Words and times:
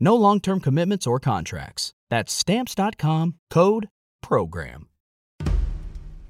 No 0.00 0.14
long 0.14 0.40
term 0.40 0.60
commitments 0.60 1.06
or 1.06 1.18
contracts. 1.18 1.92
That's 2.10 2.32
Stamps.com 2.32 3.34
code 3.50 3.88
PROGRAM. 4.22 4.88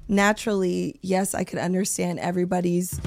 Naturally, 0.07 0.99
yes, 1.01 1.35
I 1.35 1.43
could 1.43 1.59
understand 1.59 2.19
everybody's 2.19 2.99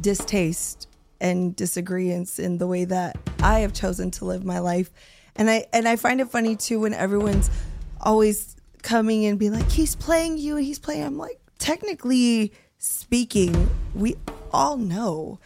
distaste 0.00 0.88
and 1.20 1.56
disagreements 1.56 2.38
in 2.38 2.58
the 2.58 2.66
way 2.66 2.84
that 2.84 3.16
I 3.42 3.60
have 3.60 3.72
chosen 3.72 4.10
to 4.12 4.26
live 4.26 4.44
my 4.44 4.58
life. 4.58 4.90
And 5.36 5.48
I 5.48 5.66
and 5.72 5.88
I 5.88 5.96
find 5.96 6.20
it 6.20 6.28
funny 6.28 6.54
too 6.54 6.80
when 6.80 6.92
everyone's 6.92 7.50
always 8.00 8.56
coming 8.82 9.24
and 9.24 9.38
being 9.38 9.52
like, 9.52 9.70
he's 9.70 9.96
playing 9.96 10.36
you 10.36 10.56
and 10.56 10.64
he's 10.66 10.78
playing. 10.78 11.04
I'm 11.04 11.16
like, 11.16 11.40
technically 11.58 12.52
speaking, 12.76 13.70
we 13.94 14.16
all 14.52 14.76
know 14.76 15.40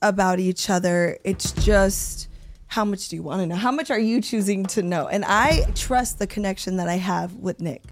about 0.00 0.38
each 0.38 0.70
other. 0.70 1.18
It's 1.24 1.50
just 1.52 2.28
how 2.74 2.84
much 2.84 3.08
do 3.08 3.14
you 3.14 3.22
want 3.22 3.40
to 3.40 3.46
know? 3.46 3.54
How 3.54 3.70
much 3.70 3.92
are 3.92 4.00
you 4.00 4.20
choosing 4.20 4.66
to 4.66 4.82
know? 4.82 5.06
And 5.06 5.24
I 5.24 5.64
trust 5.76 6.18
the 6.18 6.26
connection 6.26 6.76
that 6.78 6.88
I 6.88 6.96
have 6.96 7.32
with 7.36 7.60
Nick. 7.60 7.82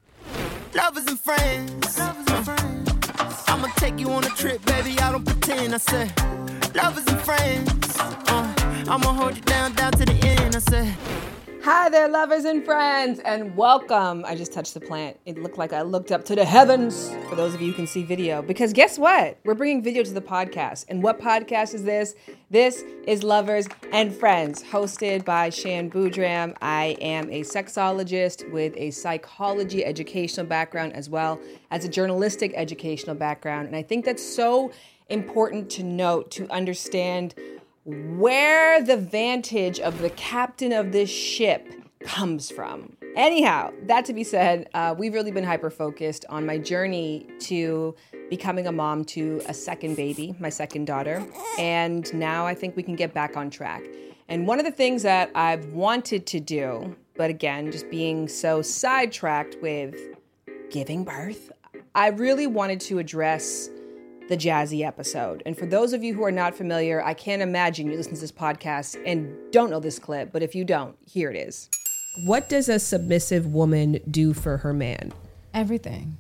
Lovers 0.75 1.07
and 1.07 1.21
friends. 1.21 2.01
Lovers 2.01 2.27
and 2.27 2.45
friends. 2.45 3.45
I'ma 3.47 3.69
take 3.77 4.01
you 4.01 4.11
on 4.11 4.25
a 4.25 4.31
trip, 4.31 4.65
baby. 4.65 4.99
I 4.99 5.13
don't 5.13 5.25
pretend. 5.25 5.73
I 5.73 5.79
said, 5.79 6.11
lovers 6.75 7.07
and 7.07 7.21
friends. 7.21 7.97
Uh, 7.97 8.85
I'ma 8.89 9.13
hold 9.13 9.37
you 9.37 9.43
down, 9.43 9.73
down 9.75 9.93
to 9.93 10.05
the 10.05 10.15
end. 10.15 10.57
I 10.57 10.59
said. 10.59 10.97
Hi 11.65 11.89
there, 11.91 12.09
lovers 12.09 12.45
and 12.45 12.65
friends, 12.65 13.21
and 13.21 13.57
welcome. 13.57 14.25
I 14.27 14.35
just 14.35 14.53
touched 14.53 14.75
the 14.75 14.81
plant. 14.81 15.17
It 15.27 15.39
looked 15.39 15.59
like 15.59 15.73
I 15.73 15.83
looked 15.83 16.11
up 16.11 16.25
to 16.25 16.35
the 16.35 16.45
heavens. 16.45 17.15
For 17.29 17.37
those 17.37 17.55
of 17.55 17.61
you 17.61 17.69
who 17.69 17.75
can 17.75 17.87
see 17.87 18.03
video, 18.03 18.43
because 18.43 18.73
guess 18.73 18.99
what? 18.99 19.39
We're 19.45 19.55
bringing 19.55 19.81
video 19.81 20.03
to 20.03 20.13
the 20.13 20.21
podcast. 20.21 20.87
And 20.89 21.05
what 21.05 21.21
podcast 21.21 21.73
is 21.73 21.85
this? 21.85 22.17
This 22.51 22.83
is 23.07 23.23
Lovers 23.23 23.69
and 23.93 24.13
Friends, 24.13 24.61
hosted 24.61 25.25
by 25.25 25.51
Shan 25.51 25.89
Boodram. 25.89 26.57
I 26.61 26.97
am 27.01 27.31
a 27.31 27.43
sexologist 27.43 28.51
with 28.51 28.75
a 28.77 28.91
psychology 28.91 29.85
educational 29.85 30.47
background 30.47 30.95
as 30.95 31.09
well 31.09 31.41
as 31.71 31.85
a 31.85 31.89
journalistic 31.89 32.53
educational 32.57 33.15
background. 33.15 33.69
And 33.69 33.77
I 33.77 33.85
think 33.85 34.05
that's 34.05 34.25
so 34.25 34.73
important 35.09 35.71
to 35.71 35.85
note 35.85 36.33
to 36.33 36.49
understand 36.51 37.37
where 37.85 38.83
the 38.83 38.97
vantage 38.97 39.81
of 39.81 40.01
the 40.01 40.11
captain 40.11 40.73
of 40.73 40.93
this 40.93 41.11
ship 41.11 41.69
comes 42.01 42.51
from. 42.51 42.97
Anyhow, 43.15 43.73
that 43.83 44.05
to 44.07 44.13
be 44.13 44.25
said, 44.25 44.69
uh, 44.75 44.95
we've 44.97 45.13
really 45.13 45.31
been 45.31 45.45
hyper 45.45 45.71
focused 45.71 46.25
on 46.29 46.47
my 46.47 46.59
journey 46.59 47.27
to 47.41 47.95
becoming 48.31 48.67
a 48.67 48.73
mom 48.73 49.05
to 49.05 49.43
a 49.47 49.55
second 49.55 49.97
baby, 49.97 50.35
my 50.39 50.49
second 50.49 50.87
daughter. 50.87 51.23
And 51.59 52.13
now 52.15 52.47
I 52.47 52.55
think 52.55 52.75
we 52.77 52.83
can 52.83 52.97
get 52.97 53.13
back 53.13 53.37
on 53.37 53.51
track. 53.51 53.83
And 54.29 54.47
one 54.47 54.59
of 54.59 54.65
the 54.65 54.73
things 54.73 55.03
that 55.03 55.31
I've 55.35 55.73
wanted 55.73 56.27
to 56.29 56.41
do, 56.41 56.97
but 57.17 57.29
again, 57.29 57.71
just 57.71 57.91
being 57.91 58.29
so 58.29 58.63
sidetracked 58.63 59.59
with 59.61 59.95
giving 60.71 61.05
birth, 61.05 61.53
I 61.95 62.09
really 62.09 62.47
wanted 62.47 62.81
to 62.83 62.99
address 62.99 63.69
the 64.29 64.37
Jazzy 64.37 64.87
episode. 64.87 65.43
And 65.47 65.57
for 65.57 65.67
those 65.67 65.93
of 65.93 66.03
you 66.03 66.15
who 66.15 66.25
are 66.25 66.33
not 66.33 66.55
familiar, 66.55 67.05
I 67.05 67.15
can't 67.15 67.43
imagine 67.43 67.91
you 67.91 67.97
listen 67.97 68.15
to 68.15 68.21
this 68.21 68.33
podcast 68.33 69.01
and 69.05 69.37
don't 69.53 69.71
know 69.71 69.81
this 69.81 69.99
clip, 69.99 70.33
but 70.33 70.43
if 70.43 70.55
you 70.55 70.65
don't, 70.65 70.97
here 71.07 71.31
it 71.31 71.37
is. 71.37 71.69
What 72.25 72.49
does 72.49 72.69
a 72.69 72.79
submissive 72.79 73.47
woman 73.47 74.01
do 74.11 74.33
for 74.35 74.59
her 74.59 74.73
man? 74.73 75.13
Everything. 75.55 76.17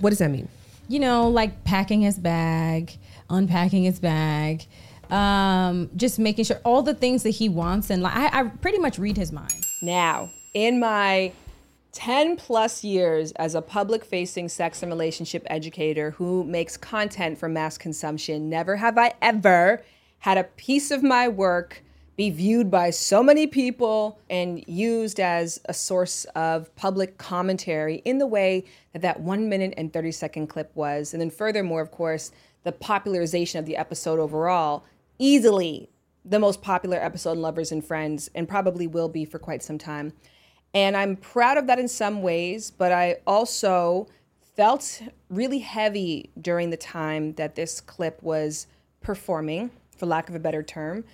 What 0.00 0.10
does 0.10 0.18
that 0.18 0.30
mean? 0.30 0.48
You 0.88 1.00
know, 1.00 1.28
like 1.28 1.64
packing 1.64 2.02
his 2.02 2.18
bag, 2.18 2.96
unpacking 3.30 3.84
his 3.84 4.00
bag, 4.00 4.66
um, 5.10 5.90
just 5.96 6.18
making 6.18 6.44
sure 6.44 6.60
all 6.64 6.82
the 6.82 6.94
things 6.94 7.22
that 7.22 7.30
he 7.30 7.48
wants. 7.48 7.90
And 7.90 8.02
like, 8.02 8.16
I, 8.16 8.40
I 8.40 8.42
pretty 8.44 8.78
much 8.78 8.98
read 8.98 9.16
his 9.16 9.32
mind. 9.32 9.54
Now, 9.82 10.30
in 10.54 10.80
my 10.80 11.32
10 11.94 12.36
plus 12.36 12.82
years 12.82 13.30
as 13.32 13.54
a 13.54 13.62
public 13.62 14.04
facing 14.04 14.48
sex 14.48 14.82
and 14.82 14.90
relationship 14.90 15.44
educator 15.46 16.10
who 16.10 16.42
makes 16.44 16.76
content 16.76 17.38
for 17.38 17.48
mass 17.48 17.78
consumption, 17.78 18.50
never 18.50 18.76
have 18.76 18.98
I 18.98 19.14
ever 19.22 19.82
had 20.18 20.36
a 20.36 20.44
piece 20.44 20.90
of 20.90 21.02
my 21.02 21.28
work 21.28 21.82
be 22.16 22.30
viewed 22.30 22.70
by 22.70 22.90
so 22.90 23.22
many 23.22 23.46
people 23.46 24.18
and 24.28 24.64
used 24.66 25.20
as 25.20 25.60
a 25.66 25.74
source 25.74 26.24
of 26.36 26.74
public 26.76 27.16
commentary 27.16 27.96
in 28.04 28.18
the 28.18 28.26
way 28.26 28.64
that 28.92 29.02
that 29.02 29.20
one 29.20 29.48
minute 29.48 29.74
and 29.76 29.92
30 29.92 30.12
second 30.12 30.46
clip 30.48 30.70
was. 30.74 31.12
And 31.12 31.20
then, 31.20 31.30
furthermore, 31.30 31.80
of 31.80 31.90
course, 31.90 32.32
the 32.64 32.72
popularization 32.72 33.58
of 33.58 33.66
the 33.66 33.76
episode 33.76 34.18
overall, 34.18 34.84
easily 35.18 35.88
the 36.24 36.38
most 36.38 36.62
popular 36.62 36.96
episode 36.96 37.32
in 37.32 37.42
Lovers 37.42 37.70
and 37.70 37.84
Friends, 37.84 38.30
and 38.34 38.48
probably 38.48 38.86
will 38.86 39.08
be 39.08 39.24
for 39.24 39.38
quite 39.38 39.62
some 39.62 39.78
time. 39.78 40.12
And 40.74 40.96
I'm 40.96 41.16
proud 41.16 41.56
of 41.56 41.68
that 41.68 41.78
in 41.78 41.88
some 41.88 42.20
ways, 42.20 42.70
but 42.70 42.90
I 42.90 43.16
also 43.26 44.08
felt 44.56 45.02
really 45.30 45.60
heavy 45.60 46.30
during 46.40 46.70
the 46.70 46.76
time 46.76 47.34
that 47.34 47.54
this 47.54 47.80
clip 47.80 48.22
was 48.22 48.66
performing, 49.00 49.70
for 49.96 50.06
lack 50.06 50.28
of 50.28 50.34
a 50.34 50.40
better 50.40 50.62
term, 50.62 51.04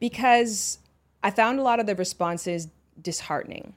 because 0.00 0.78
I 1.22 1.30
found 1.30 1.58
a 1.58 1.62
lot 1.62 1.80
of 1.80 1.86
the 1.86 1.94
responses 1.94 2.68
disheartening. 3.00 3.74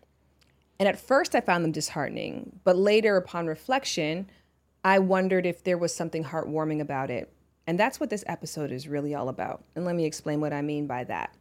And 0.79 0.87
at 0.87 0.99
first, 0.99 1.35
I 1.35 1.41
found 1.41 1.63
them 1.63 1.71
disheartening, 1.71 2.59
but 2.63 2.77
later, 2.77 3.17
upon 3.17 3.47
reflection, 3.47 4.29
I 4.83 4.99
wondered 4.99 5.45
if 5.45 5.63
there 5.63 5.77
was 5.77 5.93
something 5.93 6.23
heartwarming 6.23 6.81
about 6.81 7.09
it. 7.09 7.31
And 7.65 7.77
that's 7.77 7.99
what 7.99 8.09
this 8.09 8.23
episode 8.27 8.71
is 8.71 8.87
really 8.87 9.13
all 9.13 9.27
about. 9.27 9.63
And 9.75 9.83
let 9.83 9.95
me 9.95 10.05
explain 10.05 10.39
what 10.39 10.53
I 10.53 10.61
mean 10.61 10.87
by 10.87 11.03
that. 11.05 11.33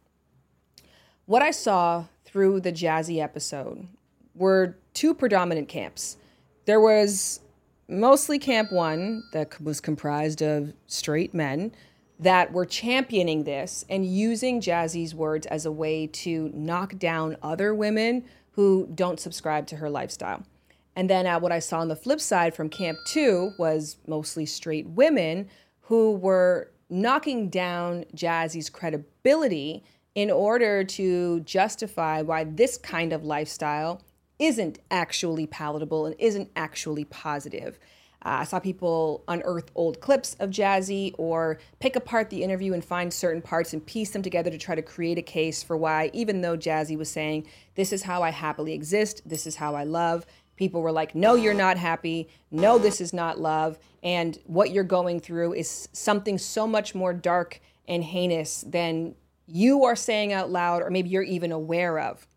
What 1.27 1.41
I 1.41 1.51
saw 1.51 2.05
through 2.23 2.61
the 2.61 2.71
Jazzy 2.71 3.21
episode 3.21 3.85
were 4.33 4.77
two 4.93 5.13
predominant 5.13 5.67
camps. 5.67 6.15
There 6.63 6.79
was 6.79 7.41
mostly 7.89 8.39
Camp 8.39 8.71
One, 8.71 9.23
that 9.33 9.61
was 9.61 9.81
comprised 9.81 10.41
of 10.41 10.71
straight 10.87 11.33
men 11.33 11.73
that 12.17 12.53
were 12.53 12.65
championing 12.65 13.43
this 13.43 13.83
and 13.89 14.05
using 14.05 14.61
Jazzy's 14.61 15.13
words 15.13 15.45
as 15.47 15.65
a 15.65 15.71
way 15.71 16.07
to 16.07 16.49
knock 16.53 16.97
down 16.97 17.35
other 17.43 17.75
women 17.75 18.23
who 18.51 18.87
don't 18.95 19.19
subscribe 19.19 19.67
to 19.67 19.75
her 19.75 19.89
lifestyle. 19.89 20.43
And 20.95 21.09
then 21.09 21.27
uh, 21.27 21.41
what 21.41 21.51
I 21.51 21.59
saw 21.59 21.81
on 21.81 21.89
the 21.89 21.97
flip 21.97 22.21
side 22.21 22.55
from 22.55 22.69
Camp 22.69 22.99
Two 23.05 23.51
was 23.59 23.97
mostly 24.07 24.45
straight 24.45 24.87
women 24.87 25.49
who 25.81 26.13
were 26.13 26.71
knocking 26.89 27.49
down 27.49 28.05
Jazzy's 28.15 28.69
credibility 28.69 29.83
in 30.17 30.31
order 30.31 30.83
to 30.83 31.39
justify 31.41 32.23
why 32.23 32.43
this 32.43 32.75
kind 32.75 33.13
of 33.13 33.23
lifestyle 33.23 34.01
isn't 34.39 34.79
actually 34.89 35.45
palatable 35.45 36.07
and 36.07 36.15
isn't 36.17 36.49
actually 36.55 37.05
positive. 37.05 37.77
Uh, 38.25 38.41
I 38.41 38.43
saw 38.45 38.59
people 38.59 39.23
unearth 39.27 39.69
old 39.75 40.01
clips 40.01 40.35
of 40.39 40.49
Jazzy 40.49 41.13
or 41.19 41.59
pick 41.79 41.95
apart 41.95 42.31
the 42.31 42.41
interview 42.41 42.73
and 42.73 42.83
find 42.83 43.13
certain 43.13 43.43
parts 43.43 43.73
and 43.73 43.85
piece 43.85 44.09
them 44.09 44.23
together 44.23 44.49
to 44.49 44.57
try 44.57 44.73
to 44.73 44.81
create 44.81 45.19
a 45.19 45.21
case 45.21 45.61
for 45.61 45.77
why, 45.77 46.09
even 46.13 46.41
though 46.41 46.57
Jazzy 46.57 46.97
was 46.97 47.11
saying, 47.11 47.45
This 47.75 47.93
is 47.93 48.01
how 48.01 48.23
I 48.23 48.31
happily 48.31 48.73
exist, 48.73 49.21
this 49.23 49.45
is 49.45 49.57
how 49.57 49.75
I 49.75 49.83
love, 49.83 50.25
people 50.55 50.81
were 50.81 50.91
like, 50.91 51.13
No, 51.13 51.35
you're 51.35 51.53
not 51.53 51.77
happy. 51.77 52.27
No, 52.49 52.79
this 52.79 53.01
is 53.01 53.13
not 53.13 53.39
love. 53.39 53.77
And 54.01 54.39
what 54.47 54.71
you're 54.71 54.83
going 54.83 55.19
through 55.19 55.53
is 55.53 55.87
something 55.93 56.39
so 56.39 56.65
much 56.65 56.95
more 56.95 57.13
dark 57.13 57.61
and 57.87 58.03
heinous 58.03 58.61
than 58.67 59.13
you 59.47 59.85
are 59.85 59.95
saying 59.95 60.33
out 60.33 60.51
loud, 60.51 60.83
or 60.83 60.89
maybe 60.89 61.09
you're 61.09 61.23
even 61.23 61.51
aware 61.51 61.99
of. 61.99 62.27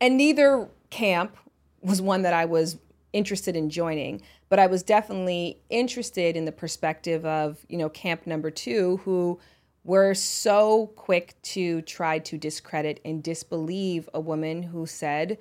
And 0.00 0.16
neither 0.16 0.68
camp 0.90 1.36
was 1.82 2.00
one 2.00 2.22
that 2.22 2.32
I 2.32 2.46
was 2.46 2.78
interested 3.12 3.54
in 3.54 3.70
joining, 3.70 4.22
but 4.48 4.58
I 4.58 4.66
was 4.66 4.82
definitely 4.82 5.60
interested 5.70 6.36
in 6.36 6.46
the 6.46 6.52
perspective 6.52 7.24
of, 7.24 7.64
you 7.68 7.78
know, 7.78 7.88
camp 7.88 8.26
number 8.26 8.50
2 8.50 8.98
who 9.04 9.38
were 9.84 10.14
so 10.14 10.88
quick 10.96 11.34
to 11.42 11.82
try 11.82 12.18
to 12.18 12.38
discredit 12.38 13.00
and 13.04 13.22
disbelieve 13.22 14.08
a 14.14 14.20
woman 14.20 14.62
who 14.62 14.86
said, 14.86 15.38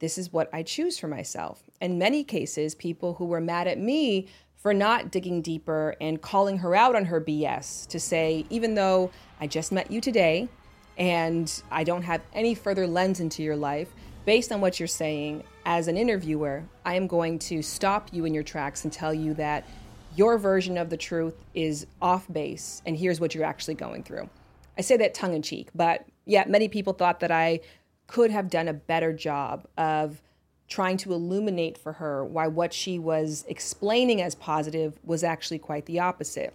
This 0.00 0.18
is 0.18 0.32
what 0.32 0.50
I 0.52 0.64
choose 0.64 0.98
for 0.98 1.08
myself. 1.08 1.62
In 1.80 1.98
many 1.98 2.24
cases, 2.24 2.74
people 2.74 3.14
who 3.14 3.24
were 3.24 3.40
mad 3.40 3.68
at 3.68 3.78
me 3.78 4.28
for 4.64 4.72
not 4.72 5.10
digging 5.10 5.42
deeper 5.42 5.94
and 6.00 6.22
calling 6.22 6.56
her 6.56 6.74
out 6.74 6.96
on 6.96 7.04
her 7.04 7.20
BS 7.20 7.86
to 7.86 8.00
say, 8.00 8.46
even 8.48 8.74
though 8.74 9.10
I 9.38 9.46
just 9.46 9.72
met 9.72 9.90
you 9.90 10.00
today 10.00 10.48
and 10.96 11.62
I 11.70 11.84
don't 11.84 12.00
have 12.00 12.22
any 12.32 12.54
further 12.54 12.86
lens 12.86 13.20
into 13.20 13.42
your 13.42 13.56
life, 13.56 13.92
based 14.24 14.50
on 14.50 14.62
what 14.62 14.80
you're 14.80 14.86
saying, 14.86 15.44
as 15.66 15.86
an 15.86 15.98
interviewer, 15.98 16.64
I 16.82 16.94
am 16.94 17.06
going 17.06 17.38
to 17.40 17.60
stop 17.60 18.08
you 18.10 18.24
in 18.24 18.32
your 18.32 18.42
tracks 18.42 18.84
and 18.84 18.92
tell 18.92 19.12
you 19.12 19.34
that 19.34 19.68
your 20.16 20.38
version 20.38 20.78
of 20.78 20.88
the 20.88 20.96
truth 20.96 21.34
is 21.52 21.86
off 22.00 22.26
base, 22.32 22.80
and 22.86 22.96
here's 22.96 23.20
what 23.20 23.34
you're 23.34 23.44
actually 23.44 23.74
going 23.74 24.02
through. 24.02 24.30
I 24.78 24.80
say 24.80 24.96
that 24.96 25.12
tongue 25.12 25.34
in 25.34 25.42
cheek, 25.42 25.68
but 25.74 26.06
yeah, 26.24 26.44
many 26.46 26.68
people 26.68 26.94
thought 26.94 27.20
that 27.20 27.30
I 27.30 27.60
could 28.06 28.30
have 28.30 28.48
done 28.48 28.68
a 28.68 28.72
better 28.72 29.12
job 29.12 29.66
of 29.76 30.22
trying 30.68 30.96
to 30.96 31.12
illuminate 31.12 31.76
for 31.76 31.94
her 31.94 32.24
why 32.24 32.46
what 32.46 32.72
she 32.72 32.98
was 32.98 33.44
explaining 33.48 34.22
as 34.22 34.34
positive 34.34 34.98
was 35.04 35.22
actually 35.22 35.58
quite 35.58 35.86
the 35.86 36.00
opposite. 36.00 36.54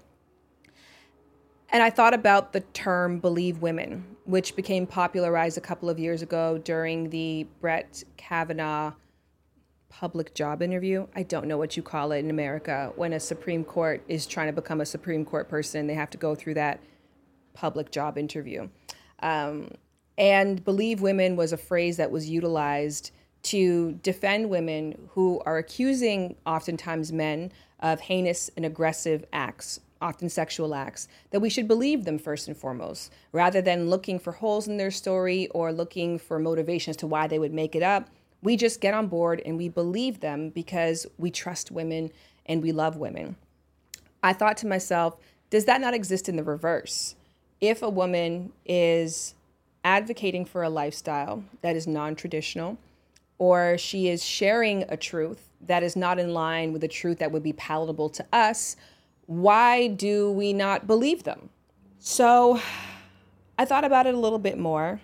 And 1.71 1.83
I 1.83 1.91
thought 1.91 2.15
about 2.15 2.51
the 2.51 2.61
term 2.61 3.19
believe 3.19 3.61
women, 3.61 4.15
which 4.25 4.55
became 4.55 4.87
popularized 4.87 5.57
a 5.57 5.61
couple 5.61 5.89
of 5.89 5.99
years 5.99 6.23
ago 6.23 6.57
during 6.57 7.11
the 7.11 7.45
Brett 7.61 8.03
Kavanaugh 8.17 8.93
public 9.89 10.33
job 10.33 10.61
interview. 10.61 11.05
I 11.15 11.23
don't 11.23 11.47
know 11.47 11.57
what 11.57 11.77
you 11.77 11.83
call 11.83 12.11
it 12.11 12.19
in 12.19 12.29
America 12.29 12.91
when 12.95 13.13
a 13.13 13.19
Supreme 13.19 13.63
Court 13.63 14.03
is 14.07 14.25
trying 14.25 14.47
to 14.47 14.53
become 14.53 14.81
a 14.81 14.85
Supreme 14.85 15.25
Court 15.25 15.49
person. 15.49 15.87
They 15.87 15.93
have 15.93 16.09
to 16.11 16.17
go 16.17 16.33
through 16.33 16.55
that 16.55 16.79
public 17.53 17.91
job 17.91 18.17
interview. 18.17 18.69
Um, 19.21 19.71
and 20.17 20.63
believe 20.63 21.01
women 21.01 21.35
was 21.35 21.53
a 21.53 21.57
phrase 21.57 21.97
that 21.97 22.11
was 22.11 22.29
utilized 22.29 23.11
to 23.43 23.93
defend 24.03 24.49
women 24.49 25.09
who 25.11 25.41
are 25.45 25.57
accusing 25.57 26.35
oftentimes 26.45 27.11
men 27.11 27.51
of 27.79 28.01
heinous 28.01 28.49
and 28.57 28.65
aggressive 28.65 29.25
acts 29.31 29.79
often 30.01 30.29
sexual 30.29 30.73
acts, 30.73 31.07
that 31.31 31.39
we 31.39 31.49
should 31.49 31.67
believe 31.67 32.05
them 32.05 32.17
first 32.17 32.47
and 32.47 32.55
foremost, 32.55 33.11
rather 33.31 33.61
than 33.61 33.89
looking 33.89 34.19
for 34.19 34.31
holes 34.31 34.67
in 34.67 34.77
their 34.77 34.91
story 34.91 35.47
or 35.49 35.71
looking 35.71 36.17
for 36.17 36.39
motivations 36.39 36.95
to 36.97 37.07
why 37.07 37.27
they 37.27 37.39
would 37.39 37.53
make 37.53 37.75
it 37.75 37.83
up. 37.83 38.09
We 38.41 38.55
just 38.55 38.79
get 38.79 38.93
on 38.93 39.07
board 39.07 39.41
and 39.45 39.57
we 39.57 39.67
believe 39.67 40.21
them 40.21 40.49
because 40.49 41.05
we 41.17 41.31
trust 41.31 41.71
women 41.71 42.11
and 42.45 42.63
we 42.63 42.71
love 42.71 42.95
women. 42.95 43.35
I 44.23 44.33
thought 44.33 44.57
to 44.57 44.67
myself, 44.67 45.17
does 45.49 45.65
that 45.65 45.81
not 45.81 45.93
exist 45.93 46.29
in 46.29 46.35
the 46.35 46.43
reverse? 46.43 47.15
If 47.59 47.81
a 47.81 47.89
woman 47.89 48.53
is 48.65 49.35
advocating 49.83 50.45
for 50.45 50.63
a 50.63 50.69
lifestyle 50.69 51.43
that 51.61 51.75
is 51.75 51.87
non 51.87 52.15
traditional, 52.15 52.77
or 53.39 53.77
she 53.77 54.07
is 54.07 54.23
sharing 54.23 54.83
a 54.89 54.95
truth 54.95 55.49
that 55.61 55.81
is 55.81 55.95
not 55.95 56.19
in 56.19 56.33
line 56.33 56.71
with 56.71 56.83
a 56.83 56.87
truth 56.87 57.17
that 57.19 57.31
would 57.31 57.43
be 57.43 57.53
palatable 57.53 58.09
to 58.09 58.25
us, 58.31 58.75
why 59.25 59.87
do 59.87 60.31
we 60.31 60.53
not 60.53 60.85
believe 60.85 61.23
them? 61.23 61.49
So 61.97 62.61
I 63.57 63.65
thought 63.65 63.83
about 63.83 64.05
it 64.05 64.13
a 64.13 64.19
little 64.19 64.39
bit 64.39 64.57
more 64.57 65.01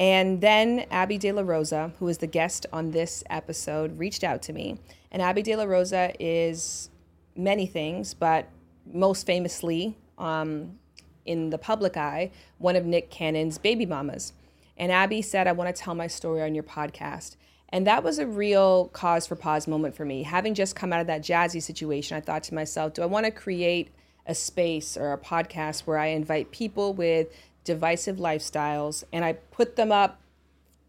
and 0.00 0.40
then 0.40 0.86
Abby 0.90 1.18
De 1.18 1.30
La 1.30 1.42
Rosa, 1.42 1.92
who 1.98 2.08
is 2.08 2.16
the 2.16 2.26
guest 2.26 2.64
on 2.72 2.90
this 2.90 3.22
episode, 3.28 3.98
reached 3.98 4.24
out 4.24 4.40
to 4.42 4.52
me. 4.54 4.78
And 5.12 5.20
Abby 5.20 5.42
De 5.42 5.54
La 5.54 5.64
Rosa 5.64 6.14
is 6.18 6.88
many 7.36 7.66
things, 7.66 8.14
but 8.14 8.48
most 8.90 9.26
famously, 9.26 9.98
um, 10.16 10.78
in 11.26 11.50
the 11.50 11.58
public 11.58 11.98
eye, 11.98 12.30
one 12.56 12.76
of 12.76 12.86
Nick 12.86 13.10
Cannon's 13.10 13.58
baby 13.58 13.84
mamas. 13.84 14.32
And 14.78 14.90
Abby 14.90 15.20
said, 15.20 15.46
I 15.46 15.52
want 15.52 15.74
to 15.74 15.82
tell 15.82 15.94
my 15.94 16.06
story 16.06 16.40
on 16.40 16.54
your 16.54 16.64
podcast. 16.64 17.36
And 17.72 17.86
that 17.86 18.02
was 18.02 18.18
a 18.18 18.26
real 18.26 18.88
cause 18.88 19.26
for 19.26 19.36
pause 19.36 19.68
moment 19.68 19.94
for 19.94 20.04
me. 20.04 20.24
Having 20.24 20.54
just 20.54 20.74
come 20.74 20.92
out 20.92 21.00
of 21.00 21.06
that 21.06 21.22
jazzy 21.22 21.62
situation, 21.62 22.16
I 22.16 22.20
thought 22.20 22.42
to 22.44 22.54
myself, 22.54 22.94
do 22.94 23.02
I 23.02 23.06
want 23.06 23.26
to 23.26 23.30
create 23.30 23.90
a 24.26 24.34
space 24.34 24.96
or 24.96 25.12
a 25.12 25.18
podcast 25.18 25.80
where 25.80 25.98
I 25.98 26.06
invite 26.06 26.50
people 26.50 26.92
with 26.92 27.28
divisive 27.64 28.16
lifestyles 28.16 29.04
and 29.12 29.24
I 29.24 29.34
put 29.34 29.76
them 29.76 29.92
up 29.92 30.20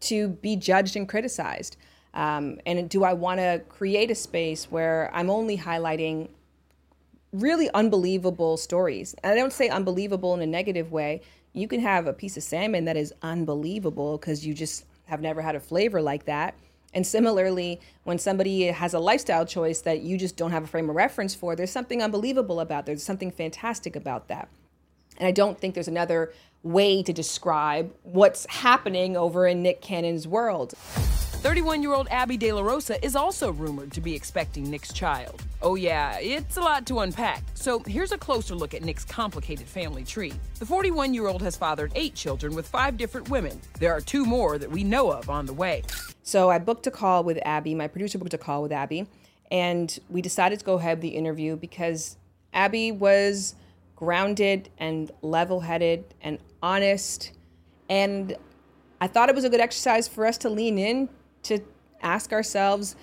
to 0.00 0.28
be 0.28 0.56
judged 0.56 0.96
and 0.96 1.08
criticized? 1.08 1.76
Um, 2.14 2.58
and 2.66 2.90
do 2.90 3.04
I 3.04 3.12
want 3.12 3.38
to 3.38 3.62
create 3.68 4.10
a 4.10 4.14
space 4.14 4.70
where 4.70 5.10
I'm 5.14 5.30
only 5.30 5.56
highlighting 5.56 6.28
really 7.32 7.70
unbelievable 7.70 8.56
stories? 8.56 9.14
And 9.22 9.32
I 9.32 9.36
don't 9.36 9.52
say 9.52 9.68
unbelievable 9.68 10.34
in 10.34 10.42
a 10.42 10.46
negative 10.46 10.90
way. 10.90 11.22
You 11.52 11.68
can 11.68 11.80
have 11.80 12.06
a 12.06 12.12
piece 12.12 12.36
of 12.36 12.42
salmon 12.42 12.86
that 12.86 12.96
is 12.96 13.14
unbelievable 13.22 14.18
because 14.18 14.44
you 14.44 14.52
just 14.52 14.84
have 15.04 15.20
never 15.20 15.40
had 15.40 15.54
a 15.54 15.60
flavor 15.60 16.02
like 16.02 16.24
that. 16.24 16.54
And 16.94 17.06
similarly, 17.06 17.80
when 18.04 18.18
somebody 18.18 18.64
has 18.66 18.94
a 18.94 18.98
lifestyle 18.98 19.46
choice 19.46 19.80
that 19.82 20.02
you 20.02 20.18
just 20.18 20.36
don't 20.36 20.50
have 20.50 20.64
a 20.64 20.66
frame 20.66 20.90
of 20.90 20.96
reference 20.96 21.34
for, 21.34 21.56
there's 21.56 21.70
something 21.70 22.02
unbelievable 22.02 22.60
about. 22.60 22.86
There's 22.86 23.02
something 23.02 23.30
fantastic 23.30 23.96
about 23.96 24.28
that. 24.28 24.48
And 25.18 25.26
I 25.26 25.30
don't 25.30 25.58
think 25.58 25.74
there's 25.74 25.88
another 25.88 26.32
way 26.62 27.02
to 27.02 27.12
describe 27.12 27.92
what's 28.02 28.46
happening 28.46 29.16
over 29.16 29.46
in 29.46 29.62
Nick 29.62 29.80
Cannon's 29.80 30.28
world. 30.28 30.74
31 31.42 31.82
year 31.82 31.92
old 31.92 32.06
Abby 32.08 32.36
De 32.36 32.52
La 32.52 32.62
Rosa 32.62 33.04
is 33.04 33.16
also 33.16 33.50
rumored 33.50 33.90
to 33.90 34.00
be 34.00 34.14
expecting 34.14 34.70
Nick's 34.70 34.92
child. 34.92 35.42
Oh, 35.60 35.74
yeah, 35.74 36.16
it's 36.20 36.56
a 36.56 36.60
lot 36.60 36.86
to 36.86 37.00
unpack. 37.00 37.42
So 37.54 37.80
here's 37.80 38.12
a 38.12 38.16
closer 38.16 38.54
look 38.54 38.74
at 38.74 38.82
Nick's 38.82 39.04
complicated 39.04 39.66
family 39.66 40.04
tree. 40.04 40.32
The 40.60 40.66
41 40.66 41.12
year 41.14 41.26
old 41.26 41.42
has 41.42 41.56
fathered 41.56 41.90
eight 41.96 42.14
children 42.14 42.54
with 42.54 42.68
five 42.68 42.96
different 42.96 43.28
women. 43.28 43.60
There 43.80 43.92
are 43.92 44.00
two 44.00 44.24
more 44.24 44.56
that 44.56 44.70
we 44.70 44.84
know 44.84 45.10
of 45.10 45.28
on 45.28 45.46
the 45.46 45.52
way. 45.52 45.82
So 46.22 46.48
I 46.48 46.60
booked 46.60 46.86
a 46.86 46.92
call 46.92 47.24
with 47.24 47.40
Abby. 47.44 47.74
My 47.74 47.88
producer 47.88 48.18
booked 48.18 48.34
a 48.34 48.38
call 48.38 48.62
with 48.62 48.70
Abby. 48.70 49.08
And 49.50 49.98
we 50.08 50.22
decided 50.22 50.60
to 50.60 50.64
go 50.64 50.74
ahead 50.74 50.98
with 50.98 51.02
the 51.02 51.08
interview 51.08 51.56
because 51.56 52.18
Abby 52.54 52.92
was 52.92 53.56
grounded 53.96 54.68
and 54.78 55.10
level 55.22 55.58
headed 55.58 56.04
and 56.20 56.38
honest. 56.62 57.32
And 57.88 58.36
I 59.00 59.08
thought 59.08 59.28
it 59.28 59.34
was 59.34 59.42
a 59.42 59.50
good 59.50 59.58
exercise 59.58 60.06
for 60.06 60.24
us 60.24 60.38
to 60.38 60.48
lean 60.48 60.78
in 60.78 61.08
to 61.44 61.60
ask 62.02 62.32
ourselves 62.32 62.96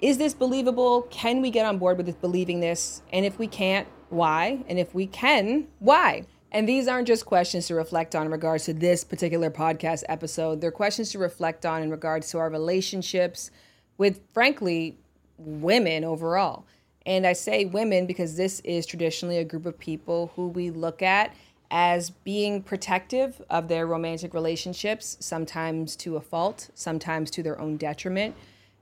is 0.00 0.18
this 0.18 0.34
believable? 0.34 1.02
Can 1.10 1.40
we 1.40 1.50
get 1.50 1.64
on 1.64 1.78
board 1.78 1.96
with 1.96 2.20
believing 2.20 2.58
this? 2.58 3.02
And 3.12 3.24
if 3.24 3.38
we 3.38 3.46
can't, 3.46 3.86
why? 4.10 4.64
And 4.68 4.76
if 4.80 4.92
we 4.92 5.06
can, 5.06 5.68
why? 5.78 6.24
And 6.50 6.68
these 6.68 6.88
aren't 6.88 7.06
just 7.06 7.24
questions 7.24 7.68
to 7.68 7.76
reflect 7.76 8.16
on 8.16 8.26
in 8.26 8.32
regards 8.32 8.64
to 8.64 8.74
this 8.74 9.04
particular 9.04 9.48
podcast 9.48 10.02
episode. 10.08 10.60
They're 10.60 10.72
questions 10.72 11.12
to 11.12 11.20
reflect 11.20 11.64
on 11.64 11.82
in 11.82 11.90
regards 11.90 12.30
to 12.30 12.38
our 12.38 12.50
relationships 12.50 13.52
with, 13.96 14.20
frankly, 14.34 14.98
women 15.38 16.02
overall. 16.02 16.66
And 17.06 17.24
I 17.24 17.32
say 17.32 17.64
women 17.64 18.06
because 18.06 18.36
this 18.36 18.60
is 18.60 18.86
traditionally 18.86 19.38
a 19.38 19.44
group 19.44 19.66
of 19.66 19.78
people 19.78 20.32
who 20.34 20.48
we 20.48 20.70
look 20.70 21.00
at 21.00 21.34
as 21.74 22.10
being 22.10 22.62
protective 22.62 23.40
of 23.48 23.66
their 23.66 23.86
romantic 23.86 24.34
relationships, 24.34 25.16
sometimes 25.20 25.96
to 25.96 26.16
a 26.16 26.20
fault, 26.20 26.68
sometimes 26.74 27.30
to 27.30 27.42
their 27.42 27.58
own 27.58 27.78
detriment. 27.78 28.36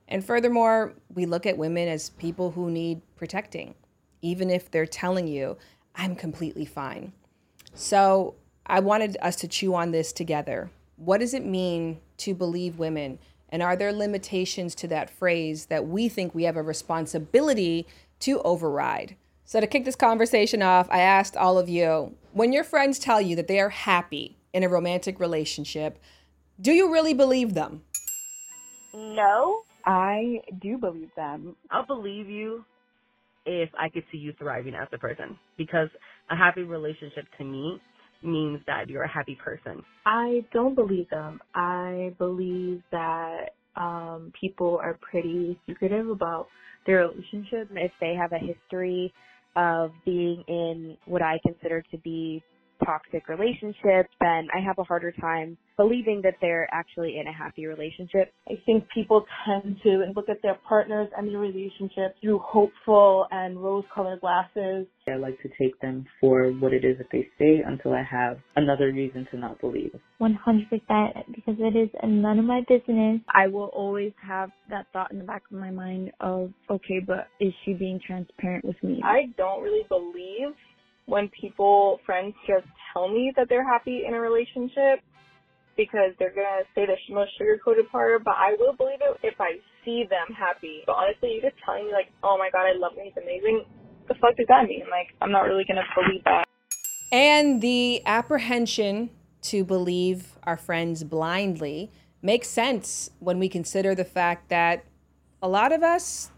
And 0.08 0.24
furthermore, 0.24 0.94
we 1.14 1.24
look 1.24 1.46
at 1.46 1.56
women 1.56 1.86
as 1.86 2.10
people 2.10 2.50
who 2.50 2.68
need 2.68 3.00
protecting, 3.14 3.76
even 4.22 4.50
if 4.50 4.68
they're 4.72 4.86
telling 4.86 5.28
you, 5.28 5.56
I'm 5.94 6.16
completely 6.16 6.64
fine. 6.64 7.12
So 7.74 8.34
I 8.66 8.80
wanted 8.80 9.16
us 9.22 9.36
to 9.36 9.48
chew 9.48 9.72
on 9.76 9.92
this 9.92 10.12
together. 10.12 10.72
What 10.96 11.18
does 11.18 11.32
it 11.32 11.46
mean 11.46 12.00
to 12.18 12.34
believe 12.34 12.80
women? 12.80 13.20
And 13.50 13.62
are 13.62 13.76
there 13.76 13.92
limitations 13.92 14.74
to 14.74 14.88
that 14.88 15.10
phrase 15.10 15.66
that 15.66 15.86
we 15.86 16.08
think 16.08 16.34
we 16.34 16.42
have 16.42 16.56
a 16.56 16.62
responsibility 16.62 17.86
to 18.20 18.40
override? 18.42 19.14
So, 19.50 19.58
to 19.58 19.66
kick 19.66 19.84
this 19.84 19.96
conversation 19.96 20.62
off, 20.62 20.86
I 20.92 21.00
asked 21.00 21.36
all 21.36 21.58
of 21.58 21.68
you 21.68 22.14
when 22.32 22.52
your 22.52 22.62
friends 22.62 23.00
tell 23.00 23.20
you 23.20 23.34
that 23.34 23.48
they 23.48 23.58
are 23.58 23.68
happy 23.68 24.38
in 24.52 24.62
a 24.62 24.68
romantic 24.68 25.18
relationship, 25.18 25.98
do 26.60 26.70
you 26.70 26.92
really 26.92 27.14
believe 27.14 27.54
them? 27.54 27.82
No. 28.94 29.62
I 29.84 30.40
do 30.60 30.78
believe 30.78 31.10
them. 31.16 31.56
I'll 31.68 31.84
believe 31.84 32.28
you 32.28 32.64
if 33.44 33.68
I 33.76 33.88
could 33.88 34.04
see 34.12 34.18
you 34.18 34.32
thriving 34.38 34.76
as 34.76 34.86
a 34.92 34.98
person 34.98 35.36
because 35.58 35.88
a 36.30 36.36
happy 36.36 36.62
relationship 36.62 37.24
to 37.38 37.44
me 37.44 37.80
means 38.22 38.60
that 38.68 38.88
you're 38.88 39.02
a 39.02 39.12
happy 39.12 39.34
person. 39.34 39.82
I 40.06 40.44
don't 40.52 40.76
believe 40.76 41.10
them. 41.10 41.40
I 41.56 42.14
believe 42.18 42.84
that 42.92 43.46
um, 43.74 44.32
people 44.40 44.78
are 44.80 44.96
pretty 45.10 45.58
secretive 45.66 46.08
about 46.08 46.46
their 46.86 47.08
relationship. 47.08 47.68
If 47.72 47.90
they 48.00 48.14
have 48.14 48.30
a 48.32 48.38
history 48.38 49.12
of 49.56 49.92
being 50.04 50.44
in 50.48 50.96
what 51.06 51.22
I 51.22 51.38
consider 51.46 51.82
to 51.90 51.98
be 51.98 52.42
toxic 52.84 53.28
relationship, 53.28 54.06
then 54.20 54.48
I 54.54 54.60
have 54.64 54.78
a 54.78 54.84
harder 54.84 55.12
time 55.12 55.56
believing 55.76 56.20
that 56.22 56.34
they're 56.42 56.68
actually 56.72 57.18
in 57.18 57.26
a 57.26 57.32
happy 57.32 57.64
relationship. 57.66 58.32
I 58.46 58.60
think 58.66 58.84
people 58.92 59.24
tend 59.46 59.76
to 59.82 60.04
look 60.14 60.28
at 60.28 60.42
their 60.42 60.58
partners 60.68 61.08
and 61.16 61.28
their 61.28 61.38
relationship 61.38 62.16
through 62.20 62.38
hopeful 62.40 63.26
and 63.30 63.62
rose-colored 63.62 64.20
glasses. 64.20 64.86
I 65.08 65.16
like 65.16 65.40
to 65.42 65.48
take 65.58 65.80
them 65.80 66.04
for 66.20 66.50
what 66.50 66.74
it 66.74 66.84
is 66.84 66.98
that 66.98 67.06
they 67.10 67.26
say 67.38 67.62
until 67.66 67.94
I 67.94 68.02
have 68.02 68.36
another 68.56 68.92
reason 68.92 69.26
to 69.30 69.38
not 69.38 69.58
believe. 69.60 69.98
100% 70.20 70.36
because 71.34 71.56
it 71.58 71.76
is 71.76 71.88
none 72.04 72.38
of 72.38 72.44
my 72.44 72.60
business. 72.68 73.20
I 73.34 73.48
will 73.48 73.70
always 73.72 74.12
have 74.22 74.50
that 74.68 74.86
thought 74.92 75.12
in 75.12 75.18
the 75.18 75.24
back 75.24 75.42
of 75.50 75.58
my 75.58 75.70
mind 75.70 76.12
of, 76.20 76.52
okay, 76.70 77.00
but 77.04 77.28
is 77.40 77.52
she 77.64 77.72
being 77.72 77.98
transparent 78.06 78.64
with 78.66 78.76
me? 78.82 79.00
I 79.02 79.32
don't 79.38 79.62
really 79.62 79.86
believe 79.88 80.54
when 81.10 81.28
people, 81.28 81.98
friends 82.06 82.34
just 82.46 82.66
tell 82.92 83.08
me 83.08 83.32
that 83.36 83.48
they're 83.48 83.66
happy 83.66 84.04
in 84.06 84.14
a 84.14 84.20
relationship 84.20 85.02
because 85.76 86.14
they're 86.18 86.34
gonna 86.34 86.62
say 86.74 86.86
the 86.86 86.94
most 87.12 87.30
sugar-coated 87.36 87.90
part, 87.90 88.22
but 88.22 88.34
I 88.36 88.54
will 88.60 88.74
believe 88.74 89.00
it 89.00 89.18
if 89.24 89.34
I 89.40 89.58
see 89.84 90.04
them 90.08 90.34
happy. 90.36 90.82
But 90.86 90.92
honestly, 90.92 91.34
you 91.34 91.42
just 91.42 91.56
telling 91.64 91.86
me 91.86 91.92
like, 91.92 92.12
oh 92.22 92.38
my 92.38 92.48
god, 92.52 92.66
I 92.66 92.78
love 92.78 92.92
him, 92.96 93.04
he's 93.04 93.16
amazing. 93.20 93.64
The 94.06 94.14
fuck 94.14 94.36
does 94.36 94.46
that 94.48 94.66
mean? 94.66 94.84
Like, 94.90 95.08
I'm 95.20 95.32
not 95.32 95.42
really 95.42 95.64
gonna 95.66 95.82
believe 95.96 96.22
that. 96.24 96.44
And 97.10 97.60
the 97.60 98.02
apprehension 98.06 99.10
to 99.42 99.64
believe 99.64 100.38
our 100.44 100.56
friends 100.56 101.02
blindly 101.02 101.90
makes 102.22 102.48
sense 102.48 103.10
when 103.18 103.40
we 103.40 103.48
consider 103.48 103.96
the 103.96 104.04
fact 104.04 104.48
that 104.50 104.84
a 105.42 105.48
lot 105.48 105.72
of 105.72 105.82
us 105.82 106.30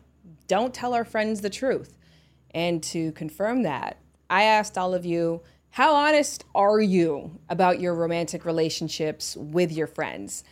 don't 0.47 0.73
tell 0.73 0.95
our 0.95 1.05
friends 1.05 1.43
the 1.43 1.51
truth. 1.51 1.99
And 2.55 2.83
to 2.85 3.13
confirm 3.13 3.65
that, 3.65 3.97
I 4.33 4.45
asked 4.45 4.79
all 4.79 4.95
of 4.95 5.05
you, 5.05 5.43
how 5.69 5.95
honest 5.95 6.47
are 6.55 6.81
you 6.81 7.39
about 7.51 7.81
your 7.81 7.95
romantic 7.95 8.47
relationships 8.47 9.37
with 9.37 9.71
your 9.71 9.87
friends? 9.87 10.43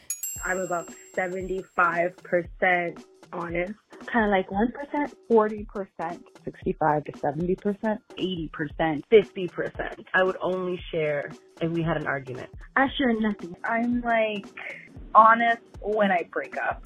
I'm 0.45 0.59
about 0.59 0.93
75% 1.17 3.03
honest. 3.33 3.73
Kind 4.05 4.25
of 4.27 4.31
like 4.31 4.51
1%, 4.51 5.15
40%, 5.31 6.21
65 6.45 7.05
to 7.05 7.13
70%, 7.13 7.99
80%, 8.19 9.03
50%. 9.11 10.05
I 10.13 10.23
would 10.25 10.37
only 10.43 10.79
share 10.91 11.31
if 11.63 11.71
we 11.71 11.83
had 11.83 11.97
an 11.97 12.07
argument. 12.07 12.51
I 12.77 12.87
share 12.99 13.19
nothing. 13.19 13.57
I'm 13.65 14.03
like 14.03 14.47
honest 15.15 15.63
when 15.81 16.11
I 16.11 16.29
break 16.31 16.59
up. 16.59 16.85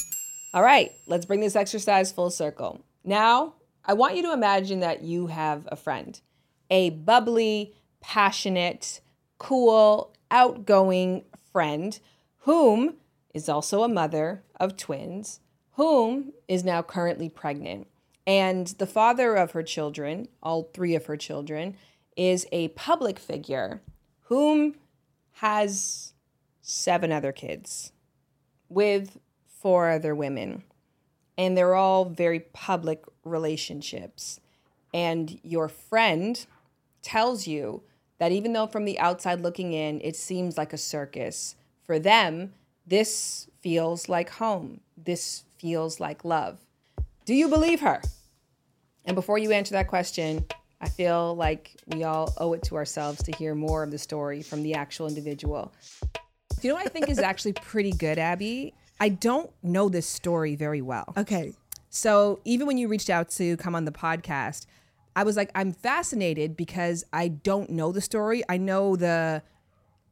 All 0.53 0.63
right, 0.63 0.93
let's 1.09 1.27
bring 1.27 1.41
this 1.41 1.57
exercise 1.57 2.13
full 2.13 2.31
circle. 2.31 2.85
Now, 3.03 3.55
I 3.85 3.95
want 3.95 4.15
you 4.15 4.23
to 4.23 4.33
imagine 4.33 4.79
that 4.79 5.03
you 5.03 5.27
have 5.27 5.67
a 5.73 5.77
friend, 5.77 6.21
a 6.75 6.91
bubbly, 6.91 7.73
passionate, 8.01 9.01
cool, 9.39 10.13
outgoing 10.29 11.23
friend 11.53 12.01
whom 12.39 12.97
is 13.33 13.49
also 13.49 13.85
a 13.85 13.89
mother 13.89 14.43
of 14.59 14.77
twins, 14.77 15.39
whom 15.75 16.33
is 16.49 16.65
now 16.65 16.83
currently 16.83 17.29
pregnant. 17.29 17.87
And 18.27 18.67
the 18.67 18.89
father 18.89 19.37
of 19.37 19.53
her 19.53 19.63
children, 19.63 20.27
all 20.43 20.65
three 20.75 20.97
of 20.97 21.07
her 21.07 21.17
children, 21.17 21.77
is 22.17 22.45
a 22.51 22.69
public 22.69 23.21
figure 23.21 23.81
whom 24.23 24.75
has 25.35 26.13
seven 26.61 27.13
other 27.13 27.31
kids 27.31 27.93
with 28.69 29.21
four 29.47 29.91
other 29.91 30.13
women. 30.13 30.65
And 31.39 31.57
they're 31.57 31.77
all 31.77 32.05
very 32.05 32.41
public 32.41 33.05
relationships. 33.23 34.41
And 34.93 35.39
your 35.45 35.69
friend 35.69 36.45
tells 37.05 37.47
you 37.47 37.83
that 38.19 38.33
even 38.33 38.53
though 38.53 38.67
from 38.67 38.85
the 38.85 38.99
outside 38.99 39.41
looking 39.41 39.73
in, 39.73 40.01
it 40.03 40.17
seems 40.17 40.57
like 40.57 40.73
a 40.73 40.79
circus, 40.79 41.57
for 41.85 41.99
them, 41.99 42.53
this 42.87 43.49
feels 43.61 44.09
like 44.09 44.31
home. 44.31 44.81
This 44.97 45.45
feels 45.59 46.01
like 46.01 46.25
love. 46.25 46.59
Do 47.25 47.35
you 47.35 47.49
believe 47.49 47.81
her? 47.81 48.03
And 49.05 49.15
before 49.15 49.39
you 49.39 49.53
answer 49.53 49.73
that 49.73 49.89
question, 49.89 50.45
I 50.81 50.89
feel 50.89 51.35
like 51.37 51.77
we 51.87 52.05
all 52.05 52.33
owe 52.39 52.53
it 52.53 52.63
to 52.65 52.77
ourselves 52.77 53.23
to 53.23 53.33
hear 53.33 53.55
more 53.55 53.83
of 53.83 53.91
the 53.91 53.99
story 53.99 54.43
from 54.43 54.63
the 54.63 54.75
actual 54.75 55.07
individual. 55.07 55.73
Do 56.13 56.69
you 56.69 56.71
know 56.71 56.77
what 56.77 56.87
I 56.87 56.89
think 56.89 57.09
is 57.09 57.19
actually 57.19 57.53
pretty 57.63 57.93
good, 57.93 58.19
Abby? 58.19 58.75
I 59.01 59.09
don't 59.09 59.51
know 59.63 59.89
this 59.89 60.07
story 60.07 60.57
very 60.57 60.83
well. 60.83 61.13
Okay. 61.17 61.53
So 61.91 62.41
even 62.45 62.67
when 62.67 62.79
you 62.79 62.89
reached 62.89 63.11
out 63.11 63.31
to 63.31 63.57
come 63.57 63.75
on 63.75 63.85
the 63.85 63.93
podcast, 63.93 64.67
I 65.17 65.23
was 65.25 65.37
like, 65.37 65.51
I'm 65.55 65.73
fascinated 65.73 66.57
because 66.57 67.05
I 67.13 67.29
don't 67.29 67.71
know 67.71 67.93
the 67.93 68.01
story. 68.01 68.43
I 68.49 68.57
know 68.57 68.97
the 68.97 69.43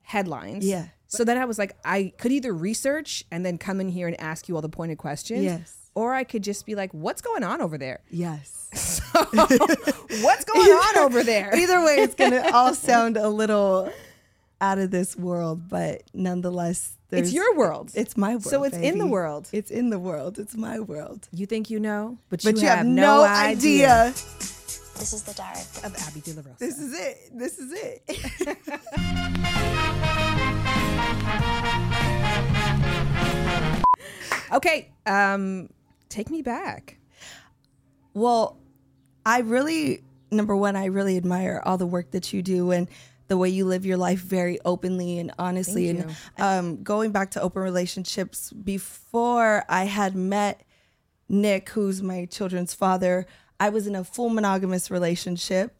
headlines. 0.02 0.64
Yeah. 0.66 0.88
So 1.08 1.24
then 1.24 1.36
I 1.36 1.44
was 1.44 1.58
like, 1.58 1.76
I 1.84 2.12
could 2.18 2.32
either 2.32 2.52
research 2.52 3.24
and 3.30 3.44
then 3.44 3.58
come 3.58 3.80
in 3.80 3.88
here 3.88 4.06
and 4.06 4.18
ask 4.20 4.48
you 4.48 4.54
all 4.56 4.62
the 4.62 4.68
pointed 4.68 4.98
questions. 4.98 5.44
Yes. 5.44 5.76
Or 5.94 6.14
I 6.14 6.24
could 6.24 6.42
just 6.42 6.64
be 6.64 6.74
like, 6.74 6.90
what's 6.92 7.20
going 7.20 7.44
on 7.44 7.60
over 7.60 7.76
there? 7.78 8.00
Yes. 8.10 8.58
So, 9.12 9.24
what's 10.22 10.44
going 10.46 10.70
on 10.70 10.98
over 10.98 11.22
there? 11.22 11.54
Either 11.54 11.84
way, 11.84 11.96
it's 11.96 12.14
going 12.14 12.30
to 12.42 12.54
all 12.54 12.72
sound 12.74 13.18
a 13.18 13.28
little 13.28 13.92
out 14.62 14.78
of 14.78 14.90
this 14.90 15.14
world, 15.14 15.68
but 15.68 16.02
nonetheless, 16.14 16.96
It's 17.10 17.32
your 17.32 17.54
world. 17.56 17.90
It's 17.94 18.16
my 18.16 18.30
world. 18.30 18.44
So 18.44 18.64
it's 18.64 18.76
in 18.78 18.96
the 18.98 19.06
world. 19.06 19.48
It's 19.52 19.70
in 19.70 19.90
the 19.90 19.98
world. 19.98 20.38
It's 20.38 20.56
my 20.56 20.80
world. 20.80 21.28
You 21.32 21.44
think 21.44 21.68
you 21.68 21.78
know, 21.80 22.16
but, 22.30 22.42
But 22.42 22.54
you, 22.56 22.62
you 22.62 22.68
have, 22.68 22.78
have 22.78 22.86
no, 22.86 23.18
no 23.18 23.24
idea. 23.24 24.04
idea. 24.06 24.14
This 24.98 25.12
is 25.12 25.22
the 25.22 25.34
diary 25.34 25.60
of 25.84 25.94
Abby 26.06 26.20
De 26.20 26.32
La 26.34 26.42
Rosa. 26.44 26.56
This 26.58 26.78
is 26.78 26.98
it. 26.98 27.16
This 27.32 27.58
is 27.58 27.72
it. 27.72 28.02
Okay, 34.52 34.92
um, 35.06 35.70
take 36.10 36.28
me 36.30 36.42
back. 36.42 36.98
Well, 38.12 38.58
I 39.24 39.40
really, 39.40 40.02
number 40.30 40.54
one, 40.54 40.76
I 40.76 40.86
really 40.86 41.16
admire 41.16 41.62
all 41.64 41.78
the 41.78 41.86
work 41.86 42.10
that 42.10 42.34
you 42.34 42.42
do 42.42 42.70
and 42.70 42.86
the 43.28 43.38
way 43.38 43.48
you 43.48 43.64
live 43.64 43.86
your 43.86 43.96
life 43.96 44.20
very 44.20 44.58
openly 44.66 45.18
and 45.18 45.32
honestly. 45.38 45.90
Thank 45.90 46.10
and 46.36 46.38
um, 46.38 46.82
going 46.82 47.12
back 47.12 47.30
to 47.30 47.40
open 47.40 47.62
relationships, 47.62 48.52
before 48.52 49.64
I 49.70 49.84
had 49.84 50.14
met 50.14 50.60
Nick, 51.30 51.70
who's 51.70 52.02
my 52.02 52.26
children's 52.26 52.74
father, 52.74 53.24
I 53.62 53.68
was 53.68 53.86
in 53.86 53.94
a 53.94 54.02
full 54.02 54.28
monogamous 54.28 54.90
relationship. 54.90 55.76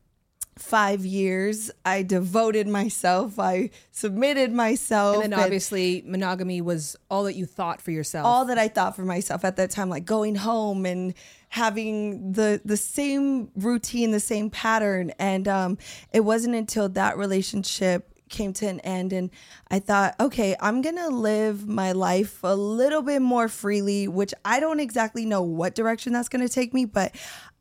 Five 0.57 1.05
years, 1.05 1.69
I 1.85 2.05
devoted 2.05 2.69
myself. 2.69 3.41
I 3.41 3.71
submitted 3.91 4.53
myself. 4.53 5.15
And 5.17 5.25
then 5.25 5.33
and- 5.33 5.43
obviously 5.43 6.05
monogamy 6.07 6.61
was 6.61 6.95
all 7.11 7.25
that 7.25 7.35
you 7.35 7.45
thought 7.45 7.83
for 7.83 7.91
yourself. 7.91 8.25
all 8.25 8.45
that 8.45 8.57
I 8.57 8.69
thought 8.69 8.95
for 8.95 9.05
myself 9.05 9.45
at 9.45 9.57
that 9.57 9.73
time, 9.73 9.89
like 9.89 10.05
going 10.05 10.37
home 10.37 10.87
and 10.87 11.13
having 11.49 12.31
the 12.33 12.61
the 12.65 12.77
same 12.77 13.51
routine, 13.57 14.13
the 14.13 14.21
same 14.21 14.49
pattern. 14.49 15.11
And 15.19 15.49
um, 15.49 15.77
it 16.13 16.21
wasn't 16.21 16.55
until 16.55 16.89
that 16.91 17.17
relationship 17.19 18.12
came 18.33 18.53
to 18.55 18.67
an 18.67 18.81
end 18.81 19.13
and 19.13 19.31
I 19.71 19.79
thought, 19.79 20.17
okay, 20.19 20.57
I'm 20.59 20.83
gonna 20.83 21.11
live 21.11 21.69
my 21.69 21.93
life 21.93 22.41
a 22.43 22.57
little 22.57 23.03
bit 23.03 23.23
more 23.23 23.47
freely, 23.47 24.09
which 24.09 24.35
I 24.45 24.59
don't 24.59 24.81
exactly 24.81 25.25
know 25.25 25.43
what 25.43 25.77
direction 25.77 26.13
that's 26.13 26.29
gonna 26.29 26.49
take 26.49 26.75
me, 26.75 26.85
but 26.85 27.15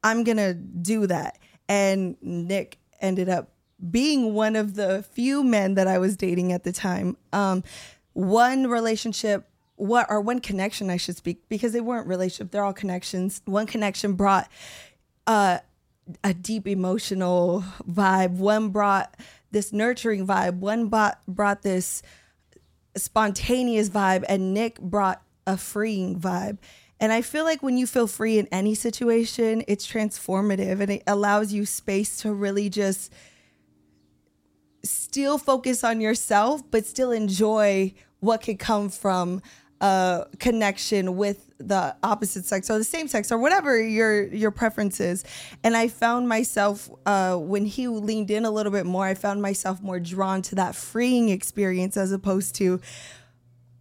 I'm 0.03 0.23
gonna 0.23 0.55
do 0.55 1.05
that. 1.07 1.37
And 1.69 2.17
Nick 2.21 2.79
ended 2.99 3.29
up 3.29 3.51
being 3.89 4.33
one 4.33 4.55
of 4.55 4.73
the 4.75 5.03
few 5.11 5.43
men 5.43 5.75
that 5.75 5.87
I 5.87 5.99
was 5.99 6.17
dating 6.17 6.51
at 6.51 6.63
the 6.63 6.71
time. 6.71 7.17
Um, 7.31 7.63
one 8.13 8.67
relationship 8.67 9.47
what 9.75 10.05
or 10.09 10.21
one 10.21 10.39
connection 10.39 10.91
I 10.91 10.97
should 10.97 11.17
speak 11.17 11.49
because 11.49 11.73
they 11.73 11.81
weren't 11.81 12.05
relationship 12.05 12.51
they're 12.51 12.63
all 12.63 12.73
connections 12.73 13.41
one 13.45 13.65
connection 13.65 14.13
brought 14.13 14.47
uh, 15.25 15.57
a 16.23 16.33
deep 16.35 16.67
emotional 16.67 17.63
vibe 17.89 18.31
one 18.31 18.69
brought 18.69 19.15
this 19.51 19.71
nurturing 19.73 20.25
vibe. 20.25 20.59
One 20.59 20.87
brought 20.87 21.19
brought 21.27 21.61
this 21.61 22.01
spontaneous 22.97 23.89
vibe 23.89 24.23
and 24.27 24.53
Nick 24.53 24.79
brought 24.79 25.21
a 25.47 25.57
freeing 25.57 26.19
vibe. 26.19 26.57
And 26.99 27.11
I 27.11 27.21
feel 27.21 27.45
like 27.45 27.63
when 27.63 27.77
you 27.77 27.87
feel 27.87 28.07
free 28.07 28.37
in 28.37 28.47
any 28.51 28.75
situation 28.75 29.63
it's 29.67 29.87
transformative 29.87 30.79
and 30.79 30.91
it 30.91 31.03
allows 31.07 31.51
you 31.51 31.65
space 31.65 32.17
to 32.17 32.33
really 32.33 32.69
just 32.69 33.11
still 34.83 35.37
focus 35.37 35.83
on 35.83 36.01
yourself, 36.01 36.61
but 36.71 36.85
still 36.85 37.11
enjoy 37.11 37.93
what 38.19 38.41
could 38.41 38.59
come 38.59 38.89
from 38.89 39.41
connection 40.39 41.17
with 41.17 41.47
the 41.57 41.95
opposite 42.03 42.45
sex 42.45 42.69
or 42.69 42.77
the 42.77 42.83
same 42.83 43.07
sex 43.07 43.31
or 43.31 43.37
whatever 43.37 43.81
your 43.81 44.23
your 44.27 44.51
preference 44.51 44.99
is. 44.99 45.23
And 45.63 45.75
I 45.75 45.87
found 45.87 46.29
myself 46.29 46.89
uh, 47.05 47.35
when 47.35 47.65
he 47.65 47.87
leaned 47.87 48.31
in 48.31 48.45
a 48.45 48.51
little 48.51 48.71
bit 48.71 48.85
more, 48.85 49.05
I 49.05 49.15
found 49.15 49.41
myself 49.41 49.81
more 49.81 49.99
drawn 49.99 50.41
to 50.43 50.55
that 50.55 50.75
freeing 50.75 51.29
experience 51.29 51.97
as 51.97 52.11
opposed 52.11 52.55
to 52.55 52.79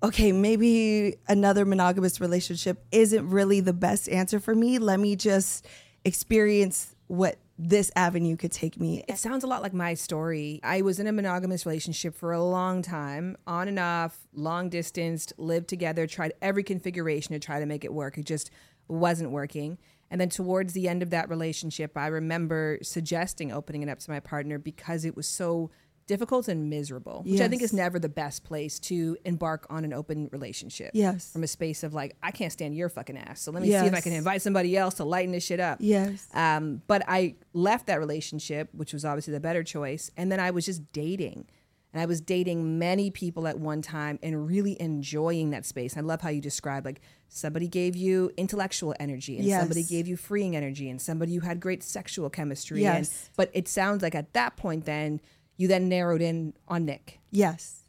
okay, 0.03 0.33
maybe 0.33 1.17
another 1.29 1.67
monogamous 1.67 2.21
relationship 2.21 2.83
isn't 2.91 3.29
really 3.29 3.61
the 3.61 3.75
best 3.75 4.09
answer 4.09 4.41
for 4.41 4.55
me. 4.55 4.79
Let 4.79 4.99
me 4.99 5.15
just 5.15 5.67
experience 6.07 6.97
what 7.09 7.37
this 7.63 7.91
avenue 7.95 8.39
could 8.39 8.53
take 8.53 8.81
me. 8.81 9.05
It 9.07 9.19
sounds 9.19 9.45
a 9.45 9.47
lot 9.47 9.61
like 9.61 9.75
my 9.75 9.93
story. 9.93 10.61
I 10.63 10.81
was 10.81 10.99
in 10.99 11.07
a 11.07 11.13
monogamous 11.13 11.67
relationship 11.67 12.17
for 12.17 12.33
a 12.33 12.43
long 12.43 12.81
time, 12.81 13.37
on 13.47 13.69
and 13.69 13.79
off, 13.79 14.19
long 14.33 14.71
distance, 14.71 15.31
lived 15.37 15.69
together, 15.69 16.07
tried 16.07 16.33
every 16.41 16.63
configuration 16.63 17.35
to 17.35 17.39
try 17.39 17.61
to 17.61 17.67
make 17.67 17.85
it 17.85 17.93
work. 17.93 18.17
It 18.17 18.25
just 18.25 18.51
wasn't 18.89 19.31
working. 19.31 19.77
And 20.11 20.19
then 20.19 20.31
towards 20.31 20.73
the 20.73 20.89
end 20.89 21.03
of 21.03 21.11
that 21.11 21.29
relationship, 21.29 21.99
I 21.99 22.07
remember 22.07 22.79
suggesting 22.81 23.53
opening 23.53 23.83
it 23.83 23.91
up 23.91 23.99
to 24.01 24.11
my 24.11 24.21
partner 24.21 24.59
because 24.59 25.05
it 25.05 25.15
was 25.15 25.29
so 25.29 25.71
difficult 26.11 26.49
and 26.49 26.69
miserable, 26.69 27.23
which 27.25 27.41
I 27.41 27.47
think 27.47 27.63
is 27.63 27.73
never 27.73 28.01
the 28.01 28.09
best 28.09 28.43
place 28.43 28.81
to 28.81 29.17
embark 29.25 29.65
on 29.71 29.85
an 29.85 29.93
open 29.93 30.29
relationship. 30.33 30.91
Yes. 30.93 31.33
From 31.33 31.45
a 31.45 31.47
space 31.47 31.85
of 31.85 31.95
like, 31.95 32.17
I 32.21 32.33
can't 32.33 32.53
stand 32.53 32.75
your 32.75 32.89
fucking 32.89 33.17
ass. 33.17 33.41
So 33.43 33.53
let 33.53 33.63
me 33.63 33.69
see 33.69 33.75
if 33.77 33.95
I 33.95 34.01
can 34.01 34.13
invite 34.13 34.43
somebody 34.43 34.77
else 34.77 34.95
to 34.95 35.05
lighten 35.05 35.31
this 35.31 35.45
shit 35.45 35.61
up. 35.61 35.79
Yes. 35.81 36.27
Um, 36.35 36.83
but 36.89 37.05
I 37.07 37.37
left 37.53 37.87
that 37.87 38.01
relationship, 38.01 38.71
which 38.73 38.93
was 38.93 39.05
obviously 39.05 39.33
the 39.35 39.41
better 39.41 39.63
choice. 39.63 40.11
And 40.17 40.33
then 40.33 40.41
I 40.41 40.51
was 40.51 40.67
just 40.67 40.93
dating. 40.93 41.47
And 41.93 42.01
I 42.01 42.07
was 42.07 42.21
dating 42.21 42.79
many 42.79 43.11
people 43.11 43.47
at 43.49 43.59
one 43.59 43.83
time 43.83 44.19
and 44.23 44.47
really 44.47 44.77
enjoying 44.81 45.51
that 45.51 45.65
space. 45.65 45.97
I 45.97 46.01
love 46.01 46.21
how 46.21 46.29
you 46.31 46.41
describe 46.41 46.85
like 46.85 47.01
somebody 47.29 47.69
gave 47.69 47.95
you 47.97 48.31
intellectual 48.37 48.95
energy 49.01 49.37
and 49.37 49.45
Yes. 49.45 49.61
somebody 49.61 49.83
gave 49.85 50.07
you 50.09 50.17
freeing 50.17 50.55
energy 50.57 50.89
and 50.91 51.01
somebody 51.01 51.33
you 51.33 51.41
had 51.41 51.59
great 51.61 51.83
sexual 51.83 52.31
chemistry. 52.31 52.83
Yes. 52.83 52.97
And, 53.27 53.31
but 53.37 53.51
it 53.55 53.69
sounds 53.69 54.03
like 54.03 54.15
at 54.17 54.33
that 54.35 54.57
point, 54.57 54.85
then 54.85 55.21
you 55.61 55.69
then 55.69 55.91
narrowed 55.91 56.23
in 56.23 56.55
on 56.69 56.87
Nick. 56.87 57.21
Yes, 57.31 57.83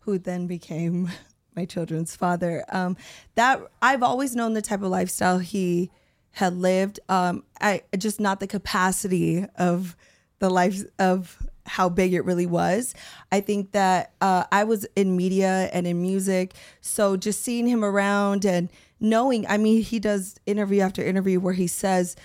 who 0.00 0.18
then 0.18 0.48
became 0.48 1.12
my 1.56 1.64
children's 1.64 2.16
father. 2.16 2.64
Um, 2.70 2.96
that 3.36 3.62
I've 3.80 4.02
always 4.02 4.34
known 4.34 4.54
the 4.54 4.62
type 4.62 4.82
of 4.82 4.88
lifestyle 4.88 5.38
he 5.38 5.92
had 6.32 6.54
lived. 6.54 6.98
Um, 7.08 7.44
I 7.60 7.82
just 7.96 8.18
not 8.18 8.40
the 8.40 8.48
capacity 8.48 9.46
of 9.54 9.94
the 10.40 10.50
life 10.50 10.82
of 10.98 11.40
how 11.66 11.88
big 11.88 12.12
it 12.12 12.24
really 12.24 12.46
was. 12.46 12.96
I 13.30 13.40
think 13.40 13.70
that 13.70 14.12
uh, 14.20 14.44
I 14.50 14.64
was 14.64 14.84
in 14.96 15.16
media 15.16 15.70
and 15.72 15.86
in 15.86 16.02
music, 16.02 16.54
so 16.80 17.16
just 17.16 17.44
seeing 17.44 17.68
him 17.68 17.84
around 17.84 18.44
and 18.44 18.70
knowing. 18.98 19.46
I 19.46 19.56
mean, 19.56 19.84
he 19.84 20.00
does 20.00 20.34
interview 20.46 20.80
after 20.80 21.04
interview 21.04 21.38
where 21.38 21.54
he 21.54 21.68
says. 21.68 22.16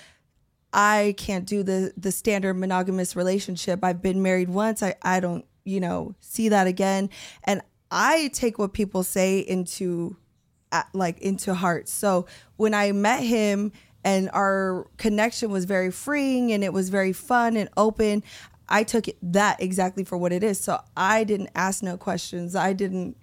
I 0.71 1.15
can't 1.17 1.45
do 1.45 1.63
the 1.63 1.93
the 1.97 2.11
standard 2.11 2.53
monogamous 2.55 3.15
relationship. 3.15 3.83
I've 3.83 4.01
been 4.01 4.21
married 4.21 4.49
once. 4.49 4.83
I 4.83 4.95
I 5.01 5.19
don't, 5.19 5.45
you 5.63 5.79
know, 5.79 6.15
see 6.19 6.49
that 6.49 6.67
again. 6.67 7.09
And 7.43 7.61
I 7.91 8.29
take 8.33 8.59
what 8.59 8.73
people 8.73 9.03
say 9.03 9.39
into 9.39 10.17
uh, 10.71 10.83
like 10.93 11.19
into 11.19 11.55
heart. 11.55 11.89
So 11.89 12.27
when 12.57 12.73
I 12.73 12.91
met 12.91 13.23
him 13.23 13.71
and 14.03 14.29
our 14.31 14.87
connection 14.97 15.49
was 15.51 15.65
very 15.65 15.91
freeing 15.91 16.51
and 16.51 16.63
it 16.63 16.71
was 16.71 16.89
very 16.89 17.13
fun 17.13 17.57
and 17.57 17.69
open, 17.75 18.23
I 18.67 18.83
took 18.83 19.05
that 19.23 19.61
exactly 19.61 20.03
for 20.03 20.17
what 20.17 20.31
it 20.31 20.43
is. 20.43 20.59
So 20.59 20.79
I 20.95 21.23
didn't 21.23 21.49
ask 21.55 21.81
no 21.81 21.97
questions. 21.97 22.55
I 22.55 22.73
didn't 22.73 23.17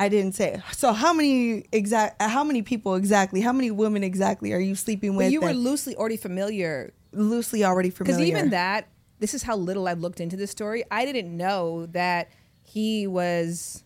I 0.00 0.08
didn't 0.08 0.32
say, 0.32 0.60
so 0.72 0.92
how 0.92 1.12
many 1.12 1.66
exact 1.72 2.20
how 2.22 2.42
many 2.42 2.62
people 2.62 2.94
exactly, 2.94 3.40
how 3.42 3.52
many 3.52 3.70
women 3.70 4.02
exactly 4.02 4.52
are 4.52 4.58
you 4.58 4.74
sleeping 4.74 5.14
with? 5.14 5.26
But 5.26 5.32
you 5.32 5.42
were 5.42 5.52
loosely 5.52 5.94
already 5.94 6.16
familiar. 6.16 6.92
loosely 7.12 7.64
already 7.64 7.90
familiar. 7.90 8.16
Because 8.16 8.28
even 8.28 8.50
that, 8.50 8.88
this 9.18 9.34
is 9.34 9.42
how 9.42 9.56
little 9.56 9.86
I've 9.88 10.00
looked 10.00 10.20
into 10.20 10.36
this 10.36 10.50
story. 10.50 10.84
I 10.90 11.04
didn't 11.04 11.36
know 11.36 11.86
that 11.86 12.30
he 12.62 13.06
was 13.06 13.84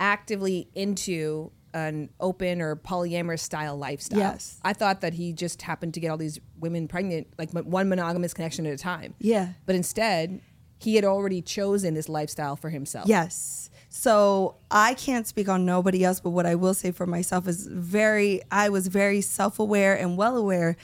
actively 0.00 0.68
into 0.74 1.50
an 1.72 2.10
open 2.20 2.60
or 2.60 2.76
polyamorous 2.76 3.40
style 3.40 3.76
lifestyle. 3.76 4.18
Yes. 4.18 4.60
I 4.62 4.72
thought 4.72 5.00
that 5.00 5.14
he 5.14 5.32
just 5.32 5.62
happened 5.62 5.94
to 5.94 6.00
get 6.00 6.08
all 6.08 6.16
these 6.16 6.38
women 6.58 6.86
pregnant, 6.86 7.28
like 7.38 7.50
one 7.50 7.88
monogamous 7.88 8.32
connection 8.32 8.66
at 8.66 8.72
a 8.72 8.78
time. 8.78 9.14
Yeah. 9.18 9.48
But 9.66 9.74
instead, 9.74 10.40
he 10.78 10.94
had 10.96 11.04
already 11.04 11.42
chosen 11.42 11.94
this 11.94 12.08
lifestyle 12.08 12.54
for 12.54 12.70
himself. 12.70 13.08
Yes. 13.08 13.70
So 13.96 14.56
I 14.72 14.94
can't 14.94 15.24
speak 15.24 15.48
on 15.48 15.64
nobody 15.64 16.04
else, 16.04 16.18
but 16.18 16.30
what 16.30 16.46
I 16.46 16.56
will 16.56 16.74
say 16.74 16.90
for 16.90 17.06
myself 17.06 17.46
is 17.46 17.68
very, 17.68 18.42
I 18.50 18.68
was 18.68 18.88
very 18.88 19.20
self 19.20 19.60
aware 19.60 19.96
and 19.96 20.16
well 20.16 20.36
aware 20.36 20.76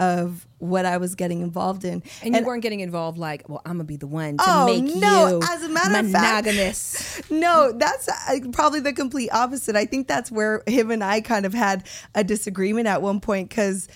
of 0.00 0.48
what 0.58 0.84
I 0.84 0.96
was 0.96 1.14
getting 1.14 1.42
involved 1.42 1.84
in. 1.84 2.02
And 2.24 2.34
you 2.34 2.44
weren't 2.44 2.64
getting 2.64 2.80
involved 2.80 3.18
like, 3.18 3.48
well, 3.48 3.62
I'm 3.64 3.74
gonna 3.74 3.84
be 3.84 3.96
the 3.96 4.08
one 4.08 4.38
to 4.38 4.44
oh, 4.44 4.66
make 4.66 4.82
no. 4.96 5.28
you 5.28 5.40
As 5.48 5.62
a 5.62 5.68
matter 5.68 6.06
of 6.06 6.10
fact, 6.10 6.46
monogamous. 6.46 7.22
no, 7.30 7.70
that's 7.70 8.08
uh, 8.08 8.40
probably 8.50 8.80
the 8.80 8.92
complete 8.92 9.30
opposite. 9.30 9.76
I 9.76 9.86
think 9.86 10.08
that's 10.08 10.32
where 10.32 10.64
him 10.66 10.90
and 10.90 11.04
I 11.04 11.20
kind 11.20 11.46
of 11.46 11.54
had 11.54 11.86
a 12.16 12.24
disagreement 12.24 12.88
at 12.88 13.00
one 13.00 13.20
point 13.20 13.48
because 13.48 13.88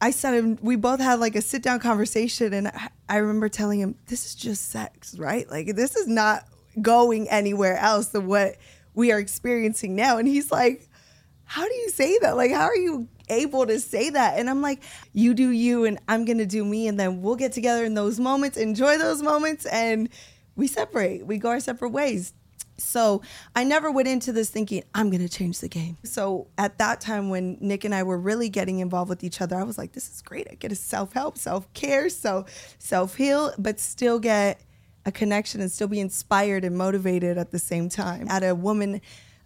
I 0.00 0.12
said 0.12 0.32
him, 0.32 0.58
we 0.62 0.76
both 0.76 0.98
had 0.98 1.20
like 1.20 1.36
a 1.36 1.42
sit 1.42 1.62
down 1.62 1.78
conversation, 1.78 2.54
and 2.54 2.68
I, 2.68 2.88
I 3.06 3.16
remember 3.18 3.50
telling 3.50 3.80
him, 3.80 3.96
"This 4.06 4.24
is 4.24 4.34
just 4.34 4.70
sex, 4.70 5.18
right? 5.18 5.48
Like 5.50 5.76
this 5.76 5.94
is 5.94 6.08
not 6.08 6.48
going 6.80 7.28
anywhere 7.28 7.76
else 7.76 8.08
than 8.08 8.26
what 8.26 8.56
we 8.94 9.12
are 9.12 9.18
experiencing 9.18 9.94
now." 9.94 10.18
And 10.18 10.28
he's 10.28 10.50
like, 10.50 10.88
"How 11.44 11.66
do 11.66 11.74
you 11.74 11.90
say 11.90 12.18
that? 12.20 12.36
Like, 12.36 12.52
how 12.52 12.64
are 12.64 12.76
you?" 12.76 13.08
able 13.30 13.66
to 13.66 13.80
say 13.80 14.10
that 14.10 14.38
and 14.38 14.50
i'm 14.50 14.60
like 14.60 14.82
you 15.14 15.32
do 15.32 15.48
you 15.48 15.86
and 15.86 15.98
i'm 16.08 16.26
gonna 16.26 16.44
do 16.44 16.62
me 16.62 16.86
and 16.86 17.00
then 17.00 17.22
we'll 17.22 17.36
get 17.36 17.52
together 17.52 17.82
in 17.82 17.94
those 17.94 18.20
moments 18.20 18.58
enjoy 18.58 18.98
those 18.98 19.22
moments 19.22 19.64
and 19.64 20.10
we 20.56 20.66
separate 20.66 21.24
we 21.24 21.38
go 21.38 21.48
our 21.48 21.58
separate 21.58 21.88
ways 21.88 22.34
so 22.76 23.22
I 23.54 23.64
never 23.64 23.90
went 23.90 24.08
into 24.08 24.32
this 24.32 24.50
thinking 24.50 24.82
I'm 24.94 25.10
going 25.10 25.22
to 25.22 25.28
change 25.28 25.60
the 25.60 25.68
game. 25.68 25.96
So 26.02 26.48
at 26.58 26.78
that 26.78 27.00
time 27.00 27.30
when 27.30 27.56
Nick 27.60 27.84
and 27.84 27.94
I 27.94 28.02
were 28.02 28.18
really 28.18 28.48
getting 28.48 28.80
involved 28.80 29.08
with 29.08 29.22
each 29.22 29.40
other, 29.40 29.56
I 29.56 29.62
was 29.62 29.78
like, 29.78 29.92
this 29.92 30.10
is 30.10 30.22
great. 30.22 30.48
I 30.50 30.54
get 30.54 30.72
a 30.72 30.76
self-help, 30.76 31.38
self-care, 31.38 32.08
so 32.08 32.46
self-heal, 32.78 33.52
but 33.58 33.78
still 33.78 34.18
get 34.18 34.60
a 35.06 35.12
connection 35.12 35.60
and 35.60 35.70
still 35.70 35.88
be 35.88 36.00
inspired 36.00 36.64
and 36.64 36.76
motivated 36.76 37.38
at 37.38 37.50
the 37.50 37.58
same 37.58 37.88
time. 37.88 38.26
At 38.28 38.42
a 38.42 38.54
woman 38.54 39.00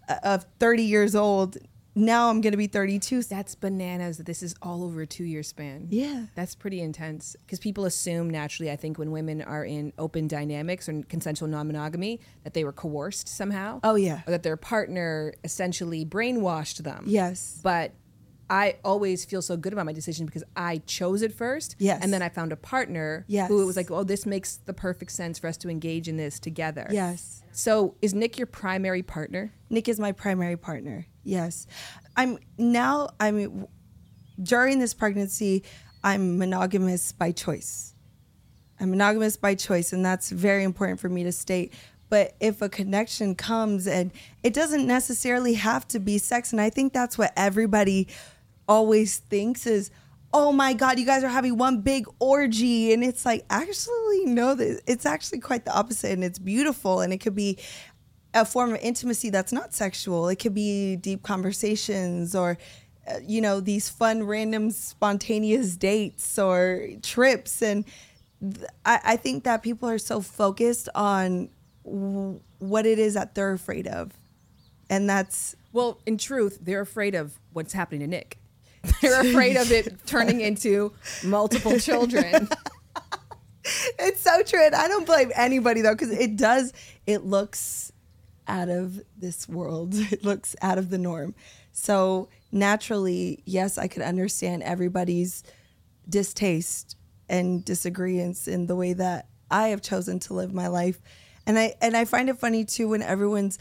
uh, 0.07 0.15
of 0.23 0.45
30 0.59 0.83
years 0.83 1.15
old, 1.15 1.57
now 1.95 2.29
I'm 2.29 2.41
going 2.41 2.51
to 2.51 2.57
be 2.57 2.67
32. 2.67 3.23
That's 3.23 3.55
bananas 3.55 4.17
that 4.17 4.25
this 4.25 4.41
is 4.41 4.55
all 4.61 4.83
over 4.83 5.01
a 5.01 5.07
two 5.07 5.23
year 5.23 5.43
span. 5.43 5.87
Yeah. 5.89 6.25
That's 6.35 6.55
pretty 6.55 6.81
intense 6.81 7.35
because 7.41 7.59
people 7.59 7.85
assume 7.85 8.29
naturally, 8.29 8.71
I 8.71 8.75
think, 8.75 8.97
when 8.97 9.11
women 9.11 9.41
are 9.41 9.65
in 9.65 9.91
open 9.97 10.27
dynamics 10.27 10.87
or 10.87 11.01
consensual 11.09 11.49
non 11.49 11.67
monogamy, 11.67 12.21
that 12.43 12.53
they 12.53 12.63
were 12.63 12.73
coerced 12.73 13.27
somehow. 13.27 13.79
Oh, 13.83 13.95
yeah. 13.95 14.21
Or 14.27 14.31
that 14.31 14.43
their 14.43 14.57
partner 14.57 15.33
essentially 15.43 16.05
brainwashed 16.05 16.83
them. 16.83 17.03
Yes. 17.07 17.59
But 17.61 17.91
I 18.49 18.77
always 18.83 19.25
feel 19.25 19.41
so 19.41 19.55
good 19.57 19.73
about 19.73 19.85
my 19.85 19.93
decision 19.93 20.25
because 20.25 20.43
I 20.55 20.79
chose 20.87 21.21
it 21.21 21.31
first. 21.33 21.75
Yes. 21.77 21.99
And 22.01 22.11
then 22.11 22.21
I 22.23 22.29
found 22.29 22.51
a 22.51 22.55
partner 22.55 23.25
Yes. 23.27 23.47
who 23.47 23.65
was 23.65 23.77
like, 23.77 23.91
oh, 23.91 24.03
this 24.03 24.25
makes 24.25 24.57
the 24.57 24.73
perfect 24.73 25.11
sense 25.11 25.37
for 25.37 25.47
us 25.47 25.57
to 25.57 25.69
engage 25.69 26.07
in 26.07 26.17
this 26.17 26.39
together. 26.39 26.87
Yes. 26.89 27.43
So 27.51 27.95
is 28.01 28.13
Nick 28.13 28.37
your 28.37 28.47
primary 28.47 29.03
partner? 29.03 29.53
Nick 29.69 29.87
is 29.87 29.99
my 29.99 30.11
primary 30.11 30.57
partner. 30.57 31.05
Yes. 31.23 31.67
I'm 32.17 32.39
now 32.57 33.09
I 33.19 33.31
mean 33.31 33.67
during 34.41 34.79
this 34.79 34.93
pregnancy 34.93 35.63
I'm 36.03 36.37
monogamous 36.37 37.11
by 37.11 37.31
choice. 37.31 37.93
I'm 38.79 38.89
monogamous 38.91 39.35
by 39.37 39.55
choice 39.55 39.93
and 39.93 40.03
that's 40.05 40.31
very 40.31 40.63
important 40.63 40.99
for 40.99 41.09
me 41.09 41.23
to 41.23 41.31
state. 41.31 41.73
But 42.09 42.35
if 42.39 42.61
a 42.63 42.69
connection 42.69 43.35
comes 43.35 43.85
and 43.85 44.11
it 44.41 44.53
doesn't 44.53 44.87
necessarily 44.87 45.53
have 45.55 45.87
to 45.89 45.99
be 45.99 46.17
sex 46.17 46.51
and 46.51 46.59
I 46.61 46.69
think 46.71 46.93
that's 46.93 47.17
what 47.17 47.31
everybody 47.35 48.07
always 48.69 49.17
thinks 49.17 49.67
is 49.67 49.91
oh 50.31 50.51
my 50.51 50.73
god 50.73 50.99
you 50.99 51.05
guys 51.05 51.23
are 51.23 51.29
having 51.29 51.57
one 51.57 51.81
big 51.81 52.05
orgy. 52.19 52.93
And 52.93 53.03
it's 53.03 53.25
like 53.25 53.45
actually 53.49 54.25
no 54.25 54.55
it's 54.59 55.05
actually 55.05 55.39
quite 55.39 55.65
the 55.65 55.75
opposite 55.75 56.11
and 56.11 56.23
it's 56.23 56.39
beautiful 56.39 57.01
and 57.01 57.11
it 57.11 57.17
could 57.17 57.35
be 57.35 57.57
a 58.33 58.45
form 58.45 58.73
of 58.73 58.79
intimacy 58.81 59.29
that's 59.29 59.51
not 59.51 59.73
sexual. 59.73 60.29
It 60.29 60.37
could 60.37 60.53
be 60.53 60.95
deep 60.95 61.23
conversations 61.23 62.35
or 62.35 62.57
uh, 63.07 63.19
you 63.25 63.41
know 63.41 63.59
these 63.59 63.89
fun 63.89 64.23
random 64.23 64.71
spontaneous 64.71 65.75
dates 65.75 66.37
or 66.37 66.87
trips. 67.01 67.61
And 67.61 67.85
I, 68.85 69.17
think 69.17 69.43
that 69.43 69.63
people 69.63 69.89
are 69.89 69.97
so 69.97 70.21
focused 70.21 70.87
on 70.95 71.49
what 71.83 72.85
it 72.85 72.99
is 72.99 73.15
that 73.15 73.35
they're 73.35 73.51
afraid 73.51 73.87
of. 73.87 74.13
And 74.89 75.09
that's 75.09 75.55
Well, 75.73 75.99
in 76.05 76.17
truth, 76.17 76.59
they're 76.61 76.81
afraid 76.81 77.15
of 77.15 77.39
what's 77.51 77.73
happening 77.73 78.01
to 78.01 78.07
Nick. 78.07 78.38
They're 79.01 79.21
afraid 79.21 79.57
of 79.57 79.71
it 79.71 79.93
turning 80.05 80.41
into 80.41 80.93
multiple 81.23 81.77
children. 81.79 82.49
it's 83.99 84.21
so 84.21 84.41
true 84.41 84.65
and 84.65 84.73
i 84.73 84.87
don't 84.87 85.05
blame 85.05 85.31
anybody 85.35 85.81
though 85.81 85.93
because 85.93 86.09
it 86.09 86.35
does 86.37 86.73
it 87.05 87.25
looks 87.25 87.91
out 88.47 88.69
of 88.69 88.99
this 89.15 89.47
world. 89.47 89.93
It 89.93 90.23
looks 90.23 90.55
out 90.63 90.79
of 90.79 90.89
the 90.89 90.97
norm. 90.97 91.35
So 91.71 92.29
naturally 92.51 93.43
yes 93.45 93.77
i 93.77 93.87
could 93.87 94.01
understand 94.01 94.63
everybody's 94.63 95.43
distaste 96.07 96.97
and 97.27 97.63
disagreements 97.63 98.47
in 98.47 98.65
the 98.65 98.75
way 98.75 98.93
that 98.93 99.27
i 99.51 99.67
have 99.67 99.81
chosen 99.81 100.19
to 100.19 100.33
live 100.33 100.53
my 100.53 100.67
life. 100.67 100.99
And 101.45 101.59
i 101.59 101.75
and 101.81 101.95
i 101.95 102.05
find 102.05 102.29
it 102.29 102.37
funny 102.37 102.65
too 102.65 102.87
when 102.87 103.01
everyone's 103.03 103.59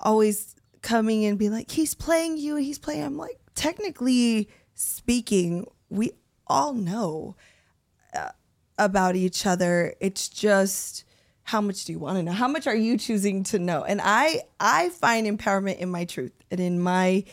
always 0.00 0.54
coming 0.80 1.26
and 1.26 1.38
being 1.38 1.52
like 1.52 1.70
he's 1.70 1.94
playing 1.94 2.38
you 2.38 2.56
and 2.56 2.64
he's 2.64 2.78
playing 2.78 3.04
i'm 3.04 3.18
like 3.18 3.38
technically 3.54 4.48
speaking 4.74 5.66
we 5.88 6.12
all 6.46 6.72
know 6.72 7.36
uh, 8.14 8.30
about 8.78 9.16
each 9.16 9.46
other. 9.46 9.94
It's 10.00 10.28
just 10.28 11.04
how 11.42 11.60
much 11.60 11.84
do 11.84 11.92
you 11.92 11.98
want 11.98 12.16
to 12.16 12.22
know? 12.22 12.32
How 12.32 12.48
much 12.48 12.66
are 12.66 12.76
you 12.76 12.96
choosing 12.96 13.42
to 13.44 13.58
know? 13.58 13.82
And 13.82 14.00
I 14.02 14.42
I 14.58 14.90
find 14.90 15.26
empowerment 15.26 15.78
in 15.78 15.90
my 15.90 16.04
truth 16.04 16.32
and 16.50 16.60
in 16.60 16.80
my 16.80 17.24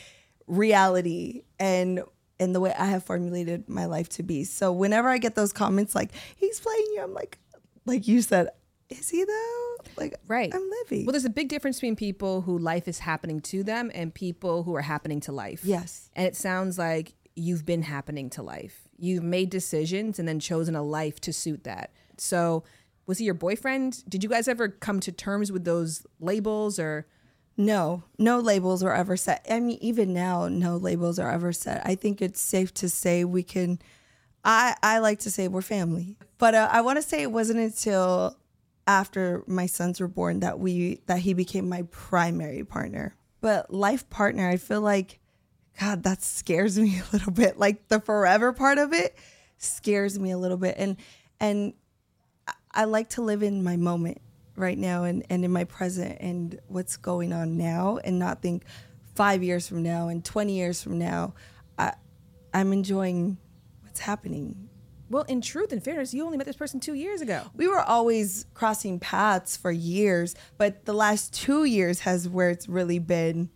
reality 0.48 1.44
and 1.60 2.02
in 2.40 2.54
the 2.54 2.60
way 2.60 2.74
I 2.78 2.86
have 2.86 3.04
formulated 3.04 3.68
my 3.68 3.86
life 3.86 4.10
to 4.10 4.24
be. 4.24 4.44
So 4.44 4.72
whenever 4.72 5.10
I 5.10 5.18
get 5.18 5.36
those 5.36 5.54
comments 5.54 5.96
like 5.96 6.12
he's 6.36 6.60
playing 6.60 6.86
you, 6.96 7.02
I'm 7.04 7.14
like 7.14 7.38
like 7.86 8.08
you 8.08 8.22
said, 8.22 8.50
is 8.90 9.10
he 9.10 9.24
though? 9.24 9.76
Like 9.98 10.16
right. 10.28 10.54
I'm 10.54 10.70
living. 10.84 11.06
Well, 11.06 11.14
there's 11.14 11.26
a 11.26 11.30
big 11.30 11.50
difference 11.50 11.78
between 11.78 11.96
people 11.96 12.42
who 12.42 12.58
life 12.58 12.88
is 12.88 13.00
happening 13.00 13.42
to 13.42 13.64
them 13.64 13.92
and 13.94 14.14
people 14.14 14.64
who 14.64 14.76
are 14.76 14.82
happening 14.82 15.20
to 15.22 15.32
life. 15.32 15.62
Yes. 15.64 16.10
And 16.16 16.26
it 16.26 16.36
sounds 16.36 16.78
like 16.78 17.14
you've 17.38 17.66
been 17.66 17.84
happening 17.84 18.30
to 18.32 18.42
life. 18.42 18.88
You've 18.98 19.24
made 19.24 19.50
decisions 19.50 20.20
and 20.20 20.28
then 20.28 20.40
chosen 20.40 20.76
a 20.76 20.84
life 20.84 21.20
to 21.22 21.34
suit 21.34 21.64
that. 21.64 21.92
So, 22.18 22.64
was 23.06 23.20
he 23.20 23.26
your 23.26 23.34
boyfriend? 23.34 24.04
Did 24.10 24.24
you 24.24 24.30
guys 24.30 24.48
ever 24.48 24.68
come 24.68 25.00
to 25.02 25.12
terms 25.12 25.52
with 25.52 25.64
those 25.64 26.06
labels 26.20 26.78
or 26.80 27.08
No, 27.56 28.04
no 28.20 28.40
labels 28.40 28.84
are 28.84 28.94
ever 28.94 29.18
set. 29.18 29.46
I 29.50 29.60
mean, 29.60 29.78
even 29.82 30.14
now, 30.14 30.48
no 30.48 30.78
labels 30.78 31.18
are 31.18 31.32
ever 31.32 31.52
set. 31.54 31.82
I 31.86 31.96
think 31.96 32.22
it's 32.22 32.40
safe 32.40 32.74
to 32.76 32.90
say 32.90 33.24
we 33.24 33.44
can. 33.44 33.80
I 34.44 34.76
I 34.84 35.00
like 35.00 35.20
to 35.20 35.32
say 35.32 35.48
we're 35.48 35.62
family, 35.62 36.18
but 36.38 36.54
uh, 36.54 36.70
I 36.72 36.82
want 36.82 36.98
to 36.98 37.02
say 37.02 37.22
it 37.22 37.32
wasn't 37.32 37.60
until 37.60 38.38
after 38.86 39.44
my 39.48 39.66
sons 39.66 40.00
were 40.00 40.08
born 40.08 40.40
that 40.42 40.60
we 40.60 41.02
that 41.08 41.20
he 41.20 41.34
became 41.34 41.68
my 41.68 41.84
primary 41.92 42.64
partner. 42.64 43.16
But 43.42 43.74
life 43.74 44.10
partner, 44.10 44.48
I 44.50 44.58
feel 44.58 44.82
like, 44.82 45.20
God, 45.80 46.04
that 46.04 46.24
scares 46.24 46.78
me 46.78 47.00
a 47.10 47.14
little 47.14 47.32
bit. 47.32 47.58
Like 47.58 47.88
the 47.88 48.00
forever 48.00 48.54
part 48.54 48.78
of 48.78 48.94
it 48.94 49.16
scares 49.58 50.20
me 50.20 50.32
a 50.32 50.38
little 50.38 50.58
bit, 50.58 50.76
and 50.78 50.98
and 51.40 51.74
I- 52.74 52.86
like 52.86 53.10
to 53.10 53.22
live 53.22 53.44
in 53.44 53.64
my 53.64 53.76
moment 53.76 54.22
right 54.56 54.78
now 54.78 55.04
and, 55.04 55.24
and 55.30 55.46
in 55.46 55.52
my 55.52 55.64
present 55.64 56.18
and 56.20 56.60
what's 56.68 56.98
going 56.98 57.32
on 57.32 57.58
now 57.58 58.00
and 58.04 58.18
not 58.18 58.42
think 58.42 58.64
five 59.16 59.44
years 59.44 59.68
from 59.68 59.84
now 59.84 60.08
and 60.08 60.26
20 60.26 60.54
years 60.54 60.82
from 60.82 60.98
now. 60.98 61.34
I, 61.78 61.94
I'm 62.54 62.74
enjoying 62.74 63.38
what's 63.82 64.00
happening. 64.00 64.70
Well, 65.10 65.24
in 65.24 65.42
truth 65.42 65.72
and 65.72 65.84
fairness, 65.84 66.14
you 66.14 66.26
only 66.26 66.38
met 66.38 66.48
this 66.48 66.56
person 66.56 66.80
two 66.80 66.96
years 66.96 67.22
ago. 67.22 67.44
We 67.56 67.68
were 67.68 67.80
always 67.80 68.46
crossing 68.54 69.00
paths 69.00 69.56
for 69.56 69.72
years, 69.72 70.36
but 70.58 70.86
the 70.86 70.94
last 70.94 71.34
two 71.34 71.64
years 71.64 72.00
has 72.02 72.28
where 72.28 72.50
it's 72.50 72.68
really 72.68 73.00
been 73.00 73.50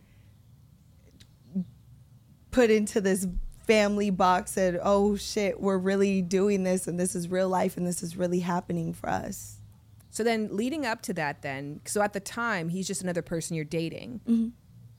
put 2.52 2.70
into 2.70 3.02
this 3.02 3.28
family 3.66 4.10
box 4.10 4.58
and 4.58 4.80
oh 4.84 5.16
shit, 5.16 5.60
we're 5.60 5.78
really 5.78 6.22
doing 6.22 6.64
this 6.64 6.88
and 6.88 7.00
this 7.00 7.16
is 7.16 7.30
real 7.30 7.50
life 7.50 7.78
and 7.78 7.88
this 7.88 8.04
is 8.04 8.18
really 8.18 8.40
happening 8.40 8.94
for 8.94 9.10
us. 9.10 9.58
So 10.10 10.26
then, 10.26 10.50
leading 10.52 10.86
up 10.86 11.02
to 11.04 11.14
that, 11.14 11.42
then, 11.42 11.80
so 11.86 12.02
at 12.02 12.12
the 12.12 12.20
time, 12.20 12.68
he's 12.68 12.86
just 12.86 13.02
another 13.02 13.22
person 13.22 13.56
you're 13.56 13.64
dating. 13.64 14.20
Mm-hmm. 14.28 14.50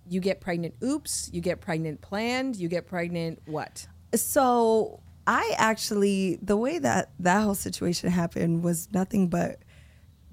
You 0.09 0.21
get 0.21 0.41
pregnant, 0.41 0.75
oops. 0.83 1.29
You 1.33 1.43
get 1.43 1.61
pregnant 1.61 2.01
planned. 2.01 2.57
You 2.57 2.69
get 2.69 2.87
pregnant, 2.87 3.43
what? 3.45 3.87
So 4.15 5.01
I 5.27 5.55
actually, 5.59 6.39
the 6.41 6.57
way 6.57 6.79
that 6.79 7.11
that 7.19 7.43
whole 7.43 7.55
situation 7.55 8.11
happened 8.11 8.65
was 8.65 8.91
nothing 8.93 9.29
but 9.29 9.59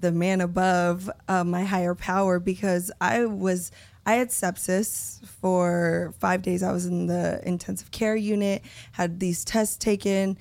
the 0.00 0.12
man 0.12 0.40
above, 0.40 1.10
uh, 1.28 1.44
my 1.44 1.64
higher 1.64 1.94
power, 1.94 2.38
because 2.38 2.90
I 3.00 3.24
was, 3.26 3.70
I 4.06 4.14
had 4.14 4.28
sepsis 4.28 5.24
for 5.26 6.14
five 6.18 6.42
days. 6.42 6.62
I 6.62 6.72
was 6.72 6.86
in 6.86 7.06
the 7.06 7.40
intensive 7.46 7.90
care 7.90 8.16
unit, 8.16 8.62
had 8.92 9.20
these 9.20 9.44
tests 9.44 9.76
taken. 9.76 10.38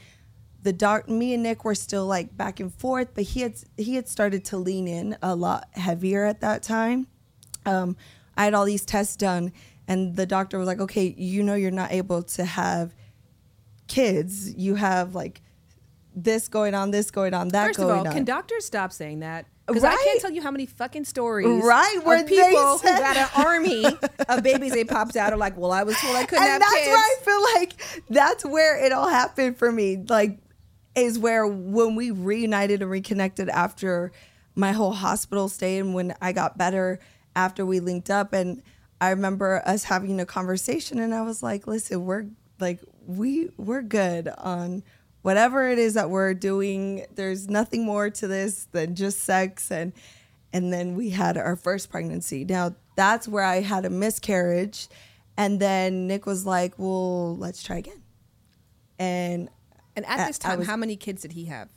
The 0.64 0.74
doc, 0.74 1.08
me 1.08 1.34
and 1.34 1.44
Nick 1.44 1.64
were 1.64 1.76
still 1.76 2.06
like 2.06 2.36
back 2.36 2.60
and 2.60 2.74
forth, 2.74 3.10
but 3.14 3.24
he 3.24 3.42
had 3.42 3.56
he 3.78 3.96
had 3.96 4.10
started 4.10 4.44
to 4.46 4.58
lean 4.58 4.88
in 4.88 5.18
a 5.22 5.36
lot 5.36 5.70
heavier 5.74 6.26
at 6.26 6.42
that 6.42 6.64
time. 6.64 7.08
Um, 7.66 7.96
I 8.36 8.46
had 8.46 8.54
all 8.54 8.66
these 8.66 8.84
tests 8.86 9.16
done, 9.16 9.54
and 9.88 10.16
the 10.16 10.26
doctor 10.26 10.58
was 10.58 10.68
like, 10.68 10.82
"Okay, 10.82 11.14
you 11.18 11.44
know 11.44 11.56
you're 11.56 11.72
not 11.72 11.94
able 11.94 12.24
to 12.24 12.44
have 12.44 12.94
kids. 13.88 14.54
You 14.54 14.76
have 14.76 15.16
like 15.16 15.42
this 16.24 16.48
going 16.48 16.74
on, 16.74 16.92
this 16.92 17.12
going 17.12 17.34
on, 17.34 17.50
that 17.50 17.68
First 17.68 17.80
of 17.80 17.90
all, 17.90 18.08
on." 18.08 18.14
can 18.14 18.26
doctors 18.26 18.66
stop 18.66 18.92
saying 18.92 19.20
that? 19.20 19.46
Because 19.68 19.84
I 19.84 19.96
can't 19.96 20.20
tell 20.20 20.32
you 20.32 20.42
how 20.42 20.50
many 20.50 20.66
fucking 20.66 21.06
stories 21.06 21.64
Right, 21.64 22.00
where 22.04 22.24
people 22.24 22.80
who 22.80 22.88
got 22.88 23.16
an 23.18 23.30
army 23.46 23.86
of 24.28 24.42
babies 24.42 24.74
they 24.74 24.84
popped 24.84 25.16
out 25.16 25.32
are 25.32 25.38
like, 25.38 25.58
well, 25.58 25.72
I 25.72 25.84
was 25.84 25.96
told 26.00 26.16
I 26.16 26.24
couldn't 26.26 26.44
and 26.44 26.52
have 26.54 26.60
that's 26.62 26.74
kids. 26.74 26.88
where 26.88 26.98
I 26.98 27.16
feel 27.22 27.44
like 27.54 28.04
that's 28.10 28.46
where 28.46 28.84
it 28.84 28.92
all 28.92 29.08
happened 29.08 29.58
for 29.58 29.72
me. 29.72 29.98
Like, 30.10 30.40
is 30.96 31.20
where 31.20 31.46
when 31.46 31.96
we 31.96 32.10
reunited 32.10 32.82
and 32.82 32.90
reconnected 32.90 33.48
after 33.48 34.12
my 34.56 34.72
whole 34.72 34.92
hospital 34.92 35.48
stay 35.48 35.78
and 35.78 35.94
when 35.94 36.16
I 36.20 36.32
got 36.32 36.58
better 36.58 37.00
after 37.36 37.64
we 37.64 37.80
linked 37.80 38.10
up. 38.10 38.34
And 38.34 38.64
I 39.00 39.12
remember 39.12 39.62
us 39.66 39.84
having 39.84 40.20
a 40.20 40.26
conversation, 40.26 40.98
and 41.00 41.14
I 41.14 41.22
was 41.22 41.44
like, 41.44 41.68
"Listen, 41.68 42.06
we're 42.06 42.26
like 42.60 42.80
we 43.06 43.50
we're 43.56 43.84
good 43.84 44.28
on." 44.30 44.84
Whatever 45.22 45.68
it 45.70 45.78
is 45.80 45.96
that 45.96 46.10
we're 46.10 46.34
doing, 46.34 47.06
there's 47.14 47.50
nothing 47.50 47.84
more 47.86 48.10
to 48.10 48.28
this 48.28 48.68
than 48.72 48.96
just 48.96 49.20
sex 49.20 49.72
and 49.72 49.94
and 50.52 50.74
then 50.74 50.96
we 50.96 51.10
had 51.12 51.38
our 51.38 51.56
first 51.56 51.92
pregnancy. 51.92 52.44
Now 52.46 52.76
that's 52.96 53.28
where 53.28 53.44
I 53.44 53.62
had 53.62 53.86
a 53.86 53.90
miscarriage, 53.90 54.88
and 55.38 55.60
then 55.60 56.08
Nick 56.08 56.26
was 56.26 56.46
like, 56.46 56.74
"Well, 56.78 57.38
let's 57.38 57.62
try 57.62 57.78
again." 57.78 58.02
And 58.98 59.50
and 59.96 60.06
at 60.06 60.28
this 60.28 60.38
time, 60.40 60.60
was- 60.60 60.68
how 60.68 60.76
many 60.78 60.96
kids 60.96 61.22
did 61.22 61.34
he 61.34 61.46
have? 61.46 61.70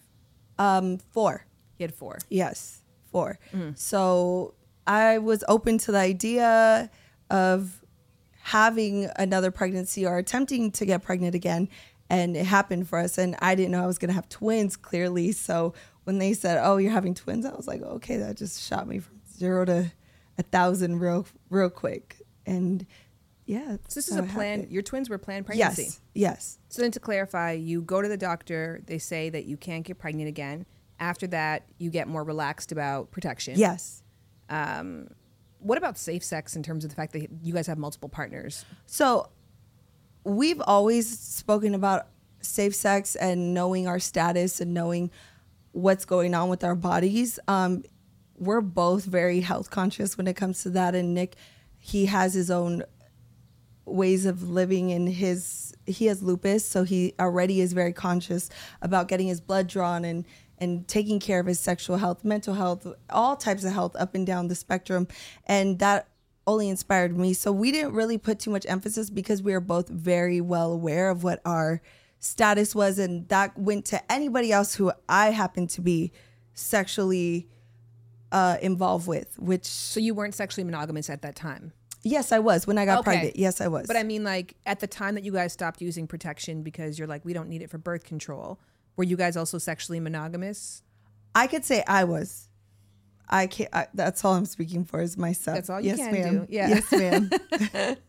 Um, 0.59 0.99
four. 0.99 1.47
He 1.77 1.85
had 1.85 1.93
four. 1.95 2.19
Yes, 2.29 2.83
4 3.11 3.39
So 3.75 4.55
I 4.87 5.19
was 5.19 5.43
open 5.49 5.79
to 5.79 5.93
the 5.93 5.99
idea 5.99 6.91
of 7.31 7.83
having 8.41 9.09
another 9.17 9.51
pregnancy 9.51 10.07
or 10.07 10.19
attempting 10.19 10.71
to 10.73 10.85
get 10.87 11.03
pregnant 11.03 11.35
again. 11.35 11.69
And 12.13 12.37
it 12.37 12.45
happened 12.45 12.89
for 12.89 12.99
us. 12.99 13.17
And 13.17 13.37
I 13.41 13.55
didn't 13.55 13.73
know 13.73 13.83
I 13.83 13.87
was 13.87 13.97
going 13.97 14.11
to 14.11 14.15
have 14.15 14.29
twins 14.29 14.77
clearly. 14.77 15.33
So 15.33 15.73
when 16.05 16.19
they 16.19 16.35
said, 16.35 16.61
oh, 16.63 16.77
you're 16.77 16.93
having 16.93 17.15
twins, 17.15 17.47
I 17.47 17.55
was 17.55 17.67
like, 17.67 17.81
okay, 17.81 18.19
that 18.19 18.37
just 18.37 18.63
shot 18.63 18.87
me 18.87 18.99
from 18.99 19.21
zero 19.35 19.65
to 19.65 19.91
a 20.37 20.43
thousand 20.43 21.01
real, 21.01 21.27
real 21.49 21.71
quick. 21.71 22.21
And 22.45 22.87
yeah. 23.47 23.77
So 23.89 23.95
this 23.95 24.09
is 24.09 24.17
a 24.17 24.25
plan. 24.25 24.67
Your 24.69 24.83
twins 24.83 25.09
were 25.09 25.17
planned 25.17 25.47
pregnancy. 25.47 25.85
Yes. 25.85 26.01
Yes. 26.13 26.59
So 26.69 26.83
then, 26.83 26.91
to 26.91 27.01
clarify, 27.01 27.53
you 27.53 27.81
go 27.81 28.03
to 28.03 28.09
the 28.09 28.19
doctor. 28.19 28.83
They 28.87 28.99
say 28.99 29.31
that 29.31 29.47
you 29.47 29.57
can't 29.57 29.85
get 29.85 29.99
pregnant 29.99 30.29
again. 30.29 30.67
After 31.01 31.27
that, 31.29 31.67
you 31.79 31.91
get 31.91 32.09
more 32.09 32.25
relaxed 32.25 32.73
about 32.73 33.11
protection. 33.11 33.59
Yes. 33.59 34.03
Um, 34.51 35.09
what 35.61 35.79
about 35.79 35.97
safe 35.97 36.23
sex 36.23 36.57
in 36.57 36.63
terms 36.63 36.85
of 36.85 36.91
the 36.91 36.97
fact 36.97 37.13
that 37.15 37.29
you 37.43 37.55
guys 37.55 37.67
have 37.67 37.79
multiple 37.79 38.09
partners? 38.09 38.65
So 38.87 39.31
we've 40.25 40.61
always 40.61 41.19
spoken 41.19 41.75
about 41.75 42.07
safe 42.41 42.75
sex 42.75 43.17
and 43.17 43.55
knowing 43.55 43.87
our 43.87 43.99
status 43.99 44.61
and 44.61 44.75
knowing 44.75 45.11
what's 45.73 46.05
going 46.05 46.35
on 46.35 46.49
with 46.49 46.65
our 46.65 46.75
bodies. 46.75 47.39
Um, 47.49 47.85
we're 48.39 48.61
both 48.61 49.05
very 49.05 49.41
health 49.41 49.71
conscious 49.71 50.19
when 50.19 50.27
it 50.27 50.35
comes 50.35 50.63
to 50.63 50.71
that. 50.71 50.95
And 50.95 51.15
Nick, 51.15 51.37
he 51.79 52.07
has 52.07 52.35
his 52.35 52.51
own 52.51 52.83
ways 53.85 54.27
of 54.27 54.49
living 54.49 54.91
in 54.91 55.07
his 55.07 55.75
he 55.87 56.07
has 56.07 56.23
lupus 56.23 56.65
so 56.65 56.85
he 56.85 57.13
already 57.19 57.61
is 57.61 57.73
very 57.73 57.93
conscious 57.93 58.49
about 58.81 59.09
getting 59.09 59.27
his 59.27 59.41
blood 59.41 59.67
drawn 59.67 60.05
and 60.05 60.25
and 60.59 60.87
taking 60.87 61.19
care 61.19 61.41
of 61.41 61.47
his 61.47 61.59
sexual 61.59 61.97
health 61.97 62.25
mental 62.25 62.55
health 62.55 62.87
all 63.11 63.35
types 63.35 63.65
of 63.65 63.73
health 63.73 63.97
up 63.97 64.15
and 64.15 64.25
down 64.25 64.47
the 64.47 64.55
spectrum 64.55 65.09
and 65.47 65.81
that 65.81 66.07
only 66.47 66.69
inspired 66.69 67.17
me 67.17 67.33
so 67.33 67.53
we 67.53 67.71
didn't 67.71 67.93
really 67.93 68.19
put 68.19 68.39
too 68.41 68.51
much 68.51 68.67
emphasis 68.69 69.11
because 69.11 69.43
we 69.43 69.53
were 69.53 69.61
both 69.61 69.89
very 69.89 70.41
well 70.41 70.73
aware 70.73 71.09
of 71.11 71.23
what 71.23 71.41
our 71.45 71.81
status 72.19 72.75
was 72.75 72.99
and 72.99 73.29
that 73.29 73.57
went 73.59 73.85
to 73.85 74.13
anybody 74.13 74.51
else 74.53 74.75
who 74.75 74.93
i 75.09 75.31
happened 75.31 75.71
to 75.71 75.81
be 75.81 76.11
sexually 76.55 77.49
uh, 78.33 78.57
involved 78.63 79.07
with 79.07 79.39
which 79.39 79.65
So 79.67 80.01
you 80.01 80.15
weren't 80.15 80.35
sexually 80.35 80.65
monogamous 80.65 81.11
at 81.11 81.23
that 81.23 81.37
time. 81.37 81.73
yes 82.03 82.33
i 82.33 82.39
was 82.39 82.67
when 82.67 82.79
i 82.79 82.85
got 82.85 83.01
Okay. 83.01 83.05
pregnant 83.13 83.37
yes 83.37 83.61
i 83.61 83.69
was 83.69 83.87
But 83.87 83.97
I 83.97 84.03
mean, 84.03 84.25
like 84.25 84.55
at 84.67 84.81
the 84.81 84.87
time 84.87 85.15
that 85.17 85.25
you 85.25 85.33
guys 85.33 85.53
stopped 85.53 85.81
using 85.81 86.07
protection 86.07 86.63
because 86.63 86.99
you're 86.99 87.09
like, 87.09 87.25
we 87.25 87.33
don't 87.33 87.49
need 87.49 87.63
it 87.63 87.71
for 87.71 87.79
birth 87.79 88.05
control. 88.05 88.59
Were 88.97 89.05
you 89.05 89.17
guys 89.17 89.37
also 89.37 89.59
sexually 89.59 90.01
monogamous? 90.01 90.83
I 91.35 91.47
could 91.47 91.65
say 91.65 91.83
I 91.87 92.05
was. 92.05 92.49
I 93.29 93.47
can't. 93.47 93.71
I, 93.73 93.87
that's 93.95 94.25
all 94.25 94.35
I'm 94.35 94.47
speaking 94.47 94.85
for 94.85 95.01
is 95.01 95.17
myself. 95.17 95.57
That's 95.57 95.71
all 95.71 95.81
you 95.81 95.95
yes, 95.95 95.99
can 95.99 96.13
ma'am. 96.13 96.39
do. 96.41 96.47
Yeah. 96.51 96.69
Yes, 96.69 96.93
ma'am. 96.93 97.31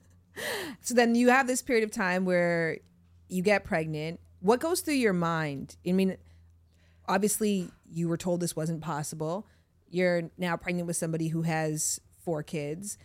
So 0.82 0.96
then 0.96 1.14
you 1.14 1.30
have 1.30 1.46
this 1.46 1.62
period 1.62 1.84
of 1.84 1.92
time 1.92 2.26
where 2.26 2.80
you 3.30 3.44
get 3.44 3.64
pregnant. 3.64 4.20
What 4.40 4.60
goes 4.60 4.82
through 4.82 4.96
your 4.96 5.14
mind? 5.14 5.78
I 5.88 5.92
mean, 5.92 6.18
obviously 7.08 7.70
you 7.92 8.10
were 8.10 8.18
told 8.18 8.40
this 8.40 8.56
wasn't 8.56 8.82
possible. 8.82 9.48
You're 9.92 10.32
now 10.40 10.58
pregnant 10.58 10.88
with 10.88 10.98
somebody 10.98 11.28
who 11.28 11.44
has 11.44 12.00
four 12.26 12.42
kids 12.42 12.98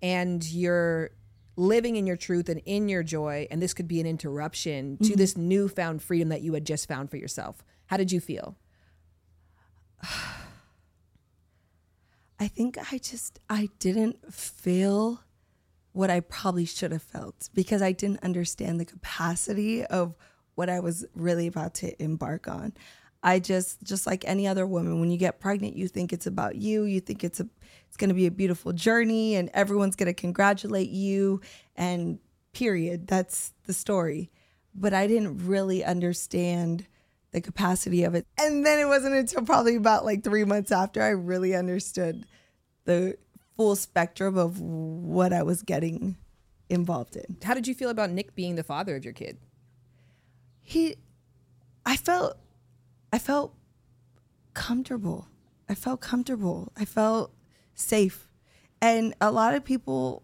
and 0.00 0.48
you're 0.48 1.10
living 1.56 1.96
in 1.96 2.06
your 2.06 2.16
truth 2.16 2.48
and 2.48 2.62
in 2.66 2.88
your 2.88 3.02
joy 3.02 3.48
and 3.50 3.60
this 3.60 3.74
could 3.74 3.88
be 3.88 3.98
an 4.00 4.06
interruption 4.06 4.96
to 4.98 5.14
Mhm. 5.14 5.16
this 5.16 5.36
newfound 5.36 6.02
freedom 6.02 6.28
that 6.28 6.42
you 6.42 6.54
had 6.54 6.64
just 6.64 6.86
found 6.86 7.10
for 7.10 7.16
yourself. 7.16 7.64
How 7.86 7.96
did 7.96 8.12
you 8.12 8.20
feel? 8.20 8.56
I 12.38 12.48
think 12.48 12.78
I 12.92 12.98
just 12.98 13.40
I 13.48 13.70
didn't 13.78 14.32
feel 14.32 15.20
what 15.92 16.10
I 16.10 16.20
probably 16.20 16.66
should 16.66 16.92
have 16.92 17.02
felt 17.02 17.48
because 17.54 17.80
I 17.80 17.92
didn't 17.92 18.22
understand 18.22 18.78
the 18.78 18.84
capacity 18.84 19.84
of 19.86 20.14
what 20.54 20.68
I 20.68 20.80
was 20.80 21.06
really 21.14 21.46
about 21.46 21.74
to 21.76 22.02
embark 22.02 22.48
on. 22.48 22.74
I 23.22 23.38
just 23.40 23.82
just 23.82 24.06
like 24.06 24.24
any 24.26 24.46
other 24.46 24.66
woman 24.66 25.00
when 25.00 25.10
you 25.10 25.16
get 25.16 25.40
pregnant 25.40 25.76
you 25.76 25.88
think 25.88 26.12
it's 26.12 26.26
about 26.26 26.56
you, 26.56 26.84
you 26.84 27.00
think 27.00 27.24
it's 27.24 27.40
a 27.40 27.48
it's 27.88 27.96
going 27.96 28.10
to 28.10 28.14
be 28.14 28.26
a 28.26 28.30
beautiful 28.30 28.72
journey 28.72 29.36
and 29.36 29.50
everyone's 29.54 29.96
going 29.96 30.06
to 30.06 30.14
congratulate 30.14 30.90
you 30.90 31.40
and 31.74 32.18
period. 32.52 33.06
That's 33.06 33.52
the 33.66 33.72
story. 33.72 34.30
But 34.74 34.92
I 34.92 35.06
didn't 35.06 35.46
really 35.46 35.82
understand 35.84 36.86
the 37.36 37.42
capacity 37.42 38.02
of 38.04 38.14
it. 38.14 38.26
And 38.38 38.64
then 38.64 38.78
it 38.78 38.86
wasn't 38.86 39.14
until 39.14 39.42
probably 39.42 39.76
about 39.76 40.06
like 40.06 40.24
3 40.24 40.44
months 40.44 40.72
after 40.72 41.02
I 41.02 41.10
really 41.10 41.54
understood 41.54 42.24
the 42.86 43.18
full 43.58 43.76
spectrum 43.76 44.38
of 44.38 44.58
what 44.58 45.34
I 45.34 45.42
was 45.42 45.62
getting 45.62 46.16
involved 46.70 47.14
in. 47.14 47.36
How 47.44 47.52
did 47.52 47.68
you 47.68 47.74
feel 47.74 47.90
about 47.90 48.10
Nick 48.10 48.34
being 48.34 48.54
the 48.54 48.62
father 48.64 48.96
of 48.96 49.04
your 49.04 49.12
kid? 49.12 49.36
He 50.62 50.96
I 51.84 51.98
felt 51.98 52.38
I 53.12 53.18
felt 53.18 53.54
comfortable. 54.54 55.28
I 55.68 55.74
felt 55.74 56.00
comfortable. 56.00 56.72
I 56.74 56.86
felt 56.86 57.34
safe. 57.74 58.30
And 58.80 59.14
a 59.20 59.30
lot 59.30 59.54
of 59.54 59.62
people 59.62 60.22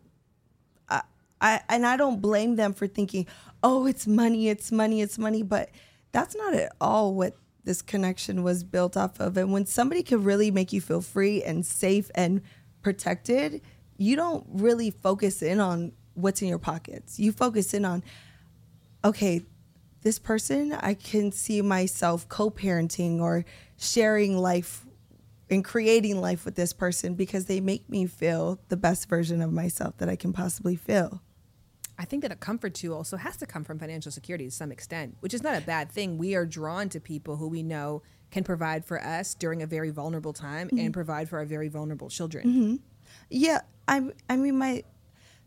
I, 0.89 1.03
I 1.43 1.61
and 1.69 1.85
I 1.85 1.99
don't 1.99 2.23
blame 2.23 2.57
them 2.57 2.73
for 2.73 2.87
thinking, 2.87 3.27
"Oh, 3.63 3.85
it's 3.87 4.07
money, 4.07 4.49
it's 4.49 4.73
money, 4.73 5.03
it's 5.03 5.19
money," 5.19 5.43
but 5.43 5.69
that's 6.13 6.37
not 6.37 6.55
at 6.55 6.73
all 6.81 7.15
what 7.15 7.35
this 7.65 7.83
connection 7.83 8.43
was 8.43 8.65
built 8.65 8.97
off 8.97 9.21
of. 9.21 9.37
And 9.37 9.53
when 9.53 9.67
somebody 9.67 10.03
can 10.03 10.25
really 10.25 10.51
make 10.51 10.73
you 10.73 10.81
feel 10.81 11.01
free 11.01 11.43
and 11.43 11.65
safe 11.65 12.11
and 12.15 12.43
protected, 12.83 13.63
you 13.97 14.17
don't 14.17 14.45
really 14.49 14.91
focus 14.91 15.43
in 15.43 15.61
on 15.61 15.93
what's 16.15 16.43
in 16.43 16.49
your 16.49 16.59
pockets. 16.59 17.19
You 17.19 17.33
focus 17.33 17.73
in 17.73 17.85
on, 17.85 18.03
okay, 19.05 19.43
this 20.03 20.19
person, 20.19 20.73
I 20.73 20.95
can 20.95 21.31
see 21.31 21.63
myself 21.63 22.29
co 22.29 22.51
parenting 22.51 23.21
or 23.21 23.45
sharing 23.79 24.37
life 24.37 24.85
and 25.49 25.65
creating 25.65 26.21
life 26.21 26.45
with 26.45 26.57
this 26.57 26.73
person 26.73 27.15
because 27.15 27.45
they 27.45 27.61
make 27.61 27.89
me 27.89 28.07
feel 28.07 28.59
the 28.69 28.77
best 28.77 29.09
version 29.09 29.41
of 29.41 29.53
myself 29.53 29.99
that 29.99 30.09
I 30.09 30.17
can 30.17 30.33
possibly 30.33 30.77
feel. 30.77 31.23
I 31.99 32.05
think 32.05 32.23
that 32.23 32.33
a 32.33 32.37
comfort 32.37 32.75
too 32.75 32.95
also 32.95 33.17
has 33.17 33.37
to 33.39 33.47
come 33.47 33.65
from 33.65 33.79
financial 33.79 34.11
security 34.11 34.45
to 34.47 34.51
some 34.51 34.73
extent, 34.73 35.17
which 35.21 35.35
is 35.35 35.43
not 35.43 35.57
a 35.57 35.61
bad 35.61 35.91
thing. 35.91 36.19
We 36.19 36.35
are 36.35 36.47
drawn 36.47 36.89
to 36.91 37.01
people 37.01 37.37
who 37.37 37.49
we 37.49 37.63
know 37.63 38.03
can 38.31 38.45
provide 38.45 38.85
for 38.85 39.03
us 39.03 39.35
during 39.35 39.63
a 39.63 39.67
very 39.67 39.91
vulnerable 39.91 40.33
time 40.33 40.69
Mhm. 40.71 40.87
and 40.87 40.95
provide 40.95 41.29
for 41.29 41.39
our 41.39 41.45
very 41.45 41.69
vulnerable 41.69 42.09
children. 42.09 42.45
hmm 42.45 42.77
Yeah, 43.31 43.61
I 43.87 44.11
I 44.29 44.37
mean 44.37 44.57
my 44.59 44.85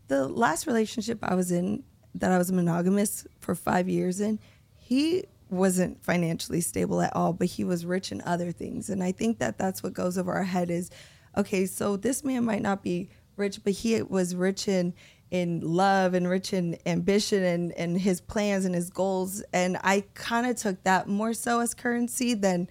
the 0.08 0.28
last 0.28 0.68
relationship 0.68 1.18
I 1.24 1.34
was 1.34 1.52
in 1.52 1.84
that 2.14 2.32
I 2.32 2.38
was 2.38 2.52
monogamous 2.52 3.26
for 3.40 3.56
five 3.56 3.90
years 3.90 4.20
in, 4.22 4.40
he 4.78 5.24
wasn't 5.50 6.02
financially 6.04 6.62
stable 6.62 7.02
at 7.02 7.16
all, 7.16 7.34
but 7.34 7.48
he 7.48 7.64
was 7.64 7.86
rich 7.86 8.12
in 8.12 8.22
other 8.22 8.52
things, 8.52 8.90
and 8.90 9.04
I 9.04 9.12
think 9.12 9.40
that 9.40 9.58
that's 9.58 9.82
what 9.84 9.94
goes 9.94 10.18
over 10.18 10.32
our 10.34 10.44
head 10.44 10.70
is, 10.70 10.90
okay, 11.36 11.66
so 11.66 11.98
this 11.98 12.24
man 12.24 12.46
might 12.46 12.62
not 12.62 12.84
be 12.84 13.10
rich, 13.36 13.64
but 13.64 13.74
he 13.74 14.02
was 14.04 14.34
rich 14.36 14.68
in 14.68 14.94
in 15.32 15.60
love 15.62 16.14
and 16.14 16.30
rich 16.30 16.54
in 16.54 16.78
ambition 16.86 17.44
and 17.44 17.72
and 17.74 18.00
his 18.00 18.22
plans 18.22 18.66
and 18.66 18.76
his 18.76 18.90
goals, 18.90 19.44
and 19.54 19.78
I 19.84 20.06
kind 20.14 20.48
of 20.48 20.56
took 20.56 20.84
that 20.84 21.08
more 21.08 21.34
so 21.34 21.60
as 21.60 21.74
currency 21.74 22.34
than 22.34 22.68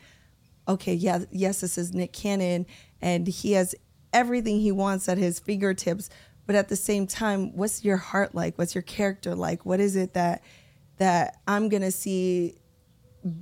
okay, 0.66 0.94
yeah, 0.94 1.24
yes, 1.30 1.60
this 1.60 1.76
is 1.76 1.92
Nick 1.92 2.12
Cannon, 2.12 2.66
and 3.02 3.26
he 3.26 3.52
has 3.52 3.74
everything 4.12 4.60
he 4.60 4.72
wants 4.72 5.08
at 5.08 5.18
his 5.18 5.38
fingertips. 5.38 6.08
But 6.46 6.56
at 6.56 6.68
the 6.68 6.76
same 6.76 7.06
time, 7.06 7.56
what's 7.56 7.84
your 7.84 7.96
heart 7.96 8.34
like? 8.34 8.58
What's 8.58 8.74
your 8.74 8.82
character 8.82 9.34
like? 9.34 9.64
What 9.64 9.80
is 9.80 9.96
it 9.96 10.14
that 10.14 10.42
that 10.98 11.38
I'm 11.46 11.68
gonna 11.68 11.90
see 11.90 12.56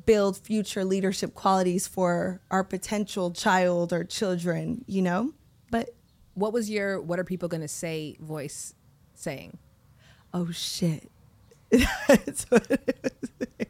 build 0.06 0.38
future 0.38 0.84
leadership 0.84 1.34
qualities 1.34 1.86
for 1.88 2.40
our 2.50 2.64
potential 2.64 3.32
child 3.32 3.92
or 3.92 4.04
children? 4.04 4.84
You 4.86 5.02
know, 5.02 5.32
but 5.70 5.90
what 6.34 6.52
was 6.52 6.70
your 6.70 7.00
"What 7.00 7.18
are 7.18 7.24
people 7.24 7.48
gonna 7.48 7.68
say" 7.68 8.16
voice 8.20 8.74
saying? 9.22 9.58
Oh 10.34 10.50
shit! 10.50 11.10
That's 11.70 12.44
what 12.50 12.70
it 12.70 12.98
was. 13.02 13.28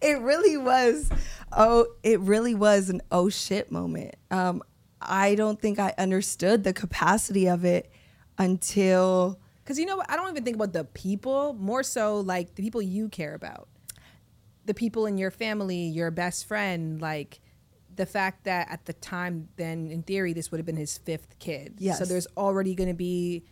It 0.00 0.18
really 0.18 0.56
was. 0.56 1.08
Oh, 1.52 1.86
it 2.02 2.18
really 2.18 2.56
was 2.56 2.90
an 2.90 3.02
oh 3.12 3.28
shit 3.28 3.70
moment. 3.70 4.16
Um, 4.32 4.62
I 5.00 5.36
don't 5.36 5.60
think 5.60 5.78
I 5.78 5.94
understood 5.96 6.64
the 6.64 6.72
capacity 6.72 7.46
of 7.48 7.64
it 7.64 7.88
until 8.36 9.38
Because 9.62 9.78
you 9.78 9.86
know 9.86 9.96
what? 9.96 10.10
I 10.10 10.16
don't 10.16 10.28
even 10.30 10.42
think 10.42 10.56
about 10.56 10.72
the 10.72 10.84
people, 10.84 11.54
more 11.54 11.84
so 11.84 12.18
like 12.18 12.56
the 12.56 12.62
people 12.62 12.82
you 12.82 13.08
care 13.08 13.34
about. 13.34 13.68
The 14.64 14.74
people 14.74 15.06
in 15.06 15.18
your 15.18 15.30
family, 15.30 15.86
your 15.86 16.10
best 16.10 16.48
friend, 16.48 17.00
like 17.00 17.40
the 17.94 18.06
fact 18.06 18.44
that 18.44 18.70
at 18.70 18.86
the 18.86 18.94
time, 18.94 19.48
then 19.56 19.90
in 19.90 20.02
theory, 20.02 20.32
this 20.32 20.50
would 20.50 20.58
have 20.58 20.66
been 20.66 20.76
his 20.76 20.98
fifth 20.98 21.38
kid. 21.38 21.74
Yes. 21.78 21.98
So 21.98 22.04
there's 22.04 22.26
already 22.36 22.74
going 22.74 22.88
to 22.88 22.94
be 22.94 23.44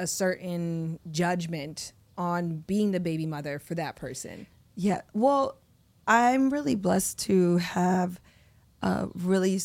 a 0.00 0.06
certain 0.06 0.98
judgment 1.10 1.92
on 2.16 2.64
being 2.66 2.90
the 2.90 3.00
baby 3.00 3.26
mother 3.26 3.58
for 3.58 3.74
that 3.74 3.96
person. 3.96 4.46
Yeah. 4.74 5.02
Well, 5.12 5.58
I'm 6.06 6.50
really 6.50 6.74
blessed 6.74 7.18
to 7.20 7.58
have 7.58 8.20
a 8.82 9.08
really, 9.14 9.60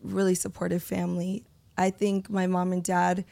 really 0.00 0.34
supportive 0.34 0.82
family. 0.82 1.44
I 1.76 1.90
think 1.90 2.30
my 2.30 2.46
mom 2.46 2.72
and 2.72 2.82
dad, 2.82 3.24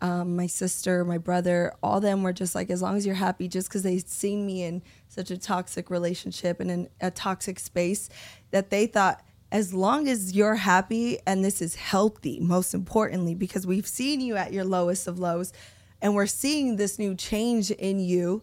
um, 0.00 0.36
my 0.36 0.46
sister, 0.46 1.04
my 1.04 1.18
brother, 1.18 1.72
all 1.82 2.00
them 2.00 2.22
were 2.22 2.32
just 2.32 2.54
like, 2.54 2.70
as 2.70 2.80
long 2.80 2.96
as 2.96 3.04
you're 3.04 3.14
happy, 3.14 3.48
just 3.48 3.68
because 3.68 3.82
they'd 3.82 4.08
seen 4.08 4.46
me 4.46 4.62
in 4.62 4.82
such 5.08 5.30
a 5.30 5.36
toxic 5.36 5.90
relationship 5.90 6.60
and 6.60 6.70
in 6.70 6.88
a 7.00 7.10
toxic 7.10 7.58
space, 7.58 8.08
that 8.50 8.70
they 8.70 8.86
thought, 8.86 9.22
as 9.52 9.74
long 9.74 10.08
as 10.08 10.32
you're 10.34 10.54
happy 10.54 11.18
and 11.26 11.44
this 11.44 11.60
is 11.60 11.74
healthy, 11.74 12.38
most 12.40 12.72
importantly, 12.72 13.34
because 13.34 13.66
we've 13.66 13.86
seen 13.86 14.20
you 14.20 14.36
at 14.36 14.52
your 14.52 14.64
lowest 14.64 15.08
of 15.08 15.18
lows 15.18 15.52
and 16.02 16.14
we're 16.14 16.26
seeing 16.26 16.76
this 16.76 16.98
new 16.98 17.14
change 17.14 17.70
in 17.70 18.00
you, 18.00 18.42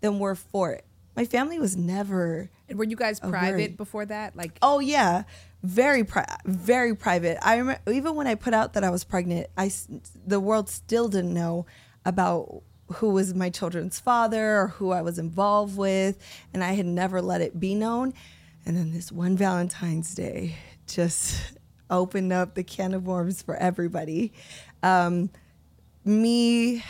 then 0.00 0.18
we're 0.18 0.34
for 0.34 0.72
it. 0.72 0.84
My 1.16 1.24
family 1.24 1.58
was 1.58 1.76
never. 1.76 2.48
And 2.68 2.78
were 2.78 2.84
you 2.84 2.96
guys 2.96 3.18
private 3.18 3.76
before 3.76 4.06
that? 4.06 4.36
Like, 4.36 4.58
Oh 4.62 4.78
yeah, 4.78 5.24
very 5.62 6.04
pri- 6.04 6.38
very 6.44 6.94
private. 6.94 7.38
I 7.42 7.56
remember 7.56 7.80
even 7.90 8.14
when 8.14 8.26
I 8.26 8.34
put 8.36 8.54
out 8.54 8.74
that 8.74 8.84
I 8.84 8.90
was 8.90 9.04
pregnant, 9.04 9.48
I 9.56 9.70
the 10.26 10.38
world 10.38 10.68
still 10.68 11.08
didn't 11.08 11.34
know 11.34 11.66
about 12.04 12.62
who 12.94 13.10
was 13.10 13.34
my 13.34 13.50
children's 13.50 13.98
father 13.98 14.60
or 14.60 14.68
who 14.68 14.92
I 14.92 15.02
was 15.02 15.18
involved 15.18 15.76
with, 15.76 16.18
and 16.54 16.62
I 16.62 16.72
had 16.72 16.86
never 16.86 17.20
let 17.20 17.40
it 17.40 17.58
be 17.58 17.74
known. 17.74 18.14
And 18.64 18.76
then 18.76 18.92
this 18.92 19.10
one 19.10 19.36
Valentine's 19.36 20.14
Day 20.14 20.56
just 20.86 21.58
opened 21.90 22.32
up 22.32 22.54
the 22.54 22.62
can 22.62 22.94
of 22.94 23.06
worms 23.06 23.42
for 23.42 23.56
everybody. 23.56 24.32
Um, 24.82 25.30
me, 26.08 26.82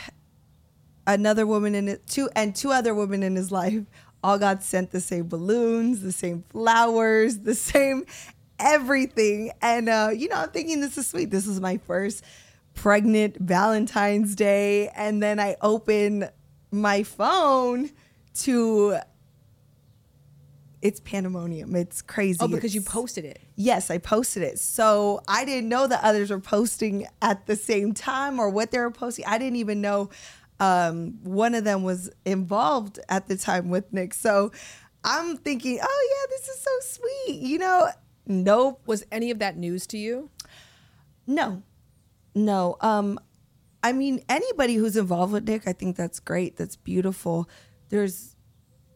another 1.05 1.45
woman 1.45 1.75
in 1.75 1.87
it, 1.87 2.07
two 2.07 2.29
and 2.35 2.55
two 2.55 2.71
other 2.71 2.95
women 2.95 3.23
in 3.23 3.35
his 3.35 3.51
life 3.51 3.83
all 4.23 4.37
got 4.37 4.63
sent 4.63 4.91
the 4.91 4.99
same 4.99 5.27
balloons, 5.27 6.01
the 6.01 6.11
same 6.11 6.43
flowers, 6.49 7.39
the 7.39 7.55
same 7.55 8.05
everything. 8.59 9.51
And 9.61 9.89
uh, 9.89 10.11
you 10.15 10.29
know, 10.29 10.35
I'm 10.35 10.49
thinking 10.49 10.81
this 10.81 10.97
is 10.97 11.07
sweet. 11.07 11.31
This 11.31 11.47
is 11.47 11.59
my 11.59 11.77
first 11.77 12.23
pregnant 12.73 13.37
Valentine's 13.37 14.35
Day, 14.35 14.89
and 14.89 15.21
then 15.21 15.39
I 15.39 15.55
open 15.61 16.29
my 16.71 17.03
phone 17.03 17.89
to 18.41 18.97
it's 20.81 20.99
pandemonium. 20.99 21.75
It's 21.75 22.01
crazy. 22.01 22.37
oh, 22.41 22.47
because 22.47 22.73
you 22.73 22.81
posted 22.81 23.25
it. 23.25 23.41
Yes, 23.55 23.91
I 23.91 23.97
posted 23.97 24.43
it. 24.43 24.59
So 24.59 25.21
I 25.27 25.45
didn't 25.45 25.69
know 25.69 25.87
that 25.87 26.03
others 26.03 26.29
were 26.29 26.39
posting 26.39 27.05
at 27.21 27.45
the 27.47 27.55
same 27.55 27.93
time 27.93 28.39
or 28.39 28.49
what 28.49 28.71
they 28.71 28.79
were 28.79 28.91
posting. 28.91 29.25
I 29.25 29.37
didn't 29.37 29.57
even 29.57 29.81
know 29.81 30.09
um, 30.59 31.19
one 31.23 31.55
of 31.55 31.63
them 31.63 31.83
was 31.83 32.09
involved 32.25 32.99
at 33.09 33.27
the 33.27 33.37
time 33.37 33.69
with 33.69 33.91
Nick. 33.91 34.13
So 34.13 34.51
I'm 35.03 35.37
thinking, 35.37 35.79
oh, 35.81 36.09
yeah, 36.11 36.37
this 36.37 36.47
is 36.47 36.61
so 36.61 36.99
sweet. 36.99 37.41
You 37.41 37.59
know, 37.59 37.89
nope. 38.25 38.81
Was 38.85 39.05
any 39.11 39.31
of 39.31 39.39
that 39.39 39.57
news 39.57 39.87
to 39.87 39.97
you? 39.97 40.29
No, 41.27 41.61
no. 42.35 42.77
Um, 42.81 43.19
I 43.83 43.93
mean, 43.93 44.21
anybody 44.27 44.75
who's 44.75 44.97
involved 44.97 45.33
with 45.33 45.47
Nick, 45.47 45.67
I 45.67 45.73
think 45.73 45.95
that's 45.95 46.19
great. 46.19 46.57
That's 46.57 46.75
beautiful. 46.75 47.49
There's, 47.89 48.35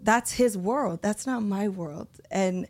that's 0.04 0.34
his 0.34 0.58
world. 0.58 1.02
That's 1.02 1.26
not 1.26 1.42
my 1.44 1.68
world. 1.70 2.08
And, 2.30 2.68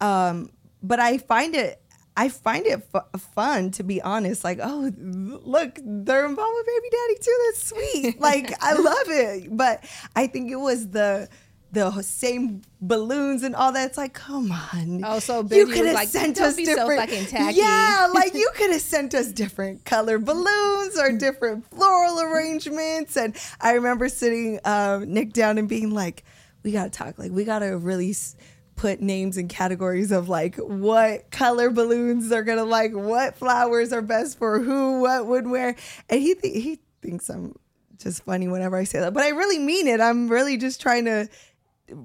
um, 0.00 0.50
but 0.82 1.00
I 1.00 1.18
find 1.18 1.54
it, 1.54 1.80
I 2.16 2.28
find 2.28 2.66
it 2.66 2.82
fu- 2.84 3.18
fun 3.18 3.70
to 3.72 3.82
be 3.82 4.00
honest. 4.00 4.44
Like, 4.44 4.58
oh, 4.62 4.90
look, 4.96 5.78
they're 5.82 6.26
involved 6.26 6.54
with 6.56 6.66
baby 6.66 6.88
daddy 6.90 7.18
too. 7.20 7.38
That's 7.46 7.62
sweet. 7.64 8.20
like, 8.20 8.52
I 8.62 8.74
love 8.74 9.08
it. 9.08 9.56
But 9.56 9.84
I 10.14 10.26
think 10.26 10.50
it 10.50 10.56
was 10.56 10.90
the, 10.90 11.28
the 11.72 12.02
same 12.02 12.62
balloons 12.80 13.42
and 13.42 13.54
all 13.54 13.72
that. 13.72 13.88
It's 13.88 13.98
like, 13.98 14.14
come 14.14 14.50
on. 14.50 15.02
Oh, 15.04 15.18
so 15.18 15.46
you 15.50 15.66
could 15.66 15.84
have 15.86 15.94
like, 15.94 16.08
sent 16.08 16.36
"Don't 16.36 16.46
us 16.46 16.56
be 16.56 16.64
so 16.64 16.88
fucking 16.88 17.26
tacky." 17.26 17.58
Yeah, 17.58 18.08
like 18.14 18.34
you 18.34 18.50
could 18.54 18.70
have 18.70 18.80
sent 18.80 19.14
us 19.14 19.30
different 19.30 19.84
color 19.84 20.18
balloons 20.18 20.98
or 20.98 21.12
different 21.12 21.68
floral 21.70 22.20
arrangements. 22.20 23.16
And 23.16 23.36
I 23.60 23.72
remember 23.72 24.08
sitting 24.08 24.58
um, 24.64 25.12
Nick 25.12 25.34
down 25.34 25.58
and 25.58 25.68
being 25.68 25.90
like, 25.90 26.24
we 26.66 26.72
gotta 26.72 26.90
talk. 26.90 27.18
Like 27.18 27.32
we 27.32 27.44
gotta 27.44 27.78
really. 27.78 28.14
Put 28.74 29.00
names 29.00 29.38
and 29.38 29.48
categories 29.48 30.12
of 30.12 30.28
like 30.28 30.56
what 30.56 31.30
color 31.30 31.70
balloons 31.70 32.30
are 32.30 32.42
gonna 32.42 32.62
like, 32.62 32.92
what 32.92 33.34
flowers 33.34 33.90
are 33.90 34.02
best 34.02 34.36
for 34.36 34.60
who, 34.60 35.00
what 35.00 35.24
would 35.24 35.46
wear, 35.46 35.74
and 36.10 36.20
he 36.20 36.34
th- 36.34 36.62
he 36.62 36.78
thinks 37.00 37.30
I'm 37.30 37.54
just 37.96 38.24
funny 38.24 38.48
whenever 38.48 38.76
I 38.76 38.84
say 38.84 39.00
that, 39.00 39.14
but 39.14 39.22
I 39.22 39.30
really 39.30 39.58
mean 39.58 39.86
it. 39.86 39.98
I'm 39.98 40.28
really 40.28 40.58
just 40.58 40.78
trying 40.78 41.06
to 41.06 41.26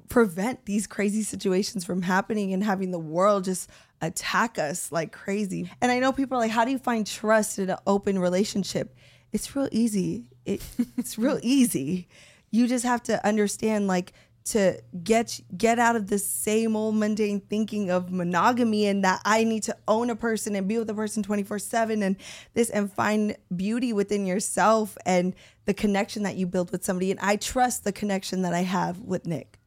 prevent 0.10 0.66
these 0.66 0.88
crazy 0.88 1.24
situations 1.24 1.84
from 1.84 2.04
happening 2.04 2.54
and 2.54 2.64
having 2.64 2.92
the 2.92 3.00
world 3.00 3.44
just 3.44 3.70
attack 4.02 4.58
us 4.58 4.92
like 4.92 5.12
crazy. 5.12 5.70
And 5.82 5.92
I 5.92 6.00
know 6.00 6.12
people 6.12 6.38
are 6.38 6.42
like, 6.42 6.52
how 6.52 6.66
do 6.66 6.72
you 6.72 6.80
find 6.80 7.06
trust 7.06 7.60
in 7.60 7.70
an 7.70 7.78
open 7.86 8.18
relationship? 8.20 8.96
It's 9.32 9.56
real 9.56 9.70
easy. 9.72 10.30
It, 10.46 10.62
it's 10.98 11.18
real 11.18 11.40
easy. 11.44 12.08
You 12.50 12.68
just 12.68 12.86
have 12.86 13.04
to 13.04 13.26
understand 13.26 13.88
like 13.88 14.14
to 14.44 14.82
get 15.04 15.40
get 15.56 15.78
out 15.78 15.96
of 15.96 16.08
the 16.08 16.18
same 16.18 16.76
old 16.76 16.96
mundane 16.96 17.40
thinking 17.42 17.92
of 17.92 18.12
monogamy 18.12 18.88
and 18.88 19.04
that 19.04 19.22
I 19.24 19.44
need 19.44 19.64
to 19.64 19.78
own 19.88 20.10
a 20.10 20.16
person 20.16 20.56
and 20.56 20.68
be 20.68 20.78
with 20.80 20.90
a 20.90 20.96
person 20.96 21.22
24/7 21.24 22.02
and 22.02 22.16
this 22.56 22.70
and 22.72 22.92
find 22.92 23.38
beauty 23.56 23.94
within 23.94 24.26
yourself 24.26 24.98
and 25.06 25.36
the 25.66 25.74
connection 25.76 26.24
that 26.24 26.38
you 26.38 26.48
build 26.48 26.72
with 26.72 26.84
somebody 26.84 27.12
and 27.12 27.20
I 27.20 27.36
trust 27.36 27.84
the 27.84 27.92
connection 27.92 28.42
that 28.42 28.54
I 28.54 28.62
have 28.62 29.00
with 29.00 29.26
Nick. 29.28 29.60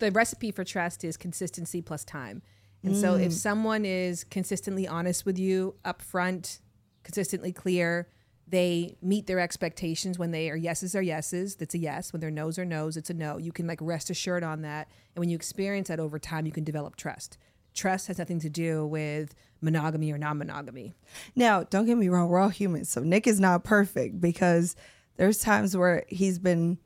the 0.00 0.10
recipe 0.10 0.50
for 0.50 0.64
trust 0.64 1.04
is 1.04 1.16
consistency 1.16 1.80
plus 1.80 2.04
time. 2.04 2.42
And 2.82 2.94
so 2.96 3.14
if 3.14 3.30
Mm. 3.30 3.36
someone 3.36 3.84
is 3.86 4.24
consistently 4.24 4.86
honest 4.86 5.24
with 5.24 5.38
you 5.38 5.76
upfront, 5.84 6.58
consistently 7.04 7.52
clear, 7.52 8.08
they 8.46 8.96
meet 9.00 9.26
their 9.26 9.40
expectations 9.40 10.18
when 10.18 10.30
they 10.30 10.50
are 10.50 10.56
yeses 10.56 10.94
are 10.94 11.02
yeses, 11.02 11.56
that's 11.56 11.74
a 11.74 11.78
yes. 11.78 12.12
When 12.12 12.20
they're 12.20 12.30
no's 12.30 12.58
are 12.58 12.64
no's, 12.64 12.96
it's 12.96 13.10
a 13.10 13.14
no. 13.14 13.38
You 13.38 13.52
can 13.52 13.66
like 13.66 13.78
rest 13.80 14.10
assured 14.10 14.44
on 14.44 14.62
that. 14.62 14.88
And 15.14 15.20
when 15.20 15.30
you 15.30 15.36
experience 15.36 15.88
that 15.88 15.98
over 15.98 16.18
time, 16.18 16.44
you 16.44 16.52
can 16.52 16.64
develop 16.64 16.96
trust. 16.96 17.38
Trust 17.72 18.06
has 18.08 18.18
nothing 18.18 18.40
to 18.40 18.50
do 18.50 18.86
with 18.86 19.34
monogamy 19.60 20.12
or 20.12 20.18
non-monogamy. 20.18 20.92
Now, 21.34 21.62
don't 21.64 21.86
get 21.86 21.96
me 21.96 22.08
wrong, 22.08 22.28
we're 22.28 22.38
all 22.38 22.50
humans. 22.50 22.90
So 22.90 23.02
Nick 23.02 23.26
is 23.26 23.40
not 23.40 23.64
perfect 23.64 24.20
because 24.20 24.76
there's 25.16 25.40
times 25.40 25.76
where 25.76 26.04
he's 26.08 26.38
been 26.38 26.78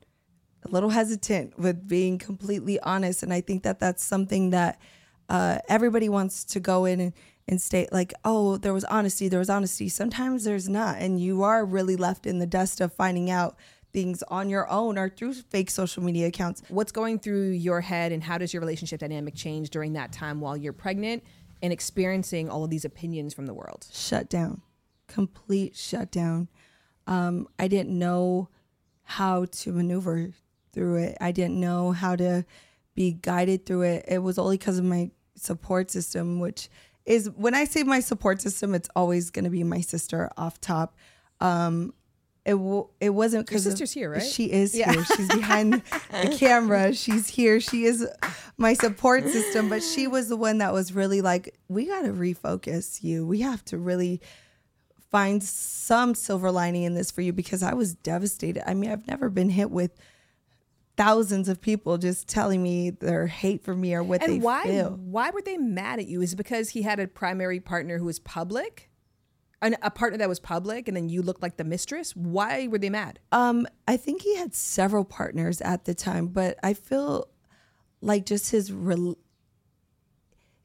a 0.63 0.69
little 0.69 0.89
hesitant 0.89 1.59
with 1.59 1.87
being 1.87 2.17
completely 2.17 2.79
honest. 2.79 3.21
And 3.21 3.33
I 3.33 3.41
think 3.41 3.63
that 3.63 3.79
that's 3.79 4.03
something 4.03 4.51
that 4.51 4.79
uh, 5.27 5.59
everybody 5.67 6.09
wants 6.09 6.43
to 6.45 6.59
go 6.59 6.85
in 6.85 6.99
and, 6.99 7.13
and 7.49 7.59
state, 7.59 7.91
like, 7.91 8.13
oh, 8.23 8.57
there 8.57 8.73
was 8.73 8.83
honesty, 8.85 9.27
there 9.27 9.39
was 9.39 9.49
honesty. 9.49 9.89
Sometimes 9.89 10.43
there's 10.43 10.69
not. 10.69 10.97
And 10.99 11.19
you 11.19 11.41
are 11.41 11.65
really 11.65 11.95
left 11.95 12.27
in 12.27 12.37
the 12.37 12.45
dust 12.45 12.79
of 12.79 12.93
finding 12.93 13.31
out 13.31 13.57
things 13.91 14.21
on 14.27 14.51
your 14.51 14.69
own 14.69 14.99
or 14.99 15.09
through 15.09 15.33
fake 15.33 15.71
social 15.71 16.03
media 16.03 16.27
accounts. 16.27 16.61
What's 16.69 16.91
going 16.91 17.17
through 17.17 17.49
your 17.49 17.81
head 17.81 18.11
and 18.11 18.23
how 18.23 18.37
does 18.37 18.53
your 18.53 18.61
relationship 18.61 18.99
dynamic 18.99 19.33
change 19.33 19.71
during 19.71 19.93
that 19.93 20.11
time 20.11 20.41
while 20.41 20.55
you're 20.55 20.73
pregnant 20.73 21.23
and 21.63 21.73
experiencing 21.73 22.51
all 22.51 22.63
of 22.63 22.69
these 22.69 22.85
opinions 22.85 23.33
from 23.33 23.47
the 23.47 23.53
world? 23.53 23.87
shut 23.91 24.29
down, 24.29 24.61
complete 25.07 25.75
shutdown. 25.75 26.49
Um, 27.07 27.47
I 27.57 27.67
didn't 27.67 27.97
know 27.97 28.49
how 29.01 29.45
to 29.45 29.71
maneuver 29.73 30.29
through 30.71 30.97
it. 30.97 31.17
I 31.19 31.31
didn't 31.31 31.59
know 31.59 31.93
how 31.93 32.15
to 32.15 32.45
be 32.93 33.13
guided 33.13 33.65
through 33.65 33.81
it. 33.81 34.05
It 34.07 34.19
was 34.19 34.37
only 34.37 34.57
because 34.57 34.77
of 34.77 34.85
my 34.85 35.09
support 35.35 35.89
system, 35.89 36.39
which 36.39 36.69
is 37.09 37.29
when 37.31 37.55
I 37.55 37.65
say 37.65 37.81
my 37.83 37.99
support 37.99 38.39
system, 38.39 38.73
it's 38.75 38.87
always 38.95 39.31
going 39.31 39.43
to 39.45 39.49
be 39.51 39.63
my 39.63 39.81
sister 39.81 40.29
off 40.37 40.61
top. 40.61 40.95
Um, 41.41 41.93
it 42.45 42.51
w- 42.51 42.87
it 43.01 43.09
wasn't 43.09 43.45
because 43.47 43.63
sister's 43.63 43.91
here, 43.91 44.11
right? 44.11 44.21
She 44.23 44.51
is 44.51 44.73
Yeah. 44.75 44.91
here. 44.93 45.03
She's 45.05 45.27
behind 45.27 45.73
the 45.73 46.35
camera. 46.39 46.93
She's 46.93 47.27
here. 47.27 47.59
She 47.59 47.83
is 47.85 48.07
my 48.57 48.73
support 48.73 49.23
system, 49.27 49.69
but 49.69 49.81
she 49.83 50.07
was 50.07 50.29
the 50.29 50.37
one 50.37 50.59
that 50.59 50.71
was 50.71 50.93
really 50.93 51.21
like, 51.21 51.57
we 51.67 51.85
got 51.87 52.03
to 52.03 52.13
refocus 52.13 53.03
you. 53.03 53.25
We 53.25 53.41
have 53.41 53.65
to 53.65 53.77
really 53.77 54.21
find 55.11 55.43
some 55.43 56.13
silver 56.13 56.51
lining 56.51 56.83
in 56.83 56.93
this 56.93 57.09
for 57.11 57.21
you 57.21 57.33
because 57.33 57.63
I 57.63 57.73
was 57.73 57.95
devastated. 57.95 58.67
I 58.69 58.73
mean, 58.75 58.91
I've 58.91 59.07
never 59.07 59.29
been 59.29 59.49
hit 59.49 59.71
with 59.71 59.91
thousands 60.99 61.47
of 61.47 61.61
people 61.61 61.97
just 61.97 62.27
telling 62.27 62.61
me 62.61 62.89
their 62.89 63.25
hate 63.25 63.63
for 63.63 63.73
me 63.73 63.93
or 63.93 64.03
what 64.03 64.19
they 64.19 64.25
feel. 64.25 64.35
and 64.35 64.43
why 64.43 64.63
feel. 64.63 64.99
why 65.01 65.29
were 65.29 65.41
they 65.41 65.57
mad 65.57 65.97
at 65.97 66.07
you? 66.07 66.21
Is 66.21 66.33
it 66.33 66.35
because 66.35 66.71
he 66.71 66.81
had 66.81 66.99
a 66.99 67.07
primary 67.07 67.61
partner 67.61 67.97
who 67.97 68.03
was 68.03 68.19
public? 68.19 68.89
An, 69.61 69.77
a 69.81 69.91
partner 69.91 70.17
that 70.17 70.27
was 70.27 70.41
public 70.41 70.89
and 70.89 70.97
then 70.97 71.07
you 71.07 71.21
looked 71.21 71.41
like 71.41 71.55
the 71.55 71.63
mistress? 71.63 72.13
Why 72.17 72.67
were 72.67 72.79
they 72.79 72.89
mad? 72.89 73.19
Um, 73.31 73.65
I 73.87 73.95
think 73.95 74.23
he 74.23 74.35
had 74.35 74.53
several 74.53 75.05
partners 75.05 75.61
at 75.61 75.85
the 75.85 75.95
time, 75.95 76.27
but 76.27 76.59
I 76.63 76.73
feel 76.73 77.29
like 78.01 78.25
just 78.25 78.51
his 78.51 78.69
rel- 78.69 79.17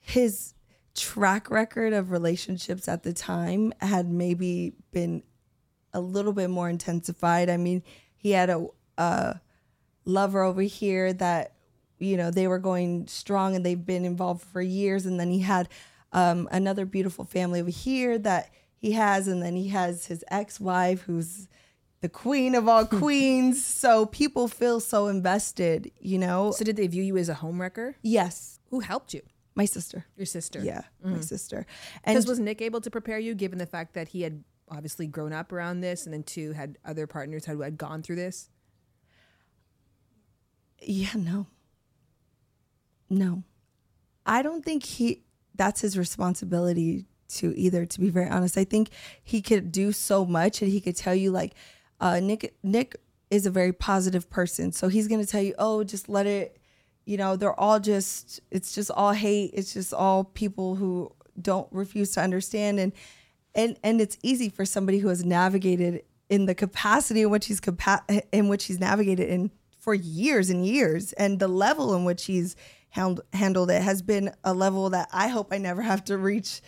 his 0.00 0.54
track 0.96 1.48
record 1.48 1.92
of 1.92 2.10
relationships 2.10 2.88
at 2.88 3.04
the 3.04 3.12
time 3.12 3.72
had 3.80 4.10
maybe 4.10 4.72
been 4.90 5.22
a 5.92 6.00
little 6.00 6.32
bit 6.32 6.50
more 6.50 6.68
intensified. 6.68 7.48
I 7.48 7.56
mean, 7.56 7.84
he 8.16 8.32
had 8.32 8.50
a, 8.50 8.66
a 8.98 9.40
lover 10.04 10.42
over 10.42 10.62
here 10.62 11.12
that 11.14 11.52
you 11.98 12.16
know 12.16 12.30
they 12.30 12.46
were 12.48 12.58
going 12.58 13.06
strong 13.06 13.54
and 13.56 13.64
they've 13.64 13.86
been 13.86 14.04
involved 14.04 14.42
for 14.42 14.60
years, 14.60 15.06
and 15.06 15.18
then 15.18 15.30
he 15.30 15.40
had 15.40 15.68
um, 16.12 16.48
another 16.52 16.84
beautiful 16.84 17.24
family 17.24 17.60
over 17.60 17.70
here 17.70 18.18
that 18.18 18.50
he 18.76 18.92
has, 18.92 19.28
and 19.28 19.42
then 19.42 19.56
he 19.56 19.68
has 19.68 20.06
his 20.06 20.24
ex-wife 20.30 21.02
who's 21.02 21.48
the 22.02 22.08
queen 22.08 22.54
of 22.54 22.68
all 22.68 22.84
queens. 23.00 23.64
So 23.64 24.06
people 24.06 24.46
feel 24.48 24.78
so 24.80 25.06
invested, 25.08 25.90
you 26.00 26.18
know. 26.18 26.50
So 26.52 26.64
did 26.64 26.76
they 26.76 26.86
view 26.86 27.02
you 27.02 27.16
as 27.16 27.28
a 27.28 27.34
homewrecker? 27.34 27.94
Yes. 28.02 28.58
Who 28.70 28.80
helped 28.80 29.14
you? 29.14 29.22
My 29.54 29.64
sister. 29.64 30.04
Your 30.16 30.26
sister. 30.26 30.58
Yeah, 30.60 30.82
my 31.02 31.18
Mhm. 31.18 31.24
sister. 31.24 31.64
And 32.02 32.16
was 32.26 32.38
Nick 32.40 32.60
able 32.60 32.80
to 32.80 32.90
prepare 32.90 33.18
you, 33.20 33.34
given 33.34 33.58
the 33.58 33.66
fact 33.66 33.94
that 33.94 34.08
he 34.08 34.22
had 34.22 34.42
obviously 34.68 35.06
grown 35.06 35.32
up 35.32 35.52
around 35.52 35.80
this, 35.80 36.04
and 36.04 36.12
then 36.12 36.22
two 36.24 36.52
had 36.52 36.76
other 36.84 37.06
partners 37.06 37.44
who 37.46 37.60
had 37.62 37.78
gone 37.78 38.02
through 38.02 38.16
this? 38.16 38.50
Yeah, 40.86 41.10
no. 41.16 41.46
No. 43.10 43.42
I 44.26 44.42
don't 44.42 44.64
think 44.64 44.84
he 44.84 45.22
that's 45.54 45.80
his 45.80 45.96
responsibility 45.96 47.06
to 47.28 47.56
either 47.56 47.86
to 47.86 48.00
be 48.00 48.10
very 48.10 48.28
honest. 48.28 48.56
I 48.58 48.64
think 48.64 48.90
he 49.22 49.40
could 49.40 49.70
do 49.72 49.92
so 49.92 50.24
much 50.24 50.62
and 50.62 50.70
he 50.70 50.80
could 50.80 50.96
tell 50.96 51.14
you 51.14 51.30
like 51.30 51.54
uh 52.00 52.20
Nick 52.20 52.56
Nick 52.62 52.96
is 53.30 53.46
a 53.46 53.50
very 53.50 53.72
positive 53.72 54.30
person. 54.30 54.72
So 54.72 54.88
he's 54.88 55.08
going 55.08 55.20
to 55.20 55.26
tell 55.26 55.42
you, 55.42 55.54
"Oh, 55.58 55.84
just 55.84 56.08
let 56.08 56.26
it 56.26 56.58
you 57.06 57.16
know, 57.16 57.36
they're 57.36 57.58
all 57.58 57.80
just 57.80 58.40
it's 58.50 58.74
just 58.74 58.90
all 58.90 59.12
hate. 59.12 59.50
It's 59.54 59.74
just 59.74 59.92
all 59.92 60.24
people 60.24 60.76
who 60.76 61.12
don't 61.40 61.68
refuse 61.70 62.12
to 62.12 62.20
understand 62.20 62.78
and 62.78 62.92
and 63.54 63.78
and 63.82 64.00
it's 64.00 64.16
easy 64.22 64.48
for 64.48 64.64
somebody 64.64 64.98
who 64.98 65.08
has 65.08 65.24
navigated 65.24 66.02
in 66.28 66.46
the 66.46 66.54
capacity 66.54 67.22
in 67.22 67.30
which 67.30 67.46
he's 67.46 67.60
capa- 67.60 68.04
in 68.32 68.48
which 68.48 68.64
he's 68.64 68.80
navigated 68.80 69.28
in 69.28 69.50
for 69.84 69.92
years 69.92 70.48
and 70.48 70.66
years 70.66 71.12
and 71.12 71.38
the 71.38 71.48
level 71.48 71.94
in 71.94 72.04
which 72.04 72.24
he's 72.24 72.56
hand- 72.88 73.20
handled 73.34 73.70
it 73.70 73.82
has 73.82 74.00
been 74.00 74.32
a 74.42 74.54
level 74.54 74.88
that 74.90 75.08
I 75.12 75.28
hope 75.28 75.48
I 75.52 75.58
never 75.58 75.82
have 75.92 76.02
to 76.04 76.16
reach 76.16 76.62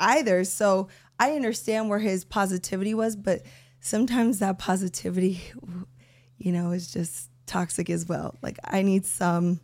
either 0.00 0.42
so 0.44 0.88
I 1.20 1.32
understand 1.32 1.90
where 1.90 1.98
his 1.98 2.24
positivity 2.24 2.94
was 2.94 3.14
but 3.14 3.42
sometimes 3.80 4.38
that 4.38 4.58
positivity 4.58 5.40
you 6.38 6.50
know 6.50 6.70
is 6.72 6.90
just 6.90 7.30
toxic 7.44 7.90
as 7.90 8.08
well 8.08 8.34
like 8.42 8.58
I 8.64 8.80
need 8.80 9.04
some 9.04 9.60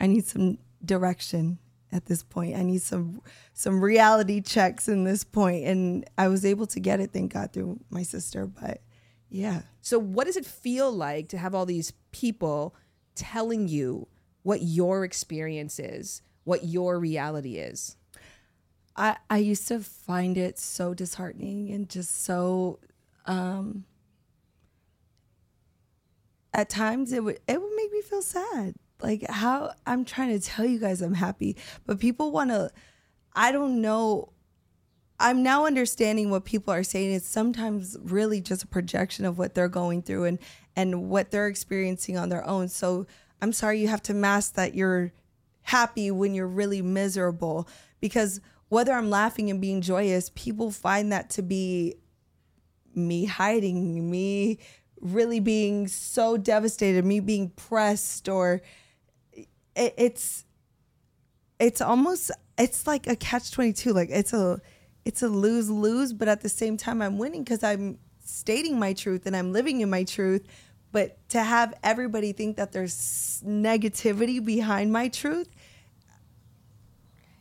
I 0.00 0.06
need 0.06 0.24
some 0.24 0.58
direction 0.84 1.58
at 1.92 2.06
this 2.06 2.22
point. 2.22 2.56
I 2.56 2.62
need 2.62 2.82
some 2.82 3.20
some 3.52 3.82
reality 3.82 4.40
checks 4.40 4.88
in 4.88 5.04
this 5.04 5.24
point 5.24 5.64
and 5.64 6.08
I 6.18 6.28
was 6.28 6.44
able 6.44 6.66
to 6.68 6.80
get 6.80 7.00
it 7.00 7.12
thank 7.12 7.32
God 7.32 7.52
through 7.52 7.80
my 7.90 8.02
sister, 8.02 8.46
but 8.46 8.82
yeah. 9.28 9.62
So, 9.80 9.98
what 9.98 10.26
does 10.26 10.36
it 10.36 10.46
feel 10.46 10.90
like 10.90 11.28
to 11.28 11.38
have 11.38 11.54
all 11.54 11.66
these 11.66 11.92
people 12.12 12.74
telling 13.14 13.68
you 13.68 14.08
what 14.42 14.62
your 14.62 15.04
experience 15.04 15.78
is, 15.78 16.22
what 16.44 16.64
your 16.64 16.98
reality 16.98 17.56
is? 17.56 17.96
I 18.96 19.16
I 19.28 19.38
used 19.38 19.68
to 19.68 19.80
find 19.80 20.38
it 20.38 20.58
so 20.58 20.94
disheartening 20.94 21.70
and 21.70 21.88
just 21.88 22.24
so 22.24 22.78
um 23.26 23.84
at 26.54 26.68
times 26.70 27.12
it 27.12 27.22
would 27.22 27.40
it 27.46 27.60
would 27.60 27.76
make 27.76 27.92
me 27.92 28.02
feel 28.02 28.22
sad. 28.22 28.74
Like 29.02 29.28
how 29.28 29.74
I'm 29.86 30.04
trying 30.04 30.38
to 30.38 30.44
tell 30.44 30.64
you 30.64 30.78
guys 30.78 31.02
I'm 31.02 31.14
happy, 31.14 31.56
but 31.84 32.00
people 32.00 32.30
want 32.32 32.50
to 32.50 32.70
I 33.34 33.52
don't 33.52 33.80
know 33.82 34.32
I'm 35.18 35.42
now 35.42 35.66
understanding 35.66 36.30
what 36.30 36.44
people 36.44 36.72
are 36.72 36.82
saying 36.82 37.12
is 37.12 37.24
sometimes 37.24 37.96
really 38.02 38.40
just 38.40 38.64
a 38.64 38.66
projection 38.66 39.24
of 39.24 39.38
what 39.38 39.54
they're 39.54 39.68
going 39.68 40.02
through 40.02 40.24
and 40.24 40.38
and 40.74 41.08
what 41.08 41.30
they're 41.30 41.46
experiencing 41.46 42.18
on 42.18 42.28
their 42.28 42.46
own. 42.46 42.68
So 42.68 43.06
I'm 43.40 43.52
sorry 43.52 43.80
you 43.80 43.88
have 43.88 44.02
to 44.04 44.14
mask 44.14 44.54
that 44.54 44.74
you're 44.74 45.12
happy 45.62 46.10
when 46.10 46.34
you're 46.34 46.46
really 46.46 46.82
miserable 46.82 47.66
because 48.00 48.40
whether 48.68 48.92
I'm 48.92 49.10
laughing 49.10 49.48
and 49.50 49.60
being 49.60 49.80
joyous, 49.80 50.30
people 50.34 50.70
find 50.70 51.12
that 51.12 51.30
to 51.30 51.42
be 51.42 51.94
me 52.94 53.24
hiding, 53.24 54.10
me 54.10 54.58
really 55.00 55.40
being 55.40 55.88
so 55.88 56.36
devastated, 56.36 57.04
me 57.04 57.20
being 57.20 57.50
pressed 57.50 58.28
or 58.28 58.60
it, 59.32 59.94
it's 59.96 60.44
it's 61.58 61.80
almost 61.80 62.30
it's 62.58 62.86
like 62.86 63.06
a 63.06 63.16
catch 63.16 63.50
22 63.50 63.92
like 63.92 64.08
it's 64.10 64.32
a 64.32 64.60
it's 65.06 65.22
a 65.22 65.28
lose 65.28 65.70
lose 65.70 66.12
but 66.12 66.28
at 66.28 66.42
the 66.42 66.50
same 66.50 66.76
time 66.76 67.00
I'm 67.02 67.18
winning 67.18 67.44
cuz 67.46 67.62
I'm 67.64 67.98
stating 68.24 68.78
my 68.78 68.92
truth 68.92 69.26
and 69.26 69.36
I'm 69.36 69.52
living 69.52 69.80
in 69.82 69.90
my 69.90 70.04
truth 70.04 70.44
but 70.92 71.18
to 71.30 71.42
have 71.42 71.74
everybody 71.82 72.32
think 72.32 72.56
that 72.58 72.72
there's 72.72 73.42
negativity 73.46 74.44
behind 74.44 74.92
my 74.92 75.08
truth 75.08 75.48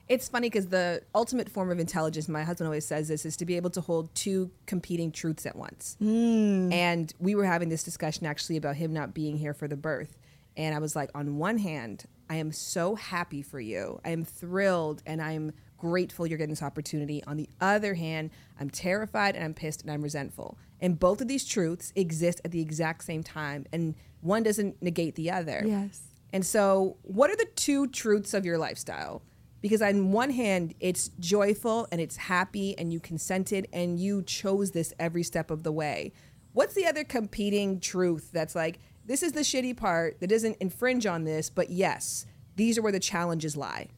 It's 0.07 0.29
funny 0.29 0.49
because 0.49 0.67
the 0.67 1.01
ultimate 1.15 1.49
form 1.49 1.71
of 1.71 1.79
intelligence, 1.79 2.29
my 2.29 2.43
husband 2.43 2.67
always 2.67 2.85
says 2.85 3.07
this, 3.07 3.25
is 3.25 3.35
to 3.37 3.45
be 3.45 3.57
able 3.57 3.71
to 3.71 3.81
hold 3.81 4.13
two 4.13 4.51
competing 4.67 5.11
truths 5.11 5.47
at 5.47 5.55
once. 5.55 5.97
Hmm. 5.99 6.71
And 6.71 7.11
we 7.19 7.33
were 7.35 7.45
having 7.45 7.69
this 7.69 7.83
discussion 7.83 8.27
actually 8.27 8.57
about 8.57 8.75
him 8.75 8.93
not 8.93 9.15
being 9.15 9.37
here 9.37 9.53
for 9.55 9.67
the 9.67 9.77
birth. 9.77 10.15
And 10.57 10.75
I 10.75 10.79
was 10.79 10.95
like, 10.95 11.09
on 11.15 11.37
one 11.39 11.57
hand, 11.57 12.05
I 12.29 12.35
am 12.35 12.51
so 12.51 12.95
happy 12.95 13.41
for 13.41 13.59
you. 13.59 13.99
I 14.05 14.11
am 14.11 14.23
thrilled 14.23 15.01
and 15.07 15.21
I'm 15.21 15.53
grateful 15.77 16.25
you're 16.25 16.37
getting 16.37 16.51
this 16.51 16.63
opportunity. 16.63 17.23
On 17.25 17.37
the 17.37 17.49
other 17.61 17.93
hand, 17.93 18.31
I'm 18.59 18.69
terrified 18.69 19.35
and 19.35 19.43
I'm 19.43 19.53
pissed 19.53 19.81
and 19.81 19.91
I'm 19.91 20.01
resentful. 20.01 20.57
And 20.79 20.99
both 20.99 21.21
of 21.21 21.27
these 21.27 21.45
truths 21.45 21.93
exist 21.95 22.41
at 22.43 22.51
the 22.51 22.61
exact 22.61 23.03
same 23.03 23.23
time. 23.23 23.65
And 23.71 23.95
one 24.21 24.43
doesn't 24.43 24.81
negate 24.81 25.15
the 25.15 25.31
other. 25.31 25.63
Yes. 25.65 26.01
And 26.33 26.45
so, 26.45 26.97
what 27.03 27.29
are 27.29 27.35
the 27.35 27.47
two 27.55 27.87
truths 27.87 28.33
of 28.33 28.45
your 28.45 28.57
lifestyle? 28.57 29.21
Because 29.61 29.81
on 29.81 30.11
one 30.11 30.31
hand, 30.31 30.75
it's 30.79 31.09
joyful 31.19 31.87
and 31.91 31.99
it's 32.01 32.17
happy 32.17 32.77
and 32.77 32.91
you 32.91 32.99
consented 32.99 33.67
and 33.73 33.99
you 33.99 34.21
chose 34.23 34.71
this 34.71 34.93
every 34.99 35.23
step 35.23 35.49
of 35.49 35.63
the 35.63 35.71
way. 35.71 36.13
What's 36.53 36.73
the 36.73 36.85
other 36.85 37.03
competing 37.03 37.79
truth 37.79 38.29
that's 38.31 38.53
like, 38.53 38.79
this 39.05 39.23
is 39.23 39.31
the 39.31 39.41
shitty 39.41 39.75
part 39.75 40.19
that 40.19 40.27
doesn't 40.27 40.57
infringe 40.59 41.05
on 41.05 41.23
this, 41.23 41.49
but 41.49 41.69
yes, 41.69 42.25
these 42.55 42.77
are 42.77 42.81
where 42.81 42.91
the 42.91 42.99
challenges 42.99 43.57
lie? 43.57 43.89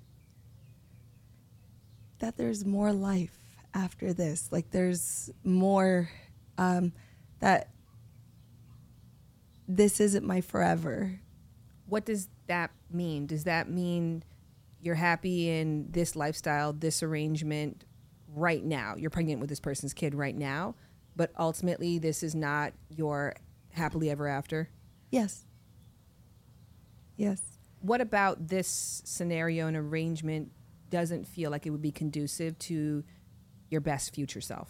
That 2.20 2.38
there's 2.38 2.65
more 2.65 2.91
life 2.93 3.38
after 3.74 4.13
this. 4.13 4.49
Like 4.51 4.72
there's 4.72 5.30
more 5.43 6.09
um, 6.57 6.93
that 7.39 7.70
this 9.68 9.99
isn't 9.99 10.26
my 10.26 10.41
forever. 10.41 11.20
What 11.88 12.05
does 12.05 12.30
that 12.47 12.72
mean? 12.89 13.28
Does 13.28 13.43
that 13.45 13.70
mean 13.70 14.24
you're 14.80 14.95
happy 14.95 15.49
in 15.49 15.91
this 15.91 16.15
lifestyle, 16.15 16.74
this 16.74 17.03
arrangement 17.03 17.86
right 18.34 18.63
now? 18.63 18.95
You're 18.97 19.09
pregnant 19.09 19.39
with 19.39 19.49
this 19.49 19.59
person's 19.59 19.93
kid 19.93 20.15
right 20.15 20.36
now, 20.36 20.76
but 21.15 21.32
ultimately, 21.38 21.97
this 21.97 22.24
is 22.24 22.36
not 22.36 22.74
your 22.89 23.34
happily 23.72 24.09
ever 24.09 24.28
after? 24.28 24.70
Yes. 25.11 25.45
Yes. 27.15 27.41
What 27.82 28.01
about 28.01 28.47
this 28.47 29.01
scenario 29.05 29.68
and 29.68 29.78
arrangement 29.78 30.51
doesn't 30.89 31.27
feel 31.27 31.51
like 31.51 31.65
it 31.65 31.69
would 31.69 31.81
be 31.81 31.91
conducive 31.91 32.57
to 32.59 33.03
your 33.69 33.81
best 33.81 34.13
future 34.13 34.41
self? 34.41 34.69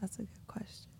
That's 0.00 0.16
a 0.18 0.22
good 0.22 0.46
question. 0.48 0.90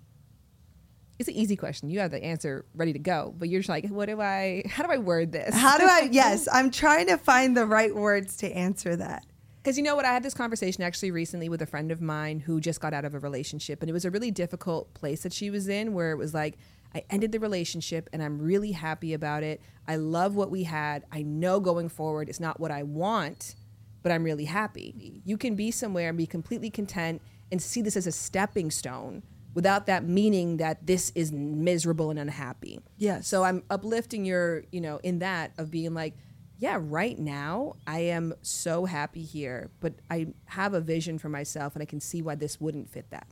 It's 1.19 1.29
an 1.29 1.35
easy 1.35 1.57
question. 1.57 1.91
You 1.91 2.01
have 2.01 2.11
the 2.11 2.23
answer 2.23 2.65
ready 2.75 2.93
to 2.95 2.99
go, 2.99 3.35
but 3.37 3.49
you're 3.49 3.61
just 3.61 3.69
like, 3.69 3.87
what 3.89 4.07
do 4.07 4.21
I, 4.21 4.63
how 4.67 4.85
do 4.85 4.91
I 4.91 4.99
word 4.99 5.33
this? 5.33 5.55
How 5.55 5.77
do 5.77 5.85
I? 5.85 6.09
Yes, 6.11 6.49
I'm 6.53 6.71
trying 6.71 7.09
to 7.09 7.19
find 7.19 7.57
the 7.57 7.67
right 7.67 7.95
words 7.95 8.39
to 8.39 8.51
answer 8.51 8.97
that. 8.97 9.27
Because 9.63 9.77
you 9.77 9.85
know 9.85 9.95
what? 9.95 10.07
I 10.07 10.13
had 10.15 10.23
this 10.23 10.33
conversation 10.33 10.83
actually 10.83 11.11
recently 11.11 11.51
with 11.51 11.61
a 11.61 11.67
friend 11.67 11.93
of 11.93 12.01
mine 12.01 12.41
who 12.41 12.59
just 12.61 12.81
got 12.81 12.95
out 12.95 13.05
of 13.05 13.15
a 13.15 13.19
relationship, 13.19 13.83
and 13.83 13.91
it 13.91 13.93
was 13.93 14.07
a 14.07 14.11
really 14.11 14.31
difficult 14.31 14.95
place 14.95 15.23
that 15.23 15.35
she 15.35 15.51
was 15.51 15.69
in 15.69 15.93
where 15.93 16.13
it 16.13 16.17
was 16.17 16.33
like, 16.33 16.57
I 16.95 17.05
ended 17.11 17.33
the 17.33 17.41
relationship 17.41 18.09
and 18.13 18.23
I'm 18.23 18.39
really 18.39 18.73
happy 18.73 19.15
about 19.15 19.43
it. 19.43 19.61
I 19.87 19.97
love 19.97 20.35
what 20.35 20.51
we 20.51 20.65
had. 20.65 21.05
I 21.13 21.23
know 21.23 21.61
going 21.61 21.89
forward 21.89 22.29
it's 22.29 22.41
not 22.41 22.61
what 22.61 22.71
I 22.71 22.83
want, 22.83 23.55
but 24.03 24.13
I'm 24.13 24.25
really 24.25 24.47
happy. 24.47 25.23
You 25.25 25.37
can 25.37 25.55
be 25.55 25.71
somewhere 25.71 26.09
and 26.09 26.19
be 26.19 26.27
completely 26.27 26.71
content 26.71 27.23
and 27.53 27.61
see 27.61 27.83
this 27.83 27.97
as 27.97 28.07
a 28.07 28.13
stepping 28.13 28.71
stone 28.71 29.23
without 29.55 29.87
that 29.87 30.05
meaning 30.05 30.59
that 30.59 30.87
this 30.87 31.11
is 31.15 31.33
miserable 31.33 32.11
and 32.11 32.19
unhappy. 32.19 32.81
Yeah. 32.99 33.21
So 33.21 33.45
I'm 33.45 33.65
uplifting 33.69 34.25
your, 34.25 34.65
you 34.71 34.81
know, 34.81 35.01
in 35.03 35.19
that 35.21 35.53
of 35.59 35.71
being 35.71 35.93
like, 35.93 36.15
yeah, 36.59 36.79
right 36.81 37.19
now 37.19 37.77
I 37.87 38.01
am 38.01 38.35
so 38.43 38.85
happy 38.85 39.23
here, 39.23 39.71
but 39.81 39.95
I 40.11 40.29
have 40.47 40.75
a 40.75 40.81
vision 40.81 41.19
for 41.19 41.29
myself 41.29 41.75
and 41.75 41.83
I 41.83 41.87
can 41.87 42.01
see 42.01 42.23
why 42.23 42.35
this 42.35 42.61
wouldn't 42.61 42.91
fit 42.91 43.11
that. 43.11 43.27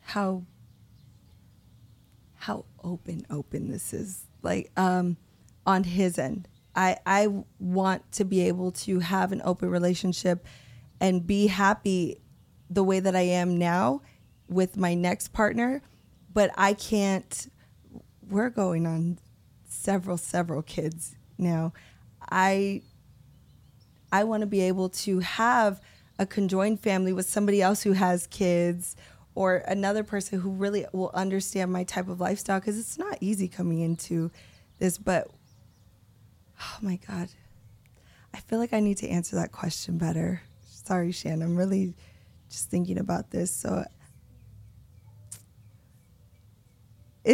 How 0.00 0.44
how 2.46 2.64
open 2.82 3.26
open 3.30 3.70
this 3.70 3.92
is. 3.92 4.24
Like 4.42 4.70
um 4.76 5.16
on 5.66 5.82
his 5.82 6.16
end 6.16 6.46
i 6.76 6.96
i 7.04 7.26
want 7.58 8.00
to 8.12 8.24
be 8.24 8.42
able 8.42 8.70
to 8.70 9.00
have 9.00 9.32
an 9.32 9.42
open 9.44 9.68
relationship 9.68 10.46
and 11.00 11.26
be 11.26 11.48
happy 11.48 12.20
the 12.70 12.84
way 12.84 13.00
that 13.00 13.16
i 13.16 13.22
am 13.22 13.58
now 13.58 14.00
with 14.48 14.76
my 14.76 14.94
next 14.94 15.32
partner 15.32 15.82
but 16.32 16.52
i 16.56 16.72
can't 16.72 17.48
we're 18.28 18.50
going 18.50 18.86
on 18.86 19.18
several 19.68 20.16
several 20.16 20.62
kids 20.62 21.16
now. 21.38 21.72
I 22.28 22.82
i 24.12 24.24
want 24.24 24.40
to 24.40 24.46
be 24.46 24.62
able 24.62 24.88
to 24.88 25.20
have 25.20 25.80
a 26.18 26.26
conjoined 26.26 26.80
family 26.80 27.12
with 27.12 27.28
somebody 27.28 27.60
else 27.60 27.82
who 27.82 27.92
has 27.92 28.26
kids 28.26 28.96
or 29.36 29.56
another 29.68 30.02
person 30.02 30.40
who 30.40 30.50
really 30.50 30.86
will 30.92 31.10
understand 31.14 31.70
my 31.72 31.84
type 31.84 32.08
of 32.08 32.20
lifestyle 32.20 32.58
because 32.58 32.78
it's 32.78 32.98
not 32.98 33.16
easy 33.20 33.46
coming 33.46 33.80
into 33.80 34.30
this 34.78 34.98
but 34.98 35.28
oh 36.60 36.78
my 36.80 36.98
god 37.06 37.28
i 38.34 38.38
feel 38.38 38.58
like 38.58 38.72
i 38.72 38.80
need 38.80 38.96
to 38.96 39.08
answer 39.08 39.36
that 39.36 39.52
question 39.52 39.98
better 39.98 40.42
sorry 40.66 41.12
shan 41.12 41.42
i'm 41.42 41.54
really 41.54 41.94
just 42.48 42.70
thinking 42.70 42.98
about 42.98 43.30
this 43.30 43.54
so 43.54 43.84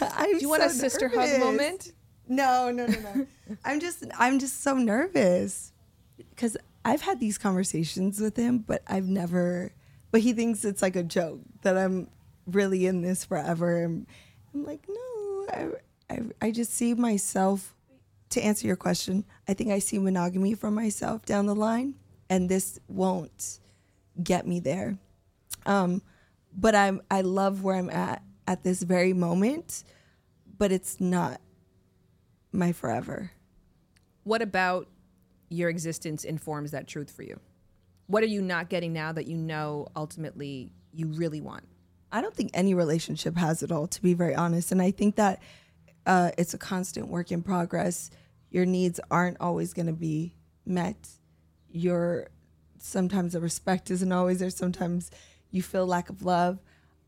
I'm 0.00 0.32
Do 0.32 0.38
you 0.40 0.48
want 0.48 0.62
a 0.62 0.68
so 0.68 0.78
sister 0.78 1.08
hug 1.08 1.40
moment? 1.40 1.92
No, 2.28 2.70
no, 2.70 2.86
no, 2.86 3.00
no. 3.00 3.26
I'm 3.64 3.80
just 3.80 4.04
I'm 4.18 4.38
just 4.38 4.60
so 4.62 4.74
nervous 4.74 5.72
because 6.18 6.54
I've 6.84 7.00
had 7.00 7.18
these 7.18 7.38
conversations 7.38 8.20
with 8.20 8.36
him, 8.36 8.58
but 8.58 8.82
I've 8.86 9.06
never. 9.06 9.72
But 10.10 10.20
he 10.20 10.34
thinks 10.34 10.66
it's 10.66 10.82
like 10.82 10.96
a 10.96 11.02
joke 11.02 11.40
that 11.62 11.76
I'm 11.76 12.08
really 12.46 12.86
in 12.86 13.02
this 13.02 13.24
forever. 13.24 13.82
And 13.82 14.06
I'm 14.54 14.64
like, 14.64 14.86
no, 14.88 15.46
I, 15.50 15.68
I, 16.10 16.20
I 16.40 16.50
just 16.50 16.72
see 16.74 16.94
myself. 16.94 17.74
To 18.32 18.44
answer 18.44 18.66
your 18.66 18.76
question, 18.76 19.24
I 19.48 19.54
think 19.54 19.70
I 19.70 19.78
see 19.78 19.98
monogamy 19.98 20.52
for 20.52 20.70
myself 20.70 21.24
down 21.24 21.46
the 21.46 21.54
line, 21.54 21.94
and 22.28 22.46
this 22.46 22.78
won't 22.86 23.58
get 24.22 24.46
me 24.46 24.60
there. 24.60 24.98
Um, 25.64 26.02
but 26.54 26.74
I'm 26.74 27.00
I 27.10 27.22
love 27.22 27.62
where 27.62 27.76
I'm 27.76 27.88
at 27.88 28.22
at 28.46 28.64
this 28.64 28.82
very 28.82 29.14
moment, 29.14 29.82
but 30.58 30.72
it's 30.72 31.00
not 31.00 31.40
my 32.52 32.72
forever. 32.72 33.30
What 34.24 34.42
about 34.42 34.88
your 35.48 35.70
existence 35.70 36.24
informs 36.24 36.70
that 36.72 36.86
truth 36.86 37.10
for 37.10 37.22
you? 37.22 37.40
What 38.06 38.22
are 38.22 38.26
you 38.26 38.42
not 38.42 38.68
getting 38.68 38.92
now 38.92 39.12
that 39.12 39.26
you 39.26 39.36
know 39.36 39.86
ultimately 39.96 40.72
you 40.98 41.06
really 41.06 41.40
want? 41.40 41.64
I 42.10 42.20
don't 42.20 42.34
think 42.34 42.50
any 42.54 42.74
relationship 42.74 43.36
has 43.36 43.62
it 43.62 43.70
all, 43.70 43.86
to 43.86 44.02
be 44.02 44.14
very 44.14 44.34
honest. 44.34 44.72
And 44.72 44.82
I 44.82 44.90
think 44.90 45.16
that 45.16 45.40
uh, 46.06 46.30
it's 46.36 46.54
a 46.54 46.58
constant 46.58 47.08
work 47.08 47.30
in 47.30 47.42
progress. 47.42 48.10
Your 48.50 48.66
needs 48.66 48.98
aren't 49.10 49.36
always 49.40 49.72
going 49.74 49.86
to 49.86 49.92
be 49.92 50.34
met. 50.66 51.08
Your 51.70 52.28
sometimes 52.78 53.34
the 53.34 53.40
respect 53.40 53.90
isn't 53.90 54.10
always 54.10 54.38
there. 54.38 54.50
Sometimes 54.50 55.10
you 55.50 55.62
feel 55.62 55.86
lack 55.86 56.08
of 56.08 56.24
love. 56.24 56.58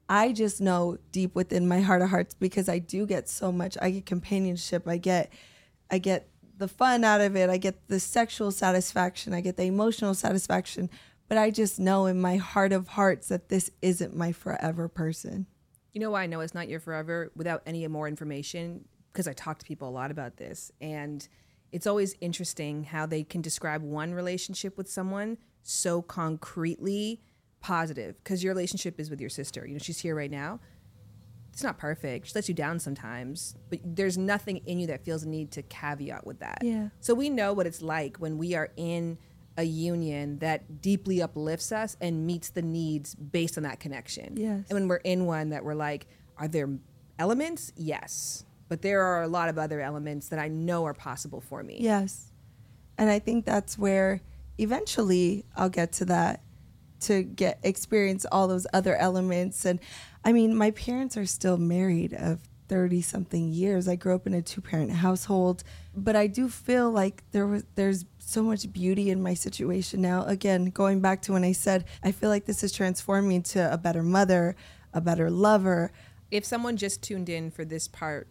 I 0.09 0.32
just 0.32 0.61
know 0.61 0.99
deep 1.12 1.34
within 1.34 1.68
my 1.68 1.80
heart 1.80 2.03
of 2.03 2.11
hearts 2.11 2.34
because 2.34 2.68
I 2.68 2.78
do 2.78 3.07
get 3.07 3.28
so 3.28 3.53
much. 3.53 3.78
I 3.80 3.91
get 3.91 4.07
companionship. 4.07 4.86
I 4.86 4.99
get, 4.99 5.32
I 5.91 5.99
get 5.99 6.28
the 6.59 6.68
fun 6.68 7.05
out 7.05 7.20
of 7.20 7.36
it. 7.36 7.49
I 7.49 7.57
get 7.57 7.88
the 7.88 8.01
sexual 8.01 8.51
satisfaction. 8.51 9.32
I 9.32 9.41
get 9.41 9.57
the 9.57 9.64
emotional 9.64 10.14
satisfaction. 10.14 10.91
But 11.31 11.39
I 11.39 11.53
just 11.53 11.78
know 11.78 12.07
in 12.07 12.20
my 12.20 12.39
heart 12.39 12.72
of 12.72 12.89
hearts 12.89 13.28
that 13.28 13.51
this 13.51 13.70
isn't 13.83 14.16
my 14.16 14.33
forever 14.33 14.89
person. 14.89 15.47
You 15.93 16.01
know 16.01 16.11
why 16.11 16.24
I 16.24 16.26
know 16.26 16.41
it's 16.41 16.55
not 16.55 16.68
your 16.68 16.81
forever 16.81 17.31
without 17.37 17.62
any 17.66 17.87
more 17.87 18.09
information? 18.09 18.85
Because 19.12 19.28
I 19.28 19.33
talk 19.33 19.61
to 19.61 19.64
people 19.64 19.89
a 19.89 19.91
lot 19.91 20.11
about 20.11 20.39
this. 20.39 20.72
And 20.81 21.26
it's 21.70 21.87
always 21.87 22.16
interesting 22.20 22.83
how 22.83 23.07
they 23.07 23.22
can 23.22 23.43
describe 23.43 23.81
one 23.81 24.12
relationship 24.12 24.76
with 24.76 24.91
someone 24.91 25.39
so 25.62 26.03
concretely 26.03 27.20
positive. 27.61 28.16
Because 28.24 28.43
your 28.43 28.53
relationship 28.53 28.99
is 28.99 29.09
with 29.09 29.20
your 29.20 29.31
sister. 29.31 29.64
You 29.64 29.74
know, 29.74 29.78
she's 29.78 30.01
here 30.01 30.16
right 30.16 30.33
now. 30.33 30.59
it's 31.53 31.62
not 31.62 31.78
perfect. 31.78 32.26
She 32.26 32.33
lets 32.35 32.49
you 32.49 32.55
down 32.55 32.81
sometimes, 32.81 33.55
but 33.68 33.78
there's 33.85 34.18
nothing 34.18 34.59
in 34.66 34.81
you 34.81 34.89
that 34.89 35.05
feels 35.05 35.22
a 35.22 35.28
need 35.28 35.53
to 35.53 35.62
caveat 35.62 36.26
with 36.26 36.41
that. 36.41 36.59
Yeah. 36.62 36.89
So 37.01 37.14
we 37.14 37.31
know 37.31 37.53
what 37.53 37.66
it's 37.66 37.83
like 37.83 38.16
when 38.16 38.37
we 38.39 38.55
are 38.55 38.70
in 38.76 39.18
a 39.57 39.62
union 39.64 40.38
that 40.38 40.80
deeply 40.80 41.20
uplifts 41.20 41.72
us 41.72 41.96
and 42.01 42.26
meets 42.26 42.51
the 42.51 42.62
needs 42.62 43.14
based 43.14 43.57
on 43.57 43.64
that 43.64 43.80
connection. 43.80 44.36
Yes. 44.36 44.64
And 44.68 44.72
when 44.72 44.88
we're 44.88 44.96
in 44.96 45.26
one 45.26 45.51
that 45.51 45.64
we're 45.64 45.74
like, 45.74 46.07
are 46.36 46.48
there 46.48 46.68
elements? 47.18 47.72
Yes. 47.76 48.44
But 48.68 48.82
there 48.82 49.03
are 49.03 49.22
a 49.22 49.28
lot 49.28 49.48
of 49.48 49.59
other 49.59 49.80
elements 49.80 50.28
that 50.28 50.38
I 50.38 50.48
know 50.48 50.84
are 50.84 50.94
possible 50.94 51.40
for 51.40 51.62
me. 51.62 51.78
Yes. 51.80 52.32
And 52.96 53.11
I 53.11 53.18
think 53.18 53.44
that's 53.44 53.76
where 53.76 54.20
eventually 54.59 55.44
I'll 55.57 55.68
get 55.68 55.92
to 55.92 56.05
that 56.07 56.42
to 57.01 57.22
get 57.22 57.59
experience 57.62 58.26
all 58.30 58.46
those 58.46 58.66
other 58.74 58.94
elements 58.94 59.64
and 59.64 59.80
I 60.22 60.34
mean 60.34 60.55
my 60.55 60.70
parents 60.72 61.16
are 61.16 61.24
still 61.24 61.57
married 61.57 62.12
of 62.12 62.40
30 62.70 63.03
something 63.03 63.48
years. 63.48 63.88
I 63.88 63.96
grew 63.96 64.14
up 64.14 64.28
in 64.28 64.34
a 64.34 64.40
two 64.40 64.61
parent 64.61 64.92
household, 64.92 65.64
but 65.92 66.14
I 66.14 66.28
do 66.28 66.48
feel 66.48 66.88
like 66.88 67.24
there 67.32 67.46
was 67.46 67.64
there's 67.74 68.05
so 68.31 68.43
much 68.43 68.72
beauty 68.72 69.11
in 69.11 69.20
my 69.22 69.35
situation 69.35 70.01
now. 70.01 70.24
Again, 70.24 70.66
going 70.66 71.01
back 71.01 71.22
to 71.22 71.33
when 71.33 71.43
I 71.45 71.53
said 71.53 71.85
I 72.03 72.12
feel 72.12 72.28
like 72.28 72.45
this 72.47 72.61
has 72.61 72.72
transformed 72.72 73.28
me 73.28 73.37
into 73.37 73.72
a 73.72 73.76
better 73.76 74.03
mother, 74.03 74.55
a 74.93 75.01
better 75.01 75.31
lover. 75.31 75.91
If 76.31 76.45
someone 76.45 76.76
just 76.76 77.03
tuned 77.03 77.28
in 77.28 77.51
for 77.51 77.64
this 77.64 77.89
part 77.89 78.28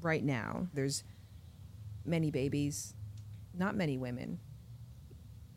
right 0.00 0.22
now, 0.24 0.68
there's 0.72 1.02
many 2.04 2.30
babies, 2.30 2.94
not 3.52 3.74
many 3.74 3.98
women. 3.98 4.38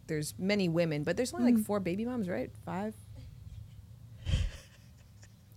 There's 0.07 0.33
many 0.37 0.67
women, 0.67 1.03
but 1.03 1.15
there's 1.15 1.33
only 1.33 1.51
like 1.53 1.61
Mm. 1.61 1.65
four 1.65 1.79
baby 1.79 2.03
moms, 2.03 2.27
right? 2.27 2.51
Five. 2.65 2.93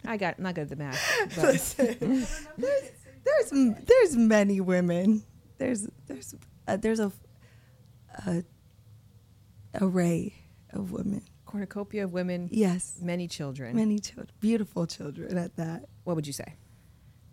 I 0.05 0.17
got. 0.19 0.37
I'm 0.39 0.45
not 0.45 0.55
good 0.55 0.63
at 0.63 0.69
the 0.69 0.77
math. 0.77 1.01
but- 1.35 1.45
Listen, 1.53 1.97
there's, 2.59 2.91
there's 3.25 3.75
there's 3.87 4.17
many 4.17 4.61
women. 4.61 5.25
There's 5.59 5.89
there's 6.07 6.35
uh, 6.69 6.77
there's 6.77 7.01
a, 7.01 7.11
a 8.27 8.45
array 9.81 10.35
of 10.71 10.93
women. 10.93 11.23
cornucopia 11.45 12.05
of 12.05 12.13
women. 12.13 12.49
Yes. 12.51 12.99
Many 13.01 13.29
children. 13.29 13.77
Many 13.77 13.99
children, 13.99 14.29
beautiful 14.41 14.87
children 14.87 15.37
at 15.39 15.57
that. 15.57 15.87
What 16.05 16.17
would 16.17 16.27
you 16.27 16.33
say? 16.33 16.55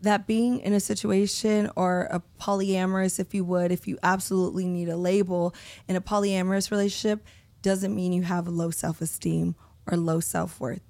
That 0.01 0.27
being 0.27 0.59
in 0.59 0.73
a 0.73 0.79
situation 0.81 1.69
or 1.77 2.07
a 2.11 2.21
polyamorous, 2.39 3.19
if 3.19 3.33
you 3.33 3.45
would, 3.45 3.71
if 3.71 3.87
you 3.87 3.97
absolutely 4.03 4.65
need 4.67 4.89
a 4.89 4.97
label 4.97 5.55
in 5.87 5.95
a 5.95 6.01
polyamorous 6.01 6.71
relationship, 6.71 7.25
doesn't 7.61 7.95
mean 7.95 8.11
you 8.11 8.23
have 8.23 8.47
low 8.47 8.69
self 8.69 9.01
esteem 9.01 9.55
or 9.89 9.97
low 9.97 10.19
self 10.19 10.59
worth. 10.59 10.81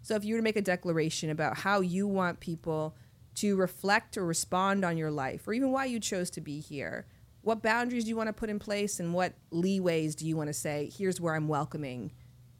So, 0.00 0.16
if 0.16 0.24
you 0.24 0.34
were 0.34 0.40
to 0.40 0.44
make 0.44 0.56
a 0.56 0.62
declaration 0.62 1.30
about 1.30 1.58
how 1.58 1.80
you 1.80 2.06
want 2.06 2.40
people 2.40 2.96
to 3.36 3.56
reflect 3.56 4.16
or 4.16 4.24
respond 4.24 4.84
on 4.84 4.96
your 4.96 5.10
life, 5.10 5.46
or 5.46 5.52
even 5.52 5.70
why 5.70 5.84
you 5.86 6.00
chose 6.00 6.30
to 6.30 6.40
be 6.40 6.60
here, 6.60 7.06
what 7.44 7.62
boundaries 7.62 8.04
do 8.04 8.10
you 8.10 8.16
want 8.16 8.28
to 8.28 8.32
put 8.32 8.50
in 8.50 8.58
place, 8.58 9.00
and 9.00 9.14
what 9.14 9.34
leeways 9.52 10.16
do 10.16 10.26
you 10.26 10.36
want 10.36 10.48
to 10.48 10.54
say, 10.54 10.90
here's 10.96 11.20
where 11.20 11.34
I'm 11.34 11.48
welcoming 11.48 12.12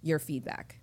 your 0.02 0.18
feedback? 0.18 0.78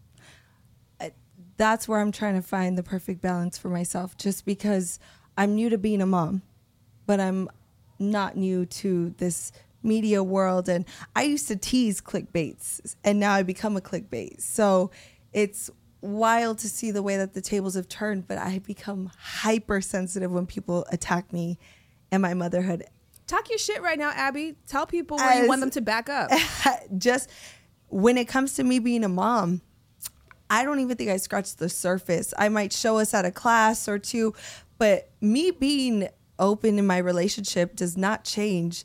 that's 1.58 1.88
where 1.88 2.00
I'm 2.00 2.12
trying 2.12 2.34
to 2.36 2.42
find 2.42 2.76
the 2.76 2.82
perfect 2.82 3.22
balance 3.22 3.56
for 3.56 3.70
myself 3.70 4.18
just 4.18 4.46
because 4.46 5.00
I'm 5.38 5.54
new 5.54 5.70
to 5.70 5.78
being 5.78 6.02
a 6.02 6.08
mom, 6.08 6.42
but 7.06 7.20
I'm 7.20 7.50
not 8.00 8.36
new 8.36 8.66
to 8.66 9.12
this 9.18 9.52
media 9.84 10.24
world. 10.24 10.68
And 10.68 10.86
I 11.16 11.24
used 11.24 11.48
to 11.50 11.56
tease 11.56 12.02
clickbaits, 12.02 12.96
and 13.04 13.20
now 13.20 13.34
I 13.34 13.44
become 13.44 13.78
a 13.78 13.82
clickbait. 13.82 14.42
So 14.42 14.90
it's 15.34 15.70
wild 16.02 16.58
to 16.60 16.70
see 16.70 16.90
the 16.90 17.04
way 17.04 17.18
that 17.18 17.34
the 17.36 17.42
tables 17.42 17.76
have 17.76 17.88
turned, 17.88 18.28
but 18.28 18.40
I 18.40 18.58
become 18.58 19.12
hypersensitive 19.20 20.32
when 20.32 20.48
people 20.48 20.86
attack 20.92 21.32
me 21.32 21.60
and 22.12 22.24
my 22.24 22.34
motherhood. 22.34 22.86
Talk 23.32 23.50
your 23.50 23.60
shit 23.60 23.82
right 23.82 23.98
now, 23.98 24.12
Abby. 24.12 24.58
Tell 24.68 24.86
people 24.86 25.16
where 25.16 25.42
you 25.42 25.48
want 25.48 25.62
them 25.62 25.70
to 25.70 25.80
back 25.80 26.10
up. 26.10 26.32
just 26.98 27.30
when 27.88 28.18
it 28.18 28.28
comes 28.28 28.56
to 28.56 28.64
me 28.66 28.78
being 28.80 29.06
a 29.06 29.08
mom, 29.08 29.62
I 30.50 30.66
don't 30.66 30.82
even 30.82 30.98
think 30.98 31.10
I 31.10 31.16
scratched 31.16 31.58
the 31.58 31.70
surface. 31.70 32.34
I 32.38 32.50
might 32.50 32.74
show 32.74 32.98
us 32.98 33.14
at 33.14 33.24
a 33.24 33.32
class 33.32 33.88
or 33.88 34.00
two, 34.00 34.34
but 34.78 35.12
me 35.22 35.52
being 35.52 36.10
open 36.40 36.78
in 36.78 36.86
my 36.86 36.98
relationship 36.98 37.78
does 37.78 37.96
not 37.96 38.26
change 38.26 38.84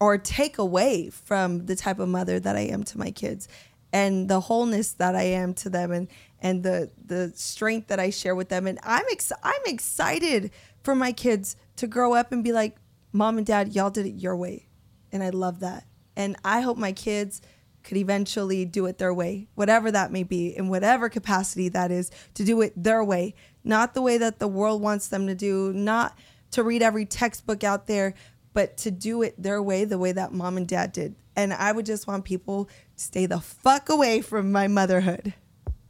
or 0.00 0.18
take 0.18 0.58
away 0.58 1.08
from 1.10 1.66
the 1.66 1.76
type 1.76 2.00
of 2.00 2.08
mother 2.08 2.40
that 2.40 2.56
I 2.56 2.62
am 2.62 2.82
to 2.82 2.98
my 2.98 3.12
kids 3.12 3.46
and 3.92 4.28
the 4.28 4.40
wholeness 4.40 4.94
that 4.94 5.14
I 5.14 5.22
am 5.22 5.54
to 5.54 5.70
them 5.70 5.92
and 5.92 6.08
and 6.40 6.64
the 6.64 6.90
the 7.04 7.32
strength 7.36 7.86
that 7.86 8.00
I 8.00 8.10
share 8.10 8.34
with 8.34 8.48
them 8.48 8.66
and 8.66 8.80
I'm 8.82 9.04
ex- 9.12 9.30
I'm 9.44 9.62
excited 9.64 10.50
for 10.82 10.96
my 10.96 11.12
kids 11.12 11.54
to 11.76 11.86
grow 11.86 12.12
up 12.12 12.32
and 12.32 12.42
be 12.42 12.50
like 12.50 12.76
mom 13.16 13.38
and 13.38 13.46
dad 13.46 13.74
y'all 13.74 13.90
did 13.90 14.06
it 14.06 14.20
your 14.20 14.36
way 14.36 14.68
and 15.12 15.22
I 15.22 15.30
love 15.30 15.60
that 15.60 15.84
and 16.16 16.36
I 16.44 16.60
hope 16.60 16.76
my 16.76 16.92
kids 16.92 17.42
could 17.82 17.96
eventually 17.96 18.64
do 18.64 18.86
it 18.86 18.98
their 18.98 19.14
way 19.14 19.48
whatever 19.54 19.90
that 19.90 20.12
may 20.12 20.22
be 20.22 20.56
in 20.56 20.68
whatever 20.68 21.08
capacity 21.08 21.68
that 21.70 21.90
is 21.90 22.10
to 22.34 22.44
do 22.44 22.60
it 22.60 22.72
their 22.76 23.02
way 23.02 23.34
not 23.64 23.94
the 23.94 24.02
way 24.02 24.18
that 24.18 24.38
the 24.38 24.48
world 24.48 24.82
wants 24.82 25.08
them 25.08 25.26
to 25.26 25.34
do 25.34 25.72
not 25.72 26.18
to 26.50 26.62
read 26.62 26.82
every 26.82 27.04
textbook 27.04 27.64
out 27.64 27.86
there 27.86 28.14
but 28.56 28.78
to 28.78 28.90
do 28.90 29.20
it 29.20 29.34
their 29.36 29.62
way, 29.62 29.84
the 29.84 29.98
way 29.98 30.12
that 30.12 30.32
mom 30.32 30.56
and 30.56 30.66
dad 30.66 30.90
did. 30.90 31.14
And 31.36 31.52
I 31.52 31.72
would 31.72 31.84
just 31.84 32.06
want 32.06 32.24
people 32.24 32.64
to 32.64 32.72
stay 32.94 33.26
the 33.26 33.38
fuck 33.38 33.90
away 33.90 34.22
from 34.22 34.50
my 34.50 34.66
motherhood. 34.66 35.34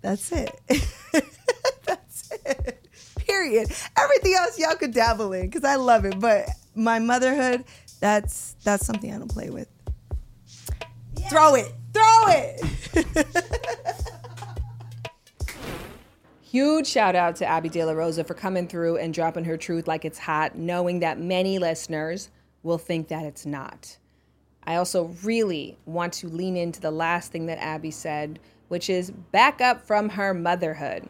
That's 0.01 0.33
it. 0.33 0.51
That's 1.85 2.33
it. 2.45 2.89
Period. 3.18 3.70
Everything 3.97 4.35
else 4.35 4.59
y'all 4.59 4.74
could 4.74 4.93
dabble 4.93 5.33
in 5.33 5.43
because 5.43 5.62
I 5.62 5.77
love 5.77 6.07
it. 6.07 6.18
But 6.18 6.49
my 6.77 6.99
motherhood, 6.99 7.64
that's 8.01 8.55
that's 8.62 8.87
something 8.87 9.12
I 9.12 9.18
don't 9.18 9.31
play 9.31 9.51
with. 9.51 9.68
Throw 11.29 11.55
it. 11.55 11.72
Throw 11.93 12.24
it. 12.29 12.62
Huge 16.43 16.87
shout 16.87 17.16
out 17.16 17.37
to 17.37 17.47
Abby 17.47 17.68
De 17.68 17.85
La 17.85 17.93
Rosa 17.93 18.22
for 18.22 18.35
coming 18.35 18.68
through 18.68 18.97
and 18.99 19.12
dropping 19.12 19.45
her 19.45 19.57
truth 19.57 19.89
like 19.89 20.05
it's 20.05 20.18
hot, 20.18 20.57
knowing 20.57 21.01
that 21.01 21.18
many 21.18 21.59
listeners 21.59 22.31
will 22.62 22.79
think 22.79 23.09
that 23.09 23.24
it's 23.24 23.45
not. 23.45 23.97
I 24.64 24.77
also 24.77 25.14
really 25.22 25.77
want 25.87 26.12
to 26.14 26.29
lean 26.29 26.57
into 26.57 26.81
the 26.81 26.91
last 26.91 27.31
thing 27.31 27.47
that 27.47 27.59
Abby 27.59 27.91
said, 27.91 28.39
which 28.68 28.91
is 28.91 29.11
back 29.11 29.61
up 29.61 29.87
from 29.87 30.09
her 30.11 30.35
motherhood. 30.35 31.09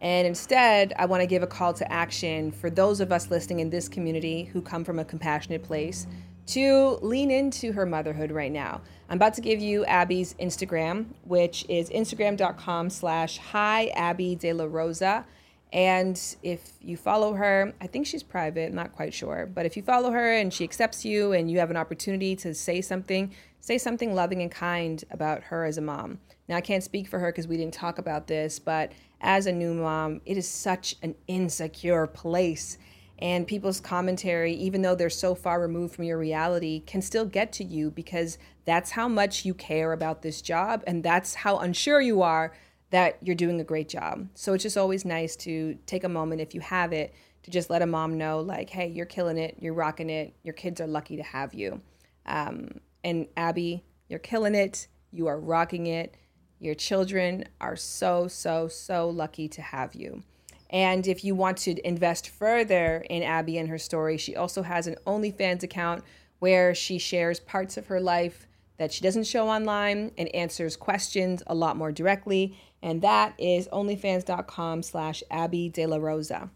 And 0.00 0.26
instead, 0.26 0.92
I 0.96 1.06
want 1.06 1.22
to 1.22 1.26
give 1.26 1.42
a 1.42 1.46
call 1.46 1.72
to 1.74 1.92
action 1.92 2.52
for 2.52 2.70
those 2.70 3.00
of 3.00 3.10
us 3.10 3.30
listening 3.30 3.60
in 3.60 3.70
this 3.70 3.88
community 3.88 4.44
who 4.44 4.62
come 4.62 4.84
from 4.84 4.98
a 4.98 5.04
compassionate 5.04 5.64
place 5.64 6.06
to 6.46 6.98
lean 7.02 7.30
into 7.30 7.72
her 7.72 7.84
motherhood 7.84 8.30
right 8.30 8.52
now. 8.52 8.80
I'm 9.08 9.16
about 9.16 9.34
to 9.34 9.40
give 9.40 9.60
you 9.60 9.84
Abby's 9.84 10.34
Instagram, 10.34 11.06
which 11.24 11.64
is 11.68 11.90
instagram.com 11.90 12.90
slash 12.90 13.38
hi 13.38 13.88
Abby 13.88 14.34
De 14.34 14.52
La 14.52 14.64
Rosa. 14.64 15.26
And 15.72 16.18
if 16.42 16.72
you 16.80 16.96
follow 16.96 17.34
her, 17.34 17.74
I 17.80 17.86
think 17.86 18.06
she's 18.06 18.22
private, 18.22 18.72
not 18.72 18.92
quite 18.92 19.12
sure. 19.12 19.46
But 19.52 19.66
if 19.66 19.76
you 19.76 19.82
follow 19.82 20.10
her 20.12 20.32
and 20.32 20.52
she 20.52 20.64
accepts 20.64 21.04
you 21.04 21.32
and 21.32 21.50
you 21.50 21.58
have 21.58 21.70
an 21.70 21.76
opportunity 21.76 22.34
to 22.36 22.54
say 22.54 22.80
something, 22.80 23.34
say 23.60 23.76
something 23.76 24.14
loving 24.14 24.40
and 24.40 24.50
kind 24.50 25.04
about 25.10 25.44
her 25.44 25.64
as 25.64 25.76
a 25.76 25.82
mom. 25.82 26.20
Now, 26.48 26.56
I 26.56 26.60
can't 26.60 26.82
speak 26.82 27.08
for 27.08 27.18
her 27.18 27.30
because 27.30 27.46
we 27.46 27.56
didn't 27.56 27.74
talk 27.74 27.98
about 27.98 28.26
this, 28.26 28.58
but 28.58 28.92
as 29.20 29.46
a 29.46 29.52
new 29.52 29.74
mom, 29.74 30.20
it 30.24 30.36
is 30.36 30.48
such 30.48 30.96
an 31.02 31.14
insecure 31.26 32.06
place. 32.06 32.78
And 33.18 33.46
people's 33.46 33.80
commentary, 33.80 34.54
even 34.54 34.82
though 34.82 34.94
they're 34.94 35.10
so 35.10 35.34
far 35.34 35.60
removed 35.60 35.94
from 35.94 36.04
your 36.04 36.18
reality, 36.18 36.80
can 36.86 37.02
still 37.02 37.24
get 37.24 37.52
to 37.54 37.64
you 37.64 37.90
because 37.90 38.38
that's 38.64 38.92
how 38.92 39.08
much 39.08 39.44
you 39.44 39.54
care 39.54 39.92
about 39.92 40.22
this 40.22 40.40
job 40.40 40.84
and 40.86 41.02
that's 41.02 41.34
how 41.34 41.58
unsure 41.58 42.00
you 42.00 42.22
are 42.22 42.52
that 42.90 43.18
you're 43.20 43.34
doing 43.34 43.60
a 43.60 43.64
great 43.64 43.88
job. 43.88 44.28
So 44.34 44.54
it's 44.54 44.62
just 44.62 44.78
always 44.78 45.04
nice 45.04 45.36
to 45.36 45.76
take 45.86 46.04
a 46.04 46.08
moment, 46.08 46.40
if 46.40 46.54
you 46.54 46.60
have 46.60 46.92
it, 46.92 47.12
to 47.42 47.50
just 47.50 47.70
let 47.70 47.82
a 47.82 47.86
mom 47.86 48.16
know, 48.16 48.40
like, 48.40 48.70
hey, 48.70 48.88
you're 48.88 49.06
killing 49.06 49.36
it, 49.36 49.56
you're 49.60 49.74
rocking 49.74 50.10
it, 50.10 50.34
your 50.42 50.54
kids 50.54 50.80
are 50.80 50.86
lucky 50.86 51.16
to 51.16 51.22
have 51.22 51.52
you. 51.52 51.80
Um, 52.24 52.80
and 53.04 53.26
Abby, 53.36 53.84
you're 54.08 54.18
killing 54.18 54.54
it, 54.54 54.88
you 55.12 55.26
are 55.26 55.38
rocking 55.38 55.86
it. 55.86 56.14
Your 56.60 56.74
children 56.74 57.44
are 57.60 57.76
so, 57.76 58.28
so, 58.28 58.68
so 58.68 59.08
lucky 59.08 59.48
to 59.48 59.62
have 59.62 59.94
you. 59.94 60.22
And 60.70 61.06
if 61.06 61.24
you 61.24 61.34
want 61.34 61.56
to 61.58 61.86
invest 61.86 62.28
further 62.28 63.04
in 63.08 63.22
Abby 63.22 63.58
and 63.58 63.68
her 63.68 63.78
story, 63.78 64.18
she 64.18 64.36
also 64.36 64.62
has 64.62 64.86
an 64.86 64.96
OnlyFans 65.06 65.62
account 65.62 66.04
where 66.40 66.74
she 66.74 66.98
shares 66.98 67.40
parts 67.40 67.76
of 67.76 67.86
her 67.86 68.00
life 68.00 68.46
that 68.76 68.92
she 68.92 69.02
doesn't 69.02 69.24
show 69.24 69.48
online 69.48 70.12
and 70.18 70.34
answers 70.34 70.76
questions 70.76 71.42
a 71.46 71.54
lot 71.54 71.76
more 71.76 71.90
directly. 71.90 72.56
And 72.82 73.02
that 73.02 73.34
is 73.38 73.66
onlyfans.com 73.68 74.82
slash 74.82 75.22
Abby 75.30 75.68
De 75.68 75.86
La 75.86 75.96
Rosa. 75.96 76.50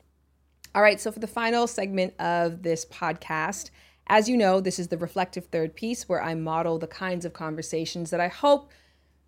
All 0.74 0.82
right, 0.82 1.00
so 1.00 1.10
for 1.10 1.18
the 1.18 1.26
final 1.26 1.66
segment 1.66 2.14
of 2.20 2.62
this 2.62 2.84
podcast, 2.84 3.70
as 4.06 4.28
you 4.28 4.36
know, 4.36 4.60
this 4.60 4.78
is 4.78 4.88
the 4.88 4.96
reflective 4.98 5.46
third 5.46 5.74
piece 5.74 6.08
where 6.08 6.22
I 6.22 6.34
model 6.34 6.78
the 6.78 6.86
kinds 6.86 7.24
of 7.24 7.32
conversations 7.32 8.10
that 8.10 8.20
I 8.20 8.28
hope 8.28 8.70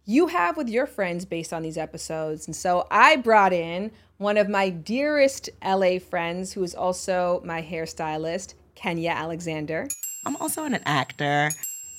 you 0.06 0.26
have 0.26 0.56
with 0.56 0.68
your 0.68 0.86
friends 0.86 1.24
based 1.24 1.52
on 1.52 1.62
these 1.62 1.78
episodes. 1.78 2.46
And 2.46 2.54
so 2.54 2.86
I 2.90 3.16
brought 3.16 3.52
in 3.52 3.90
one 4.18 4.36
of 4.36 4.48
my 4.48 4.68
dearest 4.70 5.50
LA 5.64 5.98
friends, 5.98 6.52
who 6.52 6.62
is 6.62 6.74
also 6.74 7.42
my 7.44 7.62
hairstylist, 7.62 8.54
Kenya 8.74 9.10
Alexander. 9.10 9.88
I'm 10.26 10.36
also 10.36 10.64
an 10.64 10.74
actor. 10.84 11.50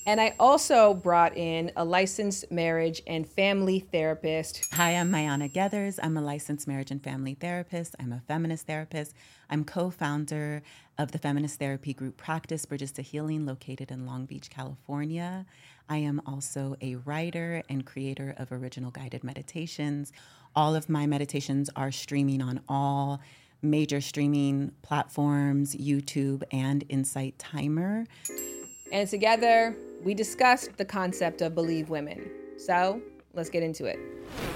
And 0.06 0.20
I 0.20 0.36
also 0.38 0.94
brought 0.94 1.36
in 1.36 1.72
a 1.74 1.84
licensed 1.84 2.52
marriage 2.52 3.02
and 3.08 3.28
family 3.28 3.80
therapist. 3.80 4.64
Hi, 4.72 4.92
I'm 4.92 5.10
Mayana 5.10 5.52
Geathers. 5.52 5.98
I'm 6.00 6.16
a 6.16 6.20
licensed 6.20 6.68
marriage 6.68 6.92
and 6.92 7.02
family 7.02 7.34
therapist. 7.34 7.96
I'm 7.98 8.12
a 8.12 8.22
feminist 8.28 8.68
therapist. 8.68 9.14
I'm 9.50 9.64
co 9.64 9.90
founder 9.90 10.62
of 10.96 11.10
the 11.10 11.18
feminist 11.18 11.58
therapy 11.58 11.92
group 11.92 12.16
Practice 12.16 12.64
Bridges 12.66 12.92
to 12.92 13.02
Healing, 13.02 13.46
located 13.46 13.90
in 13.90 14.06
Long 14.06 14.26
Beach, 14.26 14.48
California. 14.48 15.44
I 15.88 15.98
am 15.98 16.20
also 16.26 16.76
a 16.80 16.96
writer 16.96 17.62
and 17.68 17.84
creator 17.84 18.34
of 18.38 18.52
original 18.52 18.90
guided 18.90 19.22
meditations. 19.22 20.12
All 20.54 20.74
of 20.74 20.88
my 20.88 21.06
meditations 21.06 21.70
are 21.76 21.92
streaming 21.92 22.42
on 22.42 22.60
all 22.68 23.20
major 23.62 24.00
streaming 24.00 24.72
platforms, 24.82 25.74
YouTube 25.76 26.42
and 26.52 26.84
Insight 26.88 27.38
Timer. 27.38 28.06
And 28.92 29.08
together, 29.08 29.74
we 30.02 30.14
discussed 30.14 30.76
the 30.76 30.84
concept 30.84 31.42
of 31.42 31.54
believe 31.54 31.88
women. 31.88 32.30
So 32.58 33.00
let's 33.36 33.50
get 33.50 33.62
into 33.62 33.84
it. 33.84 33.98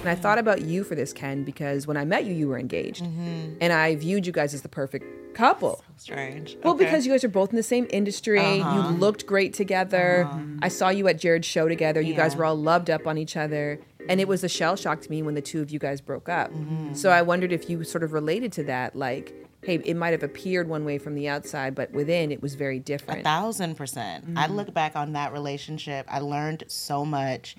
And 0.00 0.08
I 0.08 0.14
thought 0.14 0.38
about 0.38 0.62
you 0.62 0.82
for 0.84 0.94
this, 0.94 1.12
Ken, 1.12 1.44
because 1.44 1.86
when 1.86 1.96
I 1.96 2.04
met 2.04 2.24
you, 2.24 2.34
you 2.34 2.48
were 2.48 2.58
engaged. 2.58 3.04
Mm-hmm. 3.04 3.54
And 3.60 3.72
I 3.72 3.94
viewed 3.96 4.26
you 4.26 4.32
guys 4.32 4.52
as 4.54 4.62
the 4.62 4.68
perfect 4.68 5.34
couple. 5.34 5.82
Strange. 5.96 6.56
Well, 6.64 6.74
Okay. 6.74 6.84
because 6.84 7.06
you 7.06 7.12
guys 7.12 7.22
are 7.24 7.28
both 7.28 7.50
in 7.50 7.56
the 7.56 7.62
same 7.62 7.86
industry. 7.90 8.40
Uh-huh. 8.40 8.88
You 8.90 8.96
looked 8.96 9.26
great 9.26 9.54
together. 9.54 10.28
I 10.60 10.68
saw 10.68 10.88
you 10.88 11.06
at 11.08 11.18
Jared's 11.18 11.46
show 11.46 11.68
together. 11.68 12.00
You 12.00 12.14
guys 12.14 12.34
were 12.34 12.44
all 12.44 12.56
loved 12.56 12.90
up 12.90 13.06
on 13.06 13.16
each 13.18 13.36
other. 13.36 13.78
And 14.08 14.20
it 14.20 14.26
was 14.26 14.42
a 14.42 14.48
shell 14.48 14.76
shock 14.76 15.02
to 15.02 15.10
me 15.10 15.22
when 15.22 15.34
the 15.34 15.42
two 15.42 15.60
of 15.60 15.70
you 15.70 15.78
guys 15.78 16.00
broke 16.00 16.28
up. 16.28 16.50
Mm-hmm. 16.50 16.94
So 16.94 17.10
I 17.10 17.22
wondered 17.22 17.52
if 17.52 17.70
you 17.70 17.84
sort 17.84 18.02
of 18.02 18.12
related 18.12 18.50
to 18.54 18.64
that. 18.64 18.96
Like, 18.96 19.32
hey, 19.62 19.74
it 19.84 19.94
might 19.94 20.10
have 20.12 20.22
appeared 20.22 20.68
one 20.68 20.84
way 20.86 20.96
from 20.98 21.14
the 21.14 21.28
outside, 21.28 21.74
but 21.74 21.92
within 21.92 22.32
it 22.32 22.40
was 22.42 22.54
very 22.54 22.78
different. 22.80 23.20
A 23.20 23.22
thousand 23.24 23.76
percent. 23.76 24.24
I 24.36 24.48
Mhm. 24.48 24.56
look 24.56 24.74
back 24.74 24.96
on 24.96 25.12
that 25.12 25.32
relationship. 25.34 26.06
I 26.08 26.20
learned 26.20 26.64
so 26.66 27.04
much 27.04 27.56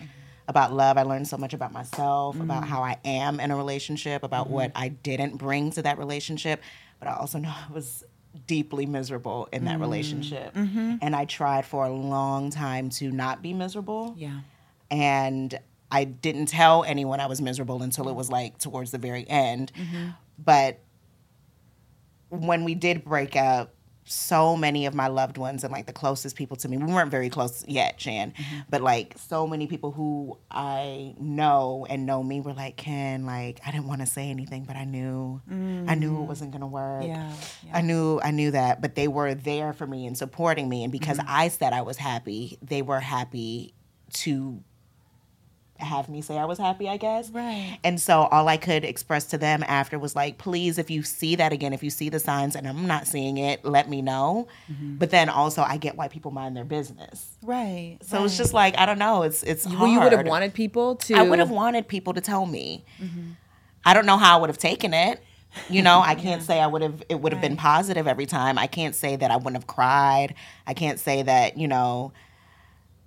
about 0.48 0.74
love. 0.74 0.98
I 0.98 1.04
learned 1.04 1.28
so 1.28 1.38
much 1.38 1.54
about 1.54 1.72
myself, 1.72 2.40
about 2.40 2.68
how 2.68 2.82
I 2.82 2.98
am 3.06 3.40
in 3.40 3.52
a 3.52 3.56
relationship, 3.56 4.24
about 4.24 4.50
what 4.50 4.72
I 4.76 4.90
didn't 4.90 5.38
bring 5.38 5.72
to 5.72 5.82
that 5.84 5.98
relationship. 5.98 6.62
But 7.00 7.08
I 7.10 7.14
also 7.16 7.38
know 7.44 7.50
I 7.50 7.72
was 7.72 8.04
deeply 8.48 8.86
miserable 8.86 9.48
in 9.52 9.66
that 9.66 9.78
Mm. 9.78 9.82
relationship. 9.82 10.54
Mm-hmm. 10.56 10.96
And 11.02 11.16
I 11.16 11.26
tried 11.26 11.66
for 11.66 11.86
a 11.86 11.92
long 11.92 12.50
time 12.50 12.90
to 12.92 13.12
not 13.12 13.42
be 13.42 13.54
miserable. 13.54 14.14
Yeah. 14.18 14.40
And 14.90 15.58
I 15.92 16.06
didn't 16.06 16.46
tell 16.48 16.84
anyone 16.84 17.20
I 17.20 17.26
was 17.28 17.42
miserable 17.42 17.82
until 17.84 18.08
it 18.08 18.16
was 18.16 18.30
like 18.30 18.58
towards 18.58 18.92
the 18.92 18.98
very 18.98 19.28
end. 19.30 19.72
Mm-hmm. 19.76 20.10
But 20.40 20.80
when 22.30 22.64
we 22.64 22.76
did 22.76 23.04
break 23.04 23.36
up, 23.36 23.74
so 24.12 24.56
many 24.58 24.86
of 24.86 24.94
my 24.94 25.08
loved 25.08 25.38
ones 25.38 25.64
and 25.64 25.72
like 25.72 25.86
the 25.86 25.94
closest 25.94 26.36
people 26.36 26.58
to 26.58 26.68
me, 26.68 26.78
we 26.78 26.92
weren't 26.92 27.10
very 27.12 27.30
close 27.30 27.64
yet, 27.68 28.00
Shan, 28.00 28.32
Mm-hmm. 28.32 28.60
but 28.70 28.82
like 28.82 29.16
so 29.18 29.48
many 29.48 29.68
people 29.68 29.92
who 29.92 30.38
I 30.50 31.16
know 31.20 31.86
and 31.90 32.06
know 32.06 32.22
me 32.22 32.42
were 32.42 32.54
like, 32.54 32.76
Ken, 32.78 33.26
like 33.26 33.60
I 33.66 33.72
didn't 33.72 33.88
want 33.88 34.02
to 34.02 34.08
say 34.08 34.30
anything, 34.30 34.66
but 34.66 34.76
I 34.76 34.84
knew, 34.86 35.42
I 35.50 35.96
knew 35.96 36.22
it 36.24 36.26
wasn't 36.28 36.52
gonna 36.52 36.68
work. 36.68 37.04
Yeah, 37.06 37.32
I 37.74 37.82
knew, 37.82 38.20
I 38.24 38.32
knew 38.32 38.52
that, 38.52 38.82
but 38.82 38.96
they 38.96 39.08
were 39.08 39.34
there 39.34 39.72
for 39.74 39.88
me 39.88 40.06
and 40.06 40.18
supporting 40.18 40.68
me, 40.70 40.84
and 40.84 40.92
because 40.92 41.18
Mm-hmm. 41.18 41.28
I 41.30 41.48
said 41.48 41.72
I 41.74 41.82
was 41.82 41.98
happy, 41.98 42.58
they 42.62 42.82
were 42.82 43.00
happy 43.00 43.74
to 44.14 44.62
have 45.82 46.10
me 46.10 46.22
say 46.22 46.38
I 46.38 46.46
was 46.46 46.58
happy, 46.58 46.88
I 46.88 46.98
guess. 46.98 47.30
Right. 47.30 47.78
And 47.84 48.00
so 48.00 48.24
all 48.24 48.48
I 48.48 48.58
could 48.58 48.84
express 48.84 49.26
to 49.26 49.38
them 49.38 49.64
after 49.68 49.98
was 50.00 50.16
like, 50.16 50.38
please, 50.38 50.78
if 50.78 50.90
you 50.90 51.04
see 51.04 51.36
that 51.36 51.52
again, 51.54 51.74
if 51.74 51.84
you 51.84 51.90
see 51.90 52.10
the 52.10 52.20
signs 52.20 52.56
and 52.56 52.68
I'm 52.68 52.88
not 52.88 53.08
seeing 53.08 53.38
it, 53.38 53.64
let 53.66 53.90
me 53.90 54.02
know. 54.02 54.48
Mm-hmm. 54.72 54.96
But 54.96 55.12
then 55.12 55.30
also 55.30 55.62
I 55.62 55.78
get 55.78 55.96
why 55.96 56.08
people 56.08 56.32
mind 56.32 56.56
their 56.56 56.66
business. 56.66 57.38
Right. 57.42 57.98
So 58.02 58.24
it's 58.24 58.38
just 58.38 58.54
like, 58.54 58.78
I 58.78 58.86
don't 58.86 59.00
know, 59.00 59.24
it's 59.24 59.44
it's 59.44 59.68
Well, 59.68 59.88
you 59.88 60.00
would 60.00 60.12
have 60.12 60.28
wanted 60.28 60.54
people 60.54 60.96
to. 60.98 61.16
I 61.16 61.24
would 61.24 61.40
have 61.40 61.52
wanted 61.52 61.88
people 61.88 62.14
to 62.14 62.22
tell 62.22 62.46
me. 62.46 62.84
Mm-hmm. 63.02 63.32
I 63.86 63.94
don't 63.94 64.06
know 64.06 64.18
how 64.18 64.38
I 64.38 64.42
would 64.42 64.50
have 64.50 64.58
taken 64.58 64.94
it. 64.94 65.22
You 65.70 65.82
know, 65.82 66.00
I 66.00 66.16
can't 66.26 66.44
say 66.44 66.60
I 66.60 66.68
would 66.68 66.82
have 66.82 67.04
it 67.10 67.20
would 67.20 67.34
have 67.34 67.42
been 67.42 67.58
positive 67.58 68.08
every 68.08 68.26
time. 68.26 68.58
I 68.58 68.68
can't 68.68 68.96
say 68.96 69.16
that 69.16 69.32
I 69.32 69.38
wouldn't 69.38 69.56
have 69.56 69.68
cried. 69.68 70.36
I 70.68 70.74
can't 70.74 71.00
say 71.00 71.24
that, 71.24 71.58
you 71.58 71.68
know, 71.68 72.14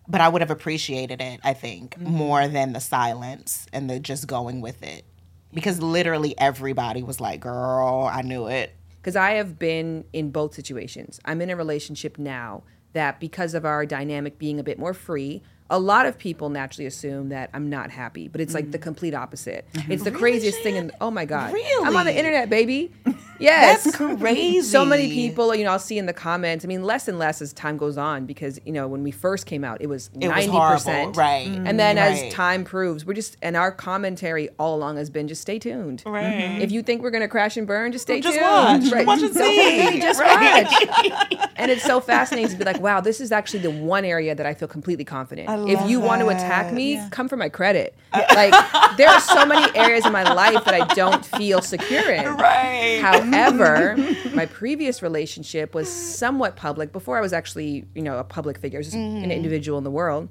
but 0.09 0.21
I 0.21 0.29
would 0.29 0.43
have 0.43 0.51
appreciated 0.51 1.21
it, 1.21 1.41
I 1.45 1.55
think, 1.55 1.95
Mm-hmm. 1.99 2.11
more 2.13 2.47
than 2.49 2.73
the 2.73 2.81
silence 2.81 3.67
and 3.73 3.89
the 3.89 3.99
just 4.01 4.27
going 4.27 4.61
with 4.61 4.83
it. 4.83 5.05
Because 5.53 5.81
literally 5.81 6.35
everybody 6.39 7.03
was 7.03 7.21
like, 7.21 7.41
"Girl, 7.41 8.09
I 8.13 8.23
knew 8.23 8.47
it." 8.49 8.75
because 9.01 9.17
I 9.17 9.33
have 9.33 9.59
been 9.59 10.05
in 10.15 10.31
both 10.31 10.55
situations. 10.55 11.21
I'm 11.27 11.43
in 11.43 11.51
a 11.51 11.57
relationship 11.57 12.19
now 12.19 12.63
that 12.95 13.21
because 13.21 13.53
of 13.53 13.67
our 13.67 13.85
dynamic 13.85 14.39
being 14.39 14.59
a 14.59 14.63
bit 14.63 14.79
more 14.79 14.95
free, 14.95 15.43
a 15.69 15.79
lot 15.79 16.07
of 16.07 16.17
people 16.17 16.49
naturally 16.49 16.87
assume 16.87 17.29
that 17.29 17.51
I'm 17.53 17.69
not 17.69 17.91
happy, 17.91 18.29
but 18.29 18.41
it's 18.41 18.55
like 18.55 18.71
the 18.71 18.79
complete 18.79 19.13
opposite. 19.15 19.69
It's 19.91 20.05
the 20.05 20.11
craziest 20.11 20.63
thing 20.63 20.77
in 20.77 20.91
oh 21.03 21.11
my 21.11 21.27
god. 21.27 21.53
really? 21.53 21.87
I'm 21.87 21.95
on 21.97 22.07
the 22.07 22.17
internet, 22.17 22.49
baby. 22.49 22.93
Yes. 23.39 23.85
That's 23.85 23.97
crazy. 23.97 24.61
So 24.75 24.85
many 24.85 25.09
people, 25.09 25.55
you 25.55 25.65
know, 25.65 25.73
I'll 25.73 25.79
see 25.79 25.99
in 25.99 26.07
the 26.07 26.13
comments. 26.13 26.65
I 26.65 26.69
mean, 26.69 26.83
less 26.85 27.07
and 27.09 27.19
less 27.19 27.41
as 27.43 27.53
time 27.53 27.77
goes 27.77 27.97
on 27.99 28.27
because, 28.27 28.59
you 28.65 28.73
know, 28.73 28.87
when 28.89 29.03
we 29.03 29.11
first 29.11 29.47
came 29.47 29.63
out, 29.65 29.81
it 29.81 29.89
was 29.89 30.11
It 30.21 30.29
90%. 30.31 30.49
horrible, 30.49 31.13
right. 31.13 31.47
And 31.47 31.79
then 31.79 31.97
Right. 31.97 32.25
as 32.27 32.33
time 32.33 32.65
proves, 32.65 33.05
we're 33.05 33.15
just 33.15 33.37
and 33.43 33.57
our 33.57 33.71
commentary 33.73 34.49
all 34.59 34.75
along 34.77 34.97
has 34.97 35.11
been 35.11 35.29
just 35.29 35.43
stay 35.43 35.59
tuned. 35.59 36.03
Right. 36.07 36.25
Mm-hmm. 36.25 36.61
If 36.63 36.73
you 36.73 36.83
think 36.83 37.03
we're 37.03 37.11
gonna 37.11 37.29
crash 37.29 37.57
and 37.57 37.67
burn, 37.67 37.93
just 37.93 38.03
stay 38.03 38.21
Just 38.21 38.39
tuned. 38.39 38.93
watch. 38.93 39.07
Watch 39.07 39.23
and 39.23 39.35
see. 39.35 40.01
Just 40.01 40.21
Right. 40.21 40.65
watch. 40.65 41.49
and 41.57 41.71
it's 41.71 41.85
so 41.85 42.01
fascinating 42.01 42.51
to 42.51 42.57
be 42.57 42.65
like, 42.65 42.81
wow, 42.81 43.01
this 43.01 43.21
is 43.21 43.31
actually 43.33 43.61
the 43.61 43.71
one 43.71 44.05
area 44.05 44.35
that 44.35 44.47
I 44.47 44.55
feel 44.55 44.69
completely 44.69 45.05
confident. 45.05 45.49
If 45.69 45.89
you 45.89 46.01
want 46.01 46.21
to 46.23 46.29
attack 46.29 46.73
me, 46.73 47.01
come 47.11 47.29
for 47.29 47.37
my 47.37 47.49
credit. 47.49 47.95
Like 48.13 48.55
there 48.97 49.09
are 49.09 49.21
so 49.21 49.45
many 49.47 49.77
areas 49.77 50.07
in 50.07 50.13
my 50.13 50.23
life 50.23 50.65
that 50.65 50.75
I 50.75 50.87
don't 50.95 51.25
feel 51.25 51.61
secure 51.61 52.11
in. 52.11 52.25
Right. 52.37 53.01
However, 53.33 53.97
my 54.35 54.47
previous 54.47 55.03
relationship 55.03 55.75
was 55.75 55.91
somewhat 55.91 56.57
public 56.57 56.93
before 56.93 57.19
I 57.19 57.21
was 57.21 57.33
actually, 57.33 57.87
you 57.95 58.03
know, 58.03 58.19
a 58.19 58.25
public 58.25 58.59
figure, 58.59 58.83
just 58.83 58.95
an 58.95 59.23
mm-hmm. 59.23 59.31
individual 59.31 59.79
in 59.79 59.85
the 59.85 59.91
world. 59.91 60.29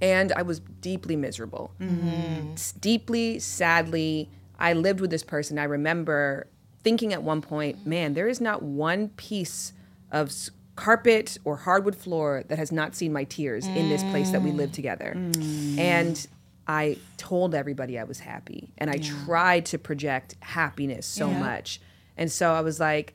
And 0.00 0.32
I 0.32 0.42
was 0.42 0.60
deeply 0.60 1.16
miserable. 1.16 1.72
Mm-hmm. 1.80 2.52
S- 2.52 2.72
Deeply, 2.72 3.38
sadly, 3.40 4.30
I 4.58 4.72
lived 4.72 5.00
with 5.00 5.10
this 5.10 5.24
person. 5.24 5.58
I 5.58 5.64
remember 5.64 6.46
thinking 6.84 7.12
at 7.12 7.22
one 7.22 7.42
point, 7.42 7.84
man, 7.86 8.14
there 8.14 8.28
is 8.28 8.40
not 8.40 8.62
one 8.62 9.08
piece 9.10 9.72
of 10.12 10.32
carpet 10.76 11.38
or 11.44 11.56
hardwood 11.56 11.96
floor 11.96 12.44
that 12.46 12.58
has 12.58 12.70
not 12.70 12.94
seen 12.94 13.12
my 13.12 13.24
tears 13.24 13.66
in 13.66 13.88
this 13.88 14.02
place 14.04 14.30
that 14.30 14.42
we 14.42 14.52
live 14.52 14.70
together. 14.70 15.14
Mm. 15.16 15.78
And 15.78 16.26
I 16.68 16.98
told 17.16 17.54
everybody 17.54 17.98
I 17.98 18.04
was 18.04 18.20
happy 18.20 18.70
and 18.78 18.88
I 18.90 18.98
tried 18.98 19.66
to 19.66 19.78
project 19.78 20.36
happiness 20.40 21.06
so 21.06 21.28
Yeah. 21.28 21.40
much. 21.40 21.80
And 22.18 22.30
so 22.30 22.52
I 22.52 22.60
was 22.60 22.78
like, 22.78 23.14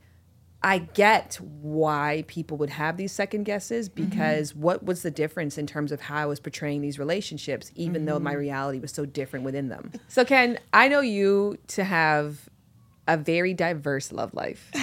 I 0.63 0.77
get 0.77 1.35
why 1.41 2.23
people 2.27 2.55
would 2.57 2.69
have 2.69 2.95
these 2.95 3.11
second 3.11 3.43
guesses 3.43 3.89
mm-hmm. 3.89 4.09
because 4.09 4.55
what 4.55 4.83
was 4.83 5.01
the 5.03 5.11
difference 5.11 5.57
in 5.57 5.67
terms 5.67 5.91
of 5.91 5.99
how 5.99 6.15
I 6.15 6.25
was 6.25 6.39
portraying 6.39 6.81
these 6.81 6.97
relationships, 6.97 7.71
even 7.75 8.05
though 8.05 8.17
my 8.17 8.31
mm-hmm. 8.31 8.39
reality 8.39 8.79
was 8.79 8.91
so 8.91 9.05
different 9.05 9.43
within 9.43 9.67
them? 9.67 9.91
So, 10.07 10.23
Ken, 10.23 10.57
I 10.71 10.87
know 10.87 11.01
you 11.01 11.57
to 11.67 11.83
have 11.83 12.49
a 13.07 13.17
very 13.17 13.53
diverse 13.53 14.11
love 14.11 14.33
life. 14.33 14.71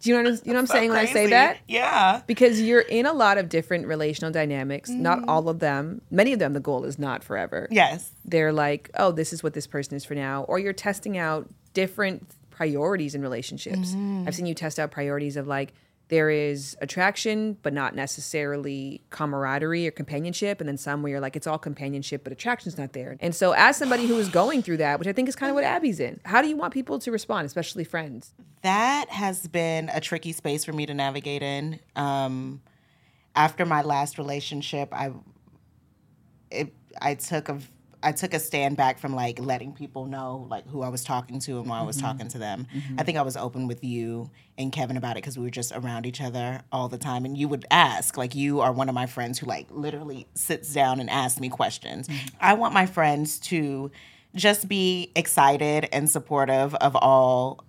Do 0.00 0.10
you 0.10 0.16
know 0.16 0.22
what, 0.24 0.34
I'm- 0.34 0.42
you 0.44 0.52
know 0.52 0.58
what 0.58 0.60
I'm 0.60 0.66
So 0.66 0.74
saying 0.74 0.90
when 0.90 0.98
I 0.98 1.06
say 1.06 1.28
that? 1.28 1.58
Yeah. 1.66 2.22
Because 2.26 2.60
you're 2.60 2.80
in 2.80 3.06
a 3.06 3.12
lot 3.12 3.38
of 3.38 3.48
different 3.48 3.86
relational 3.86 4.30
dynamics, 4.30 4.90
not 4.90 5.20
mm-hmm. 5.20 5.30
all 5.30 5.48
of 5.48 5.58
them. 5.58 6.02
Many 6.10 6.32
of 6.32 6.38
them, 6.38 6.52
the 6.52 6.60
goal 6.60 6.84
is 6.84 6.98
not 6.98 7.24
forever. 7.24 7.66
Yes. 7.70 8.12
They're 8.24 8.52
like, 8.52 8.90
oh, 8.94 9.10
this 9.10 9.32
is 9.32 9.42
what 9.42 9.54
this 9.54 9.66
person 9.66 9.96
is 9.96 10.04
for 10.04 10.14
now. 10.14 10.42
Or 10.44 10.58
you're 10.58 10.72
testing 10.72 11.16
out 11.16 11.48
different 11.72 12.35
priorities 12.56 13.14
in 13.14 13.20
relationships. 13.22 13.94
I've 14.26 14.34
seen 14.34 14.46
you 14.46 14.54
test 14.54 14.78
out 14.78 14.90
priorities 14.90 15.36
of 15.36 15.46
like, 15.46 15.74
there 16.08 16.30
is 16.30 16.76
attraction, 16.80 17.58
but 17.62 17.72
not 17.72 17.94
necessarily 17.94 19.02
camaraderie 19.10 19.88
or 19.88 19.90
companionship. 19.90 20.60
And 20.60 20.68
then 20.68 20.78
some 20.78 21.02
where 21.02 21.10
you're 21.10 21.20
like, 21.20 21.34
it's 21.34 21.48
all 21.48 21.58
companionship, 21.58 22.22
but 22.22 22.32
attraction's 22.32 22.78
not 22.78 22.92
there. 22.92 23.16
And 23.20 23.34
so, 23.34 23.52
as 23.52 23.76
somebody 23.76 24.06
who 24.06 24.16
is 24.16 24.28
going 24.28 24.62
through 24.62 24.76
that, 24.76 25.00
which 25.00 25.08
I 25.08 25.12
think 25.12 25.28
is 25.28 25.34
kind 25.34 25.50
of 25.50 25.56
what 25.56 25.64
Abby's 25.64 25.98
in, 25.98 26.20
how 26.24 26.42
do 26.42 26.48
you 26.48 26.56
want 26.56 26.72
people 26.72 27.00
to 27.00 27.10
respond, 27.10 27.44
especially 27.46 27.84
friends? 27.84 28.32
that 28.66 29.08
has 29.10 29.46
been 29.46 29.88
a 29.94 30.00
tricky 30.00 30.32
space 30.32 30.64
for 30.64 30.72
me 30.72 30.86
to 30.86 30.92
navigate 30.92 31.40
in. 31.40 31.78
Um, 31.94 32.60
after 33.36 33.64
my 33.64 33.82
last 33.82 34.18
relationship, 34.18 34.88
I 34.92 35.12
it 36.50 36.72
I 37.00 37.14
took 37.14 37.48
a, 37.48 37.60
I 38.02 38.12
took 38.12 38.34
a 38.34 38.38
stand 38.38 38.76
back 38.76 38.98
from 38.98 39.14
like 39.14 39.38
letting 39.38 39.72
people 39.72 40.06
know 40.06 40.46
like 40.48 40.66
who 40.68 40.82
I 40.82 40.88
was 40.88 41.02
talking 41.02 41.40
to 41.40 41.58
and 41.58 41.68
why 41.68 41.80
I 41.80 41.82
was 41.82 41.96
Mhm. 41.96 42.02
talking 42.02 42.28
to 42.28 42.38
them. 42.38 42.66
Mhm. 42.74 43.00
I 43.00 43.02
think 43.02 43.18
I 43.18 43.22
was 43.22 43.36
open 43.36 43.66
with 43.66 43.82
you 43.82 44.30
and 44.58 44.70
Kevin 44.70 44.96
about 44.96 45.12
it 45.12 45.22
because 45.22 45.36
we 45.36 45.44
were 45.44 45.50
just 45.50 45.72
around 45.72 46.06
each 46.06 46.20
other 46.20 46.62
all 46.70 46.88
the 46.88 46.98
time. 46.98 47.24
And 47.24 47.36
you 47.36 47.48
would 47.48 47.64
ask, 47.70 48.16
like, 48.16 48.34
you 48.34 48.60
are 48.60 48.72
one 48.72 48.88
of 48.88 48.94
my 48.94 49.06
friends 49.06 49.38
who 49.38 49.46
like 49.46 49.66
literally 49.70 50.26
sits 50.34 50.72
down 50.72 51.00
and 51.00 51.10
asks 51.10 51.40
me 51.40 51.48
questions. 51.48 52.08
I 52.40 52.54
want 52.54 52.74
my 52.74 52.86
friends 52.86 53.38
to 53.40 53.90
just 54.34 54.68
be 54.68 55.10
excited 55.16 55.88
and 55.92 56.08
supportive 56.10 56.74
of 56.76 56.94
all 56.96 57.64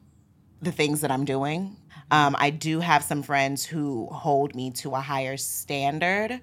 the 0.62 0.72
things 0.72 1.02
that 1.02 1.12
I'm 1.12 1.24
doing. 1.26 1.78
Um, 2.12 2.36
I 2.40 2.50
do 2.52 2.80
have 2.80 3.04
some 3.04 3.22
friends 3.24 3.66
who 3.66 4.08
hold 4.08 4.56
me 4.56 4.72
to 4.72 4.92
a 4.96 5.00
higher 5.02 5.38
standard 5.38 6.42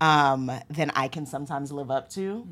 um, 0.00 0.50
than 0.68 0.90
I 0.94 1.08
can 1.08 1.26
sometimes 1.26 1.72
live 1.72 1.90
up 1.90 2.08
to. 2.10 2.46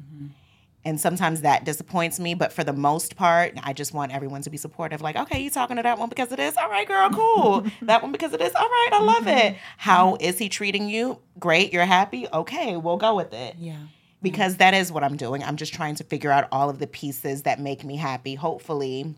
And 0.85 1.01
sometimes 1.01 1.43
that 1.43 1.65
disappoints 1.65 2.19
me, 2.19 2.35
but 2.35 2.53
for 2.53 2.65
the 2.65 2.73
most 2.73 3.15
part, 3.15 3.55
I 3.63 3.73
just 3.73 3.95
want 3.95 4.13
everyone 4.13 4.43
to 4.43 4.51
be 4.51 4.57
supportive. 4.57 5.01
Like, 5.01 5.15
okay, 5.15 5.41
you 5.41 5.49
talking 5.49 5.77
to 5.77 5.83
that 5.83 5.99
one 5.99 6.09
because 6.09 6.33
it 6.33 6.41
is? 6.41 6.57
All 6.57 6.69
right, 6.69 6.87
girl, 6.89 7.09
cool. 7.11 7.67
that 7.83 8.03
one 8.03 8.11
because 8.11 8.33
it 8.33 8.41
is? 8.41 8.53
All 8.55 8.69
right, 8.69 8.89
I 8.93 9.01
love 9.01 9.29
it. 9.29 9.57
How 9.77 10.17
is 10.19 10.39
he 10.39 10.49
treating 10.49 10.89
you? 10.89 11.21
Great, 11.39 11.73
you're 11.73 11.85
happy? 11.85 12.27
Okay, 12.33 12.77
we'll 12.77 12.97
go 12.97 13.15
with 13.15 13.33
it. 13.33 13.55
Yeah. 13.59 13.79
Because 14.23 14.57
that 14.57 14.75
is 14.75 14.91
what 14.91 15.05
I'm 15.05 15.17
doing. 15.17 15.43
I'm 15.45 15.57
just 15.57 15.73
trying 15.73 15.95
to 15.97 16.05
figure 16.05 16.31
out 16.31 16.49
all 16.51 16.69
of 16.69 16.81
the 16.81 16.87
pieces 16.89 17.43
that 17.43 17.61
make 17.61 17.85
me 17.85 17.97
happy. 17.97 18.35
Hopefully, 18.35 19.15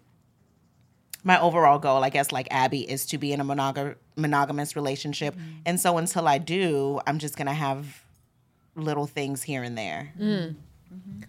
my 1.22 1.40
overall 1.40 1.78
goal, 1.78 2.04
I 2.04 2.10
guess, 2.10 2.30
like 2.30 2.48
Abby, 2.50 2.88
is 2.90 3.06
to 3.06 3.18
be 3.18 3.32
in 3.32 3.40
a 3.40 3.44
monog- 3.44 3.96
monogamous 4.16 4.76
relationship. 4.76 5.34
And 5.64 5.80
so 5.80 5.96
until 5.96 6.28
I 6.28 6.36
do, 6.36 7.00
I'm 7.06 7.18
just 7.18 7.36
to 7.46 7.52
have 7.52 8.04
little 8.76 9.06
things 9.06 9.42
here 9.42 9.62
and 9.62 9.76
there. 9.76 10.12
Mm. 10.20 10.56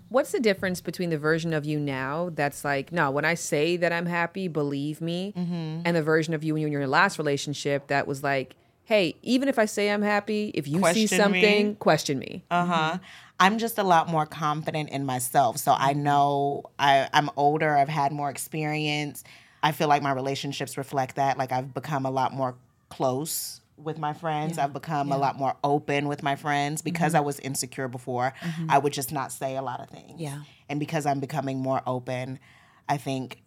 What's 0.09 0.31
the 0.31 0.39
difference 0.39 0.81
between 0.81 1.09
the 1.09 1.17
version 1.17 1.53
of 1.53 1.65
you 1.65 1.79
now 1.79 2.29
that's 2.33 2.63
like, 2.63 2.91
no, 2.91 3.11
when 3.11 3.25
I 3.25 3.33
say 3.33 3.75
that 3.77 3.91
I'm 3.91 4.05
happy, 4.05 4.47
believe 4.47 5.01
me, 5.01 5.33
Mm-hmm. 5.35 5.81
and 5.85 5.95
the 5.95 6.03
version 6.03 6.33
of 6.33 6.43
you 6.43 6.53
when 6.53 6.61
you 6.61 6.65
were 6.67 6.69
in 6.69 6.73
your 6.81 6.87
last 6.87 7.17
relationship 7.17 7.87
that 7.87 8.07
was 8.07 8.23
like, 8.23 8.55
hey, 8.83 9.15
even 9.23 9.49
if 9.49 9.57
I 9.59 9.65
say 9.65 9.89
I'm 9.89 10.03
happy, 10.03 10.51
if 10.53 10.67
you 10.67 10.75
see 10.75 10.79
Question 10.79 11.01
me. 11.03 11.07
something, 11.41 11.75
question 11.75 12.19
me. 12.19 12.43
Uh 12.51 12.65
huh. 12.65 12.97
I'm 13.39 13.57
just 13.57 13.77
a 13.79 13.83
lot 13.83 14.07
more 14.07 14.25
confident 14.25 14.89
in 14.91 15.05
myself. 15.05 15.57
So 15.57 15.73
I 15.77 15.93
know 15.93 16.65
I, 16.79 17.09
I'm 17.11 17.29
older, 17.35 17.75
I've 17.75 17.89
had 17.89 18.11
more 18.11 18.29
experience. 18.29 19.23
I 19.63 19.71
feel 19.71 19.87
like 19.87 20.01
my 20.03 20.11
relationships 20.11 20.77
reflect 20.77 21.15
that. 21.15 21.37
Like 21.37 21.51
I've 21.51 21.73
become 21.73 22.05
a 22.05 22.11
lot 22.11 22.31
more 22.33 22.55
close 22.89 23.59
with 23.77 23.97
my 23.97 24.13
friends. 24.13 24.57
Yeah. 24.57 24.63
I've 24.63 24.73
become 24.73 25.11
a 25.11 25.17
lot 25.17 25.37
more 25.37 25.55
open 25.63 26.07
with 26.07 26.23
my 26.23 26.35
friends 26.35 26.81
because 26.81 27.13
Mhm. 27.13 27.17
I 27.17 27.19
was 27.21 27.39
insecure 27.39 27.87
before. 27.87 28.33
Mhm. 28.41 28.67
I 28.69 28.77
would 28.77 28.93
just 28.93 29.11
not 29.11 29.31
say 29.31 29.57
a 29.57 29.61
lot 29.61 29.79
of 29.81 29.89
things. 29.89 30.19
Yeah. 30.19 30.43
And 30.69 30.79
because 30.79 31.05
I'm 31.05 31.19
becoming 31.19 31.59
more 31.59 31.81
open, 31.85 32.39
I 32.87 32.97
think 32.97 33.41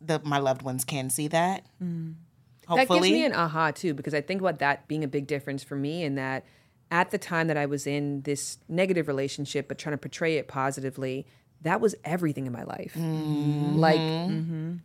the 0.00 0.20
my 0.24 0.38
loved 0.38 0.62
ones 0.62 0.84
can 0.84 1.10
see 1.10 1.28
that. 1.28 1.64
Mm. 1.82 2.14
That 2.68 2.88
gives 2.88 3.02
me 3.02 3.24
an 3.26 3.34
aha 3.34 3.72
too, 3.72 3.92
because 3.92 4.14
I 4.14 4.22
think 4.22 4.40
about 4.40 4.58
that 4.60 4.88
being 4.88 5.04
a 5.04 5.08
big 5.08 5.26
difference 5.26 5.62
for 5.62 5.76
me 5.76 6.02
in 6.02 6.14
that 6.14 6.44
at 6.90 7.10
the 7.10 7.18
time 7.18 7.46
that 7.48 7.56
I 7.58 7.66
was 7.66 7.86
in 7.86 8.22
this 8.22 8.58
negative 8.68 9.06
relationship, 9.08 9.68
but 9.68 9.76
trying 9.78 9.92
to 9.92 9.98
portray 9.98 10.36
it 10.36 10.48
positively, 10.48 11.26
that 11.64 11.80
was 11.80 11.94
everything 12.04 12.46
in 12.46 12.52
my 12.52 12.62
life. 12.62 12.94
Mm-hmm. 12.94 13.76
Like, 13.76 14.00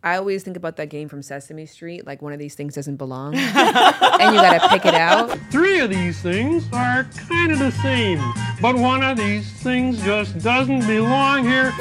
I 0.03 0.17
always 0.17 0.43
think 0.43 0.57
about 0.57 0.77
that 0.77 0.89
game 0.89 1.09
from 1.09 1.21
Sesame 1.21 1.65
Street, 1.65 2.07
like 2.07 2.21
one 2.21 2.33
of 2.33 2.39
these 2.39 2.55
things 2.55 2.73
doesn't 2.75 2.95
belong, 2.95 3.35
and 3.37 4.35
you 4.35 4.41
got 4.41 4.61
to 4.61 4.69
pick 4.69 4.85
it 4.85 4.93
out. 4.93 5.37
Three 5.51 5.79
of 5.79 5.89
these 5.89 6.21
things 6.21 6.65
are 6.73 7.03
kind 7.27 7.51
of 7.51 7.59
the 7.59 7.71
same, 7.71 8.19
but 8.61 8.75
one 8.75 9.03
of 9.03 9.17
these 9.17 9.51
things 9.61 10.01
just 10.03 10.39
doesn't 10.39 10.87
belong 10.87 11.43
here. 11.43 11.73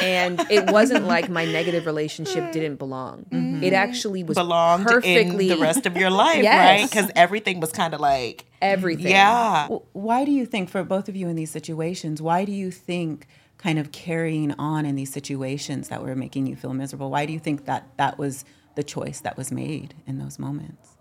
And 0.00 0.40
it 0.50 0.70
wasn't 0.70 1.06
like 1.06 1.28
my 1.28 1.44
negative 1.44 1.86
relationship 1.86 2.52
didn't 2.52 2.76
belong. 2.76 3.26
It 3.62 3.72
actually 3.72 4.24
was 4.24 4.36
belonged 4.36 4.86
perfectly 4.86 5.50
in 5.50 5.58
the 5.58 5.62
rest 5.62 5.86
of 5.86 5.96
your 5.96 6.10
life, 6.10 6.44
right? 6.44 6.88
Because 6.88 7.10
everything 7.14 7.60
was 7.60 7.72
kind 7.72 7.94
of 7.94 8.00
like 8.00 8.46
everything. 8.62 9.08
Yeah. 9.08 9.68
Why 9.92 10.24
do 10.24 10.32
you 10.32 10.46
think, 10.46 10.70
for 10.70 10.82
both 10.82 11.08
of 11.08 11.16
you 11.16 11.28
in 11.28 11.36
these 11.36 11.50
situations, 11.50 12.20
why 12.22 12.44
do 12.44 12.52
you 12.52 12.70
think 12.70 13.26
kind 13.58 13.78
of 13.78 13.90
carrying 13.92 14.52
on 14.58 14.84
in 14.84 14.94
these 14.96 15.12
situations 15.12 15.88
that 15.88 16.02
were 16.02 16.14
making 16.14 16.46
you 16.46 16.56
feel 16.56 16.74
miserable? 16.74 17.10
Why 17.10 17.26
do 17.26 17.32
you 17.32 17.38
think 17.38 17.64
that 17.66 17.86
that 17.96 18.18
was 18.18 18.44
the 18.74 18.82
choice 18.84 19.20
that 19.20 19.36
was 19.36 19.50
made 19.50 19.94
in 20.06 20.18
those 20.18 20.38
moments? 20.38 20.96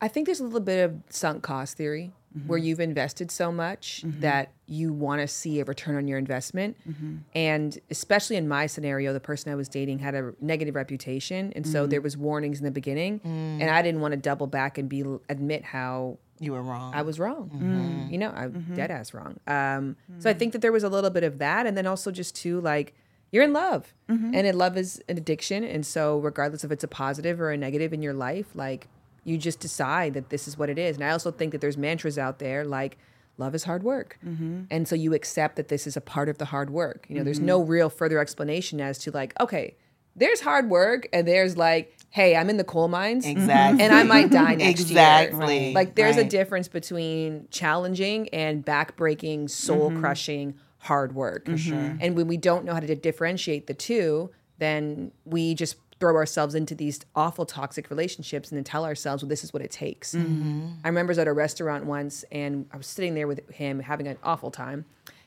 I 0.00 0.06
think 0.08 0.26
there's 0.26 0.40
a 0.40 0.44
little 0.44 0.60
bit 0.60 0.84
of 0.84 0.94
sunk 1.10 1.42
cost 1.42 1.76
theory 1.76 2.12
where 2.46 2.58
you've 2.58 2.78
invested 2.78 3.30
so 3.32 3.50
much 3.50 4.04
that 4.20 4.52
you 4.66 4.92
want 4.92 5.20
to 5.22 5.26
see 5.26 5.58
a 5.60 5.64
return 5.64 5.96
on 5.96 6.06
your 6.06 6.18
investment. 6.18 6.76
And 7.34 7.76
especially 7.90 8.36
in 8.36 8.46
my 8.46 8.66
scenario, 8.66 9.12
the 9.12 9.18
person 9.18 9.50
I 9.50 9.54
was 9.56 9.68
dating 9.68 9.98
had 10.00 10.14
a 10.14 10.32
negative 10.40 10.74
reputation, 10.76 11.52
and 11.56 11.66
so 11.66 11.86
Mhm. 11.86 11.90
there 11.90 12.00
was 12.00 12.16
warnings 12.16 12.58
in 12.58 12.64
the 12.64 12.70
beginning, 12.70 13.18
Mm. 13.20 13.60
and 13.62 13.70
I 13.70 13.82
didn't 13.82 14.00
want 14.02 14.12
to 14.12 14.18
double 14.18 14.46
back 14.46 14.78
and 14.78 14.88
be 14.88 15.02
admit 15.28 15.64
how 15.64 16.18
you 16.40 16.52
were 16.52 16.62
wrong. 16.62 16.94
I 16.94 17.02
was 17.02 17.18
wrong. 17.18 17.50
Mhm. 17.54 18.10
You 18.12 18.18
know, 18.18 18.30
I 18.34 18.46
Mhm. 18.46 18.74
dead 18.74 18.90
ass 18.90 19.12
wrong. 19.14 19.38
Um, 19.46 19.96
So 20.18 20.30
I 20.30 20.34
think 20.34 20.52
that 20.52 20.60
there 20.62 20.72
was 20.72 20.84
a 20.84 20.88
little 20.88 21.10
bit 21.10 21.24
of 21.24 21.38
that, 21.38 21.66
and 21.66 21.76
then 21.76 21.86
also 21.86 22.10
just 22.10 22.34
too 22.34 22.60
like 22.60 22.94
you're 23.30 23.44
in 23.44 23.52
love, 23.52 23.92
Mhm. 24.08 24.34
and 24.34 24.46
it, 24.46 24.54
love 24.54 24.76
is 24.78 25.02
an 25.08 25.18
addiction, 25.18 25.62
and 25.64 25.84
so 25.84 26.18
regardless 26.18 26.64
if 26.64 26.70
it's 26.72 26.84
a 26.84 26.88
positive 26.88 27.40
or 27.40 27.50
a 27.50 27.56
negative 27.56 27.92
in 27.92 28.02
your 28.02 28.14
life, 28.14 28.46
like 28.54 28.88
you 29.24 29.36
just 29.36 29.60
decide 29.60 30.14
that 30.14 30.30
this 30.30 30.48
is 30.48 30.56
what 30.56 30.70
it 30.70 30.78
is. 30.78 30.96
And 30.96 31.04
I 31.04 31.10
also 31.10 31.30
think 31.30 31.52
that 31.52 31.60
there's 31.60 31.76
mantras 31.76 32.16
out 32.18 32.38
there 32.38 32.64
like 32.64 32.96
love 33.36 33.54
is 33.54 33.64
hard 33.64 33.82
work, 33.82 34.18
Mhm. 34.26 34.66
and 34.70 34.88
so 34.88 34.94
you 34.96 35.12
accept 35.14 35.56
that 35.56 35.68
this 35.68 35.86
is 35.86 35.96
a 35.96 36.00
part 36.00 36.28
of 36.28 36.38
the 36.38 36.46
hard 36.46 36.70
work. 36.70 37.04
You 37.08 37.16
know, 37.18 37.24
there's 37.24 37.38
Mhm. 37.40 37.44
no 37.44 37.62
real 37.62 37.90
further 37.90 38.18
explanation 38.18 38.80
as 38.80 38.98
to 38.98 39.10
like 39.10 39.32
okay. 39.40 39.74
There's 40.16 40.40
hard 40.40 40.68
work, 40.68 41.06
and 41.12 41.28
there's 41.28 41.56
like, 41.56 41.94
hey, 42.10 42.36
I'm 42.36 42.48
in 42.48 42.56
the 42.56 42.64
coal 42.64 42.88
mines, 42.88 43.26
Exactly. 43.26 43.78
Mm-hmm. 43.78 43.80
and 43.80 43.94
I 43.94 44.02
might 44.02 44.30
die 44.30 44.54
next 44.56 44.80
Exactly. 44.80 44.94
year. 44.94 45.24
Exactly. 45.28 45.74
Like, 45.74 45.94
there's 45.94 46.16
a 46.16 46.24
difference 46.24 46.68
between 46.68 47.46
challenging 47.50 48.28
and 48.30 48.64
backbreaking, 48.64 49.50
soul 49.50 49.90
crushing 49.92 50.52
mm-hmm. 50.52 50.58
hard 50.78 51.14
work. 51.14 51.46
For 51.46 51.58
sure. 51.58 51.76
Mm-hmm. 51.76 51.98
And 52.00 52.16
when 52.16 52.26
we 52.26 52.36
don't 52.36 52.64
know 52.64 52.72
how 52.74 52.80
to 52.80 52.94
differentiate 52.94 53.66
the 53.66 53.74
two, 53.74 54.30
then 54.58 55.12
we 55.24 55.54
just 55.54 55.76
throw 56.00 56.14
ourselves 56.14 56.54
into 56.54 56.74
these 56.74 57.00
awful 57.14 57.44
toxic 57.44 57.90
relationships 57.90 58.50
and 58.50 58.56
then 58.56 58.64
tell 58.64 58.84
ourselves, 58.84 59.22
well, 59.22 59.28
this 59.28 59.42
is 59.42 59.52
what 59.52 59.62
it 59.62 59.70
takes. 59.70 60.14
Mhm. 60.14 60.76
I 60.84 60.88
remember 60.88 61.10
I 61.10 61.12
was 61.12 61.18
at 61.18 61.26
a 61.28 61.32
restaurant 61.32 61.86
once 61.86 62.24
and 62.30 62.66
I 62.72 62.76
was 62.76 62.86
sitting 62.86 63.14
there 63.14 63.26
with 63.26 63.48
him 63.50 63.80
having 63.80 64.06
an 64.06 64.16
awful 64.22 64.50
time. 64.50 64.84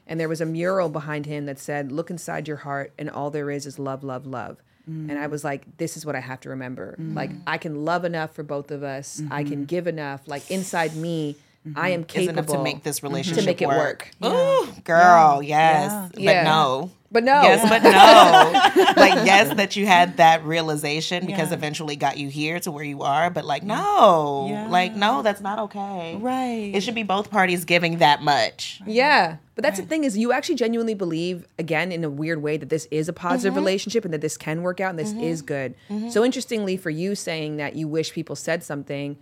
And 0.07 0.19
there 0.19 0.29
was 0.29 0.41
a 0.41 0.45
mural 0.45 0.89
behind 0.89 1.25
him 1.25 1.45
that 1.45 1.59
said, 1.59 1.91
Look 1.91 2.09
inside 2.09 2.47
your 2.47 2.57
heart, 2.57 2.91
and 2.97 3.09
all 3.09 3.29
there 3.29 3.51
is 3.51 3.65
is 3.65 3.77
love, 3.79 4.03
love, 4.03 4.25
love. 4.25 4.57
And 4.88 5.19
I 5.19 5.27
was 5.27 5.43
like, 5.43 5.77
This 5.77 5.97
is 5.97 6.05
what 6.05 6.15
I 6.15 6.19
have 6.19 6.39
to 6.41 6.49
remember. 6.49 6.95
Like, 6.99 7.32
mm. 7.32 7.41
I 7.47 7.57
can 7.57 7.86
love 7.86 8.05
enough 8.05 8.34
for 8.34 8.43
both 8.43 8.71
of 8.71 8.84
us. 8.84 9.21
I 9.29 9.43
can 9.43 9.53
mm-hmm. 9.53 9.63
give 9.65 9.88
enough. 9.88 10.27
Like, 10.27 10.49
inside 10.49 10.95
me, 10.95 11.38
I 11.76 11.89
am 11.89 12.03
capable 12.03 12.39
enough 12.39 12.47
to 12.47 12.64
make 12.64 12.84
this 12.84 13.03
relationship 13.03 13.43
to 13.43 13.49
make 13.49 13.62
it 13.62 13.68
work. 13.68 14.09
Ooh, 14.26 14.68
girl, 14.84 15.43
yes, 15.43 16.12
but 16.16 16.43
no. 16.43 16.89
But 17.14 17.26
no. 17.26 17.41
Yes, 17.41 17.68
but 17.70 17.84
no. 17.84 18.93
like 19.01 19.26
yes, 19.26 19.53
that 19.57 19.76
you 19.76 19.86
had 19.86 20.16
that 20.18 20.45
realization 20.45 21.26
because 21.26 21.49
Yeah. 21.49 21.55
eventually 21.57 21.97
got 21.97 22.18
you 22.18 22.30
here 22.30 22.57
to 22.62 22.72
where 22.72 22.86
you 22.86 23.01
are. 23.01 23.30
But 23.30 23.43
like 23.43 23.64
no, 23.64 24.47
Yeah. 24.49 24.68
like 24.70 24.95
no, 24.95 25.22
that's 25.22 25.41
not 25.41 25.59
okay. 25.59 26.16
Right. 26.22 26.72
It 26.74 26.82
should 26.84 26.95
be 26.95 27.03
both 27.03 27.30
parties 27.30 27.66
giving 27.66 27.97
that 27.97 28.22
much. 28.22 28.80
Yeah. 28.88 29.36
But 29.55 29.64
that's 29.64 29.78
the 29.80 29.86
thing 29.86 30.05
is 30.05 30.18
you 30.18 30.32
actually 30.32 30.55
genuinely 30.55 30.93
believe 30.93 31.45
again 31.59 31.91
in 31.91 32.03
a 32.05 32.09
weird 32.09 32.41
way 32.41 32.55
that 32.55 32.70
this 32.70 32.88
is 32.91 33.09
a 33.09 33.14
positive 33.14 33.53
Mhm. 33.53 33.57
relationship 33.57 34.05
and 34.05 34.14
that 34.14 34.22
this 34.22 34.38
can 34.38 34.62
work 34.62 34.80
out 34.80 34.91
and 34.91 34.99
this 34.99 35.12
is 35.12 35.41
good. 35.41 35.76
Mhm. 35.89 36.14
So 36.14 36.24
interestingly 36.24 36.78
for 36.78 36.89
you 36.89 37.14
saying 37.16 37.57
that 37.57 37.76
you 37.76 37.89
wish 37.89 38.14
people 38.14 38.38
said 38.38 38.64
something 38.64 39.18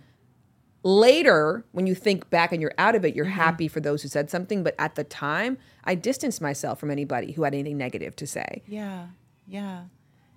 later 0.82 1.64
when 1.72 1.86
you 1.86 1.94
think 1.94 2.30
back 2.30 2.52
and 2.52 2.60
you're 2.62 2.72
out 2.78 2.94
of 2.94 3.04
it 3.04 3.14
you're 3.14 3.24
happy 3.26 3.68
for 3.68 3.80
those 3.80 4.02
who 4.02 4.08
said 4.08 4.30
something 4.30 4.62
but 4.62 4.74
at 4.78 4.94
the 4.94 5.04
time 5.04 5.58
I 5.84 5.94
distanced 5.94 6.40
myself 6.40 6.78
from 6.80 6.90
anybody 6.90 7.32
who 7.32 7.42
had 7.42 7.54
anything 7.54 7.78
negative 7.78 8.14
to 8.16 8.26
say. 8.26 8.62
Yeah. 8.66 9.06
Yeah. 9.46 9.84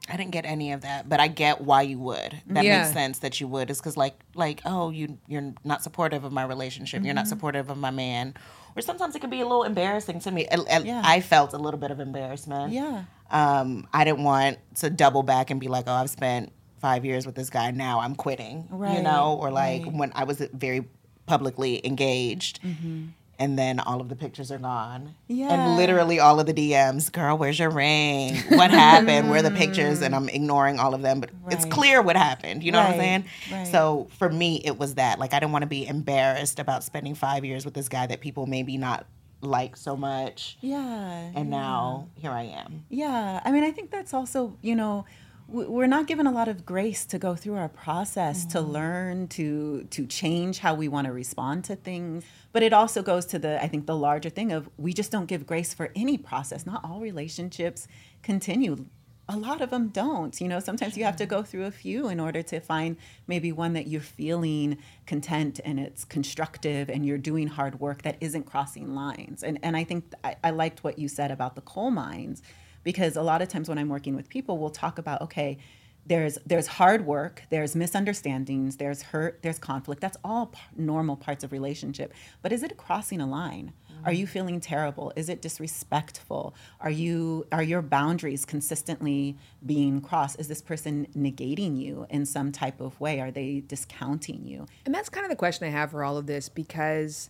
I 0.09 0.17
didn't 0.17 0.31
get 0.31 0.45
any 0.45 0.71
of 0.73 0.81
that, 0.81 1.07
but 1.07 1.19
I 1.21 1.27
get 1.29 1.61
why 1.61 1.81
you 1.83 1.97
would. 1.99 2.41
That 2.47 2.65
Yeah. 2.65 2.79
makes 2.81 2.93
sense 2.93 3.19
that 3.19 3.39
you 3.39 3.47
would. 3.47 3.69
Is 3.69 3.79
because 3.79 3.95
like 3.97 4.15
like 4.35 4.61
oh 4.65 4.89
you 4.89 5.17
you're 5.27 5.53
not 5.63 5.81
supportive 5.83 6.23
of 6.23 6.31
my 6.33 6.43
relationship. 6.43 7.03
You're 7.03 7.13
not 7.13 7.25
Mhm. 7.25 7.29
supportive 7.29 7.69
of 7.69 7.77
my 7.77 7.91
man. 7.91 8.33
Or 8.75 8.81
sometimes 8.81 9.15
it 9.15 9.19
can 9.19 9.29
be 9.29 9.39
a 9.41 9.43
little 9.45 9.63
embarrassing 9.63 10.19
to 10.21 10.31
me. 10.31 10.45
And- 10.47 10.67
and 10.67 10.85
Yeah. 10.85 11.01
I 11.05 11.21
felt 11.21 11.53
a 11.53 11.57
little 11.57 11.79
bit 11.79 11.91
of 11.91 11.99
embarrassment. 11.99 12.73
Yeah. 12.73 13.03
Um, 13.31 13.87
I 13.93 14.03
didn't 14.03 14.23
want 14.23 14.57
to 14.75 14.89
double 14.89 15.23
back 15.23 15.51
and 15.51 15.59
be 15.59 15.67
like, 15.67 15.85
oh, 15.87 15.93
I've 15.93 16.09
spent 16.09 16.51
five 16.83 17.05
years 17.05 17.25
with 17.25 17.35
this 17.35 17.49
guy. 17.49 17.71
Now 17.71 18.01
I'm 18.01 18.13
quitting. 18.13 18.67
Right. 18.69 18.97
You 18.97 19.03
know, 19.03 19.37
or 19.39 19.49
like 19.49 19.85
right. 19.85 19.93
when 19.93 20.11
I 20.15 20.25
was 20.25 20.39
very 20.51 20.83
publicly 21.25 21.81
engaged. 21.87 22.61
Mhm. 22.61 23.11
And 23.39 23.57
then 23.57 23.79
all 23.79 24.01
of 24.01 24.09
the 24.09 24.17
pictures 24.17 24.51
are 24.51 24.57
gone. 24.57 25.15
Yeah. 25.27 25.47
And 25.53 25.77
literally 25.77 26.19
all 26.19 26.41
of 26.41 26.45
the 26.45 26.53
DMs, 26.53 27.09
girl, 27.09 27.37
where's 27.37 27.57
your 27.57 27.69
ring? 27.71 28.35
What 28.49 28.71
happened? 28.71 29.29
Where 29.29 29.39
are 29.39 29.41
the 29.41 29.51
pictures? 29.51 30.01
And 30.01 30.13
I'm 30.13 30.27
ignoring 30.27 30.77
all 30.77 30.93
of 30.93 31.01
them, 31.01 31.21
but 31.21 31.29
it's 31.49 31.65
clear 31.65 32.01
what 32.01 32.17
happened. 32.17 32.63
You 32.63 32.73
know 32.73 32.79
what 32.79 32.91
I'm 32.91 32.99
saying? 32.99 33.25
right. 33.51 33.67
So 33.67 34.07
for 34.19 34.29
me, 34.29 34.61
it 34.65 34.77
was 34.77 34.95
that. 34.95 35.19
Like, 35.19 35.33
I 35.33 35.39
didn't 35.39 35.53
want 35.53 35.63
to 35.63 35.67
be 35.67 35.87
embarrassed 35.87 36.59
about 36.59 36.83
spending 36.83 37.15
five 37.15 37.43
years 37.45 37.63
with 37.65 37.73
this 37.73 37.87
guy 37.89 38.05
that 38.07 38.19
people 38.19 38.45
maybe 38.45 38.77
not 38.77 39.05
like 39.41 39.75
so 39.77 39.95
much. 39.97 40.57
Yeah. 40.61 41.31
And 41.35 41.49
now 41.49 42.07
here 42.15 42.31
I 42.31 42.43
am. 42.43 42.85
Yeah, 42.89 43.41
I 43.43 43.51
mean, 43.51 43.63
I 43.63 43.71
think 43.71 43.91
that's 43.91 44.13
also, 44.13 44.57
you 44.61 44.75
know, 44.75 45.05
we're 45.47 45.87
not 45.87 46.07
given 46.07 46.25
a 46.25 46.31
lot 46.31 46.47
of 46.47 46.65
grace 46.65 47.05
to 47.05 47.19
go 47.19 47.35
through 47.35 47.55
our 47.55 47.69
process 47.69 48.45
to 48.47 48.59
mm-hmm. 48.59 48.71
learn 48.71 49.27
to 49.29 49.83
to 49.91 50.05
change 50.05 50.59
how 50.59 50.73
we 50.73 50.87
want 50.87 51.05
to 51.05 51.13
respond 51.13 51.63
to 51.65 51.75
things. 51.75 52.23
But 52.51 52.63
it 52.63 52.73
also 52.73 53.01
goes 53.01 53.25
to 53.27 53.39
the 53.39 53.61
I 53.61 53.67
think 53.67 53.85
the 53.85 53.95
larger 53.95 54.29
thing 54.29 54.51
of 54.51 54.69
we 54.77 54.93
just 54.93 55.11
don't 55.11 55.25
give 55.25 55.45
grace 55.45 55.73
for 55.73 55.91
any 55.95 56.17
process. 56.17 56.65
Not 56.65 56.83
all 56.83 56.99
relationships 56.99 57.87
continue. 58.21 58.85
A 59.29 59.37
lot 59.37 59.61
of 59.61 59.69
them 59.69 59.87
don't. 59.87 60.39
You 60.41 60.49
know, 60.49 60.59
sometimes 60.59 60.97
you 60.97 61.05
have 61.05 61.15
to 61.15 61.25
go 61.25 61.43
through 61.43 61.63
a 61.63 61.71
few 61.71 62.09
in 62.09 62.19
order 62.19 62.41
to 62.43 62.59
find 62.59 62.97
maybe 63.25 63.53
one 63.53 63.71
that 63.73 63.87
you're 63.87 64.01
feeling 64.01 64.77
content 65.05 65.61
and 65.63 65.79
it's 65.79 66.03
constructive 66.03 66.89
and 66.89 67.05
you're 67.05 67.17
doing 67.17 67.47
hard 67.47 67.79
work 67.79 68.01
that 68.01 68.17
isn't 68.19 68.43
crossing 68.43 68.95
lines. 68.95 69.43
And 69.43 69.59
and 69.61 69.77
I 69.77 69.83
think 69.83 70.13
I, 70.23 70.35
I 70.43 70.49
liked 70.51 70.83
what 70.83 70.99
you 70.99 71.07
said 71.07 71.31
about 71.31 71.55
the 71.55 71.61
coal 71.61 71.91
mines 71.91 72.41
because 72.83 73.15
a 73.15 73.21
lot 73.21 73.41
of 73.41 73.49
times 73.49 73.69
when 73.69 73.77
I'm 73.77 73.89
working 73.89 74.15
with 74.15 74.29
people, 74.29 74.57
we'll 74.57 74.69
talk 74.69 74.97
about 74.97 75.21
okay, 75.21 75.57
there's 76.05 76.37
there's 76.45 76.67
hard 76.67 77.05
work, 77.05 77.43
there's 77.49 77.75
misunderstandings, 77.75 78.77
there's 78.77 79.01
hurt, 79.01 79.39
there's 79.41 79.59
conflict. 79.59 80.01
That's 80.01 80.17
all 80.23 80.47
p- 80.47 80.59
normal 80.75 81.15
parts 81.15 81.43
of 81.43 81.51
relationship. 81.51 82.13
But 82.41 82.51
is 82.51 82.63
it 82.63 82.77
crossing 82.77 83.21
a 83.21 83.27
line? 83.27 83.73
Are 84.05 84.11
you 84.11 84.25
mm. 84.25 84.29
feeling 84.29 84.59
terrible? 84.59 85.13
Is 85.15 85.29
it 85.29 85.41
disrespectful? 85.41 86.55
Are 86.81 86.89
you 86.89 87.47
are 87.51 87.63
your 87.63 87.81
boundaries 87.81 88.45
consistently 88.45 89.37
being 89.65 90.01
crossed? 90.01 90.39
Is 90.39 90.47
this 90.47 90.61
person 90.61 91.07
negating 91.15 91.79
you 91.79 92.05
in 92.09 92.25
some 92.25 92.51
type 92.51 92.81
of 92.81 92.99
way? 92.99 93.21
Are 93.21 93.31
they 93.31 93.61
discounting 93.65 94.45
you? 94.45 94.65
And 94.85 94.93
that's 94.93 95.09
kind 95.09 95.25
of 95.25 95.29
the 95.29 95.37
question 95.37 95.67
I 95.67 95.71
have 95.71 95.91
for 95.91 96.03
all 96.03 96.17
of 96.17 96.27
this 96.27 96.49
because 96.49 97.29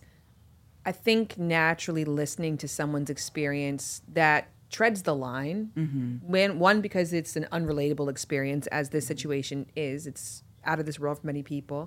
I 0.84 0.92
think 0.92 1.38
naturally 1.38 2.04
listening 2.04 2.58
to 2.58 2.68
someone's 2.68 3.08
experience 3.08 4.02
that 4.08 4.48
treads 4.76 5.00
the 5.10 5.14
line 5.14 5.60
Mm-hmm. 5.76 6.10
when 6.34 6.58
one 6.58 6.78
because 6.86 7.08
it's 7.12 7.34
an 7.40 7.46
unrelatable 7.58 8.08
experience 8.14 8.66
as 8.78 8.84
this 8.94 9.06
situation 9.12 9.58
is 9.88 10.06
it's 10.10 10.42
out 10.70 10.78
of 10.80 10.86
this 10.86 10.98
world 11.02 11.16
for 11.20 11.26
many 11.32 11.42
people 11.54 11.82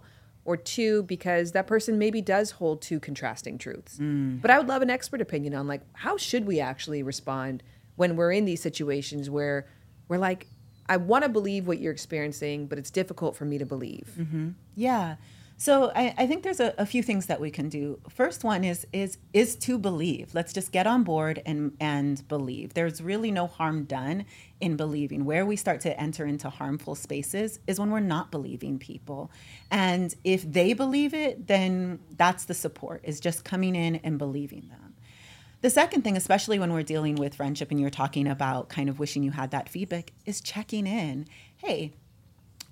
or 0.45 0.55
two 0.55 1.03
because 1.03 1.51
that 1.51 1.67
person 1.67 1.97
maybe 2.03 2.21
does 2.21 2.51
hold 2.59 2.81
two 2.89 2.99
contrasting 3.07 3.55
truths 3.57 3.93
Mm. 3.99 4.41
but 4.41 4.49
i 4.51 4.57
would 4.57 4.69
love 4.73 4.81
an 4.87 4.89
expert 4.97 5.21
opinion 5.27 5.53
on 5.59 5.65
like 5.73 5.81
how 6.05 6.15
should 6.27 6.45
we 6.51 6.59
actually 6.71 7.01
respond 7.13 7.55
when 8.01 8.15
we're 8.17 8.31
in 8.39 8.45
these 8.45 8.61
situations 8.69 9.29
where 9.37 9.57
we're 10.07 10.23
like 10.29 10.47
i 10.87 10.95
want 11.11 11.21
to 11.27 11.29
believe 11.39 11.67
what 11.67 11.79
you're 11.81 11.91
experiencing 11.99 12.67
but 12.69 12.77
it's 12.81 12.91
difficult 13.01 13.35
for 13.35 13.45
me 13.51 13.57
to 13.63 13.65
believe 13.65 14.07
hmm 14.15 14.49
Yeah. 14.75 15.15
So 15.59 15.91
I, 15.95 16.13
I 16.19 16.27
think 16.27 16.43
there's 16.43 16.59
a, 16.59 16.75
a 16.77 16.85
few 16.85 17.01
things 17.01 17.25
that 17.25 17.41
we 17.41 17.49
can 17.49 17.67
do. 17.67 17.99
First 18.09 18.43
one 18.43 18.63
is 18.63 18.85
is 18.93 19.17
is 19.33 19.55
to 19.57 19.79
believe. 19.79 20.35
Let's 20.35 20.53
just 20.53 20.71
get 20.71 20.85
on 20.85 21.03
board 21.03 21.41
and 21.47 21.75
and 21.79 22.25
believe. 22.27 22.75
There's 22.75 23.01
really 23.01 23.31
no 23.31 23.47
harm 23.47 23.85
done 23.85 24.25
in 24.61 24.77
believing. 24.77 25.25
Where 25.25 25.47
we 25.47 25.55
start 25.55 25.81
to 25.81 25.99
enter 25.99 26.27
into 26.27 26.51
harmful 26.51 26.93
spaces 26.93 27.59
is 27.65 27.79
when 27.79 27.89
we're 27.89 27.99
not 28.01 28.29
believing 28.29 28.77
people. 28.77 29.31
And 29.71 30.13
if 30.23 30.49
they 30.49 30.73
believe 30.73 31.15
it, 31.15 31.47
then 31.47 31.99
that's 32.15 32.45
the 32.45 32.53
support, 32.53 33.01
is 33.03 33.19
just 33.19 33.43
coming 33.43 33.75
in 33.75 33.95
and 33.97 34.19
believing 34.19 34.67
them. 34.69 34.93
The 35.61 35.71
second 35.71 36.03
thing, 36.03 36.15
especially 36.15 36.59
when 36.59 36.71
we're 36.71 36.83
dealing 36.83 37.15
with 37.15 37.33
friendship 37.33 37.71
and 37.71 37.79
you're 37.79 37.89
talking 37.89 38.27
about 38.27 38.69
kind 38.69 38.89
of 38.89 38.99
wishing 38.99 39.23
you 39.23 39.31
had 39.31 39.49
that 39.51 39.69
feedback, 39.69 40.13
is 40.23 40.39
checking 40.39 40.85
in. 40.85 41.25
Hey, 41.57 41.93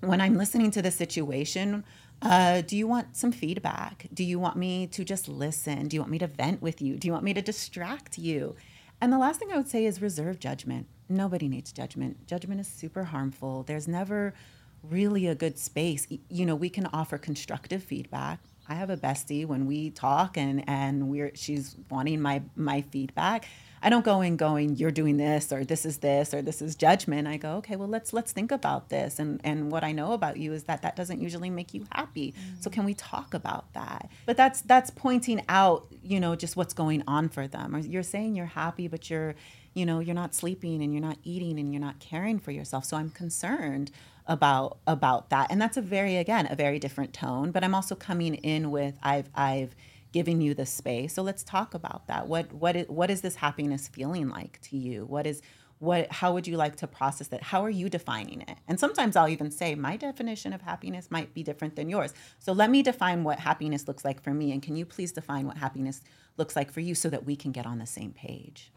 when 0.00 0.20
I'm 0.20 0.36
listening 0.36 0.70
to 0.72 0.82
the 0.82 0.90
situation, 0.90 1.84
uh, 2.30 2.60
do 2.62 2.76
you 2.76 2.86
want 2.86 3.16
some 3.16 3.32
feedback? 3.32 4.06
Do 4.12 4.24
you 4.24 4.38
want 4.38 4.56
me 4.56 4.86
to 4.88 5.04
just 5.04 5.28
listen? 5.28 5.88
Do 5.88 5.96
you 5.96 6.00
want 6.00 6.10
me 6.10 6.18
to 6.18 6.26
vent 6.26 6.60
with 6.60 6.82
you? 6.82 6.96
Do 6.96 7.06
you 7.06 7.12
want 7.12 7.24
me 7.24 7.34
to 7.34 7.42
distract 7.42 8.18
you? 8.18 8.56
And 9.00 9.12
the 9.12 9.18
last 9.18 9.38
thing 9.38 9.52
I 9.52 9.56
would 9.56 9.68
say 9.68 9.84
is 9.84 10.02
reserve 10.02 10.38
judgment. 10.38 10.86
Nobody 11.08 11.48
needs 11.48 11.70
judgment. 11.72 12.26
Judgment 12.26 12.60
is 12.60 12.66
super 12.66 13.04
harmful. 13.04 13.62
There's 13.62 13.86
never 13.86 14.34
really 14.82 15.26
a 15.26 15.34
good 15.34 15.58
space. 15.58 16.06
You 16.28 16.46
know, 16.46 16.56
we 16.56 16.70
can 16.70 16.86
offer 16.86 17.18
constructive 17.18 17.82
feedback. 17.82 18.40
I 18.68 18.74
have 18.74 18.90
a 18.90 18.96
bestie 18.96 19.46
when 19.46 19.66
we 19.66 19.90
talk 19.90 20.36
and 20.36 20.68
and 20.68 21.08
we're 21.08 21.30
she's 21.34 21.76
wanting 21.88 22.20
my 22.20 22.42
my 22.56 22.80
feedback. 22.82 23.46
I 23.86 23.88
don't 23.88 24.04
go 24.04 24.20
in 24.20 24.36
going 24.36 24.74
you're 24.74 24.90
doing 24.90 25.16
this 25.16 25.52
or 25.52 25.64
this 25.64 25.86
is 25.86 25.98
this 25.98 26.34
or 26.34 26.42
this 26.42 26.60
is 26.60 26.74
judgment. 26.74 27.28
I 27.28 27.36
go 27.36 27.58
okay, 27.58 27.76
well 27.76 27.86
let's 27.86 28.12
let's 28.12 28.32
think 28.32 28.50
about 28.50 28.88
this 28.88 29.20
and 29.20 29.40
and 29.44 29.70
what 29.70 29.84
I 29.84 29.92
know 29.92 30.12
about 30.12 30.38
you 30.38 30.52
is 30.54 30.64
that 30.64 30.82
that 30.82 30.96
doesn't 30.96 31.20
usually 31.20 31.50
make 31.50 31.72
you 31.72 31.86
happy. 31.92 32.34
So 32.58 32.68
mm-hmm. 32.68 32.74
can 32.74 32.84
we 32.84 32.94
talk 32.94 33.32
about 33.32 33.72
that? 33.74 34.10
But 34.26 34.36
that's 34.36 34.62
that's 34.62 34.90
pointing 34.90 35.40
out, 35.48 35.86
you 36.02 36.18
know, 36.18 36.34
just 36.34 36.56
what's 36.56 36.74
going 36.74 37.04
on 37.06 37.28
for 37.28 37.46
them. 37.46 37.76
Or 37.76 37.78
you're 37.78 38.02
saying 38.02 38.34
you're 38.34 38.46
happy 38.46 38.88
but 38.88 39.08
you're 39.08 39.36
you 39.72 39.86
know, 39.86 40.00
you're 40.00 40.16
not 40.16 40.34
sleeping 40.34 40.82
and 40.82 40.92
you're 40.92 41.02
not 41.02 41.18
eating 41.22 41.60
and 41.60 41.72
you're 41.72 41.80
not 41.80 42.00
caring 42.00 42.40
for 42.40 42.50
yourself. 42.50 42.86
So 42.86 42.96
I'm 42.96 43.10
concerned 43.10 43.92
about 44.26 44.78
about 44.88 45.30
that. 45.30 45.46
And 45.48 45.62
that's 45.62 45.76
a 45.76 45.82
very 45.82 46.16
again, 46.16 46.48
a 46.50 46.56
very 46.56 46.80
different 46.80 47.12
tone, 47.12 47.52
but 47.52 47.62
I'm 47.62 47.74
also 47.74 47.94
coming 47.94 48.34
in 48.34 48.72
with 48.72 48.98
I've 49.00 49.30
I've 49.36 49.76
given 50.16 50.40
you 50.40 50.54
the 50.54 50.64
space. 50.64 51.12
So 51.12 51.20
let's 51.22 51.44
talk 51.44 51.74
about 51.74 52.06
that. 52.06 52.26
What 52.26 52.50
what 52.50 52.74
is 52.74 52.88
what 52.88 53.10
is 53.10 53.20
this 53.20 53.36
happiness 53.36 53.86
feeling 53.86 54.30
like 54.30 54.58
to 54.62 54.74
you? 54.78 55.04
What 55.04 55.26
is 55.26 55.42
what 55.78 56.10
how 56.10 56.32
would 56.32 56.46
you 56.46 56.56
like 56.56 56.76
to 56.76 56.86
process 56.86 57.28
that? 57.28 57.42
How 57.42 57.62
are 57.62 57.74
you 57.80 57.90
defining 57.90 58.40
it? 58.40 58.56
And 58.66 58.80
sometimes 58.80 59.14
I'll 59.14 59.28
even 59.28 59.50
say 59.50 59.74
my 59.74 59.98
definition 59.98 60.54
of 60.54 60.62
happiness 60.62 61.10
might 61.10 61.34
be 61.34 61.42
different 61.42 61.76
than 61.76 61.90
yours. 61.90 62.14
So 62.38 62.52
let 62.54 62.70
me 62.70 62.82
define 62.82 63.24
what 63.24 63.38
happiness 63.38 63.86
looks 63.86 64.06
like 64.06 64.22
for 64.22 64.32
me 64.32 64.52
and 64.52 64.62
can 64.62 64.74
you 64.74 64.86
please 64.86 65.12
define 65.12 65.46
what 65.46 65.58
happiness 65.58 66.00
looks 66.38 66.56
like 66.56 66.70
for 66.72 66.80
you 66.80 66.94
so 66.94 67.10
that 67.10 67.26
we 67.26 67.36
can 67.36 67.52
get 67.52 67.66
on 67.66 67.78
the 67.78 67.84
same 67.84 68.12
page? 68.12 68.72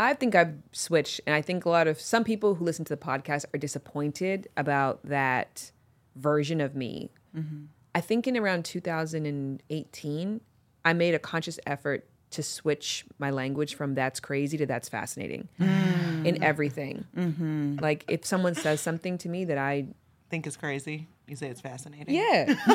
I 0.00 0.14
think 0.14 0.34
I've 0.34 0.54
switched, 0.72 1.20
and 1.28 1.36
I 1.36 1.42
think 1.42 1.64
a 1.64 1.68
lot 1.68 1.86
of 1.86 2.00
some 2.00 2.24
people 2.24 2.56
who 2.56 2.64
listen 2.64 2.84
to 2.86 2.96
the 2.96 3.04
podcast 3.10 3.44
are 3.54 3.58
disappointed 3.58 4.48
about 4.56 5.04
that 5.04 5.70
version 6.16 6.60
of 6.60 6.74
me. 6.74 7.10
Mhm. 7.36 7.68
I 7.94 8.00
think 8.00 8.26
in 8.26 8.36
around 8.36 8.64
2018, 8.64 10.40
I 10.84 10.92
made 10.92 11.14
a 11.14 11.18
conscious 11.18 11.58
effort 11.66 12.06
to 12.30 12.42
switch 12.42 13.04
my 13.18 13.30
language 13.30 13.74
from 13.74 13.94
"that's 13.94 14.18
crazy" 14.20 14.56
to 14.58 14.66
"that's 14.66 14.88
fascinating" 14.88 15.48
Mm. 15.60 16.26
in 16.26 16.42
everything. 16.42 17.04
Mhm. 17.16 17.80
Like 17.80 18.04
if 18.08 18.24
someone 18.24 18.54
says 18.54 18.80
something 18.80 19.18
to 19.18 19.28
me 19.28 19.44
that 19.46 19.58
I 19.58 19.86
Think 20.30 20.46
is 20.46 20.56
crazy. 20.56 21.08
You 21.28 21.36
say 21.36 21.48
it's 21.48 21.60
fascinating. 21.60 22.14
yeah, 22.14 22.46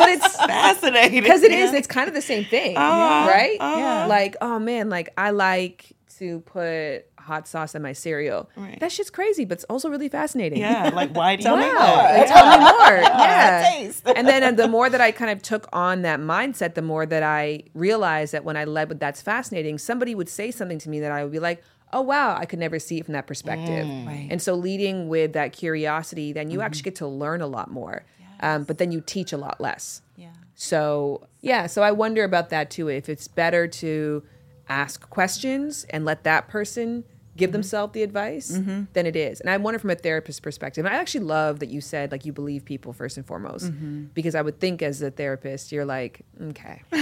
but 0.00 0.08
it's 0.08 0.36
fascinating 0.36 1.22
because 1.22 1.42
it 1.42 1.52
is. 1.52 1.72
Yeah. 1.72 1.78
It's 1.78 1.86
kind 1.86 2.08
of 2.08 2.14
the 2.14 2.20
same 2.22 2.44
thing, 2.44 2.76
Uh, 2.76 2.80
right? 2.80 3.56
uh. 3.60 3.74
Yeah. 3.78 4.06
Like, 4.06 4.36
oh 4.40 4.58
man, 4.58 4.88
like 4.90 5.10
I 5.16 5.30
like 5.30 5.92
to 6.18 6.40
put 6.40 7.04
hot 7.18 7.46
sauce 7.48 7.74
in 7.74 7.82
my 7.82 7.92
cereal. 7.92 8.48
Right. 8.56 8.78
That 8.80 8.92
shit's 8.92 9.10
crazy, 9.10 9.44
but 9.44 9.54
it's 9.58 9.64
also 9.64 9.88
really 9.90 10.08
fascinating. 10.08 10.58
Yeah, 10.60 10.90
like, 10.94 11.14
why 11.14 11.36
do 11.36 11.40
you 11.42 11.46
Tell 11.48 11.56
do 11.56 11.62
me 11.62 11.68
that? 11.68 11.78
more. 11.78 12.18
Yeah. 12.18 12.24
Tell 12.24 12.50
me 12.50 12.64
more. 12.64 13.02
Yeah, 13.02 13.80
Yeah. 13.82 14.12
and 14.16 14.28
then 14.28 14.42
uh, 14.42 14.52
the 14.52 14.68
more 14.68 14.88
that 14.88 15.00
I 15.00 15.10
kind 15.12 15.30
of 15.30 15.42
took 15.42 15.68
on 15.72 16.02
that 16.02 16.20
mindset, 16.20 16.74
the 16.74 16.82
more 16.82 17.04
that 17.06 17.22
I 17.22 17.64
realized 17.74 18.32
that 18.32 18.44
when 18.44 18.56
I 18.56 18.64
led 18.64 18.88
with 18.88 19.00
that's 19.00 19.20
fascinating, 19.20 19.78
somebody 19.78 20.14
would 20.14 20.28
say 20.28 20.50
something 20.50 20.78
to 20.78 20.88
me 20.88 21.00
that 21.00 21.10
I 21.12 21.22
would 21.24 21.32
be 21.32 21.40
like, 21.40 21.62
oh 21.92 22.00
wow, 22.02 22.36
I 22.36 22.46
could 22.46 22.58
never 22.58 22.78
see 22.78 22.98
it 22.98 23.04
from 23.04 23.12
that 23.14 23.26
perspective. 23.26 23.86
Mm. 23.86 24.06
Right. 24.06 24.28
And 24.30 24.40
so 24.40 24.54
leading 24.54 25.08
with 25.08 25.32
that 25.34 25.52
curiosity, 25.52 26.32
then 26.32 26.50
you 26.50 26.58
Mhm. 26.60 26.64
actually 26.64 26.82
get 26.82 26.96
to 26.96 27.06
learn 27.06 27.40
a 27.40 27.46
lot 27.46 27.70
more. 27.70 28.04
Um, 28.40 28.64
but 28.64 28.76
then 28.78 28.92
you 28.92 29.00
teach 29.00 29.32
a 29.32 29.38
lot 29.38 29.60
less. 29.60 30.02
Yeah. 30.16 30.28
So 30.54 31.26
yeah, 31.40 31.66
so 31.66 31.82
I 31.82 31.90
wonder 31.92 32.22
about 32.22 32.50
that 32.50 32.70
too. 32.70 32.88
If 32.88 33.08
it's 33.08 33.28
better 33.28 33.66
to 33.66 34.22
ask 34.68 35.08
questions 35.10 35.84
and 35.90 36.04
let 36.04 36.24
that 36.24 36.48
person 36.48 37.04
give 37.36 37.52
themselves 37.52 37.92
the 37.92 38.02
advice 38.02 38.52
Mhm. 38.52 38.86
than 38.94 39.04
it 39.04 39.14
is. 39.14 39.42
And 39.42 39.50
I 39.50 39.58
wonder 39.58 39.78
from 39.78 39.90
a 39.90 39.94
therapist 39.94 40.42
perspective. 40.42 40.86
And 40.86 40.94
I 40.94 40.98
actually 40.98 41.24
love 41.26 41.58
that 41.58 41.68
you 41.68 41.82
said 41.82 42.10
like 42.10 42.24
you 42.24 42.32
believe 42.32 42.64
people 42.64 42.94
first 42.94 43.18
and 43.18 43.26
foremost. 43.26 43.66
Mhm. 43.66 44.08
Because 44.14 44.34
I 44.34 44.40
would 44.40 44.58
think 44.58 44.80
as 44.80 45.02
a 45.02 45.10
therapist, 45.10 45.70
you're 45.70 45.84
like, 45.84 46.22
okay. 46.42 46.80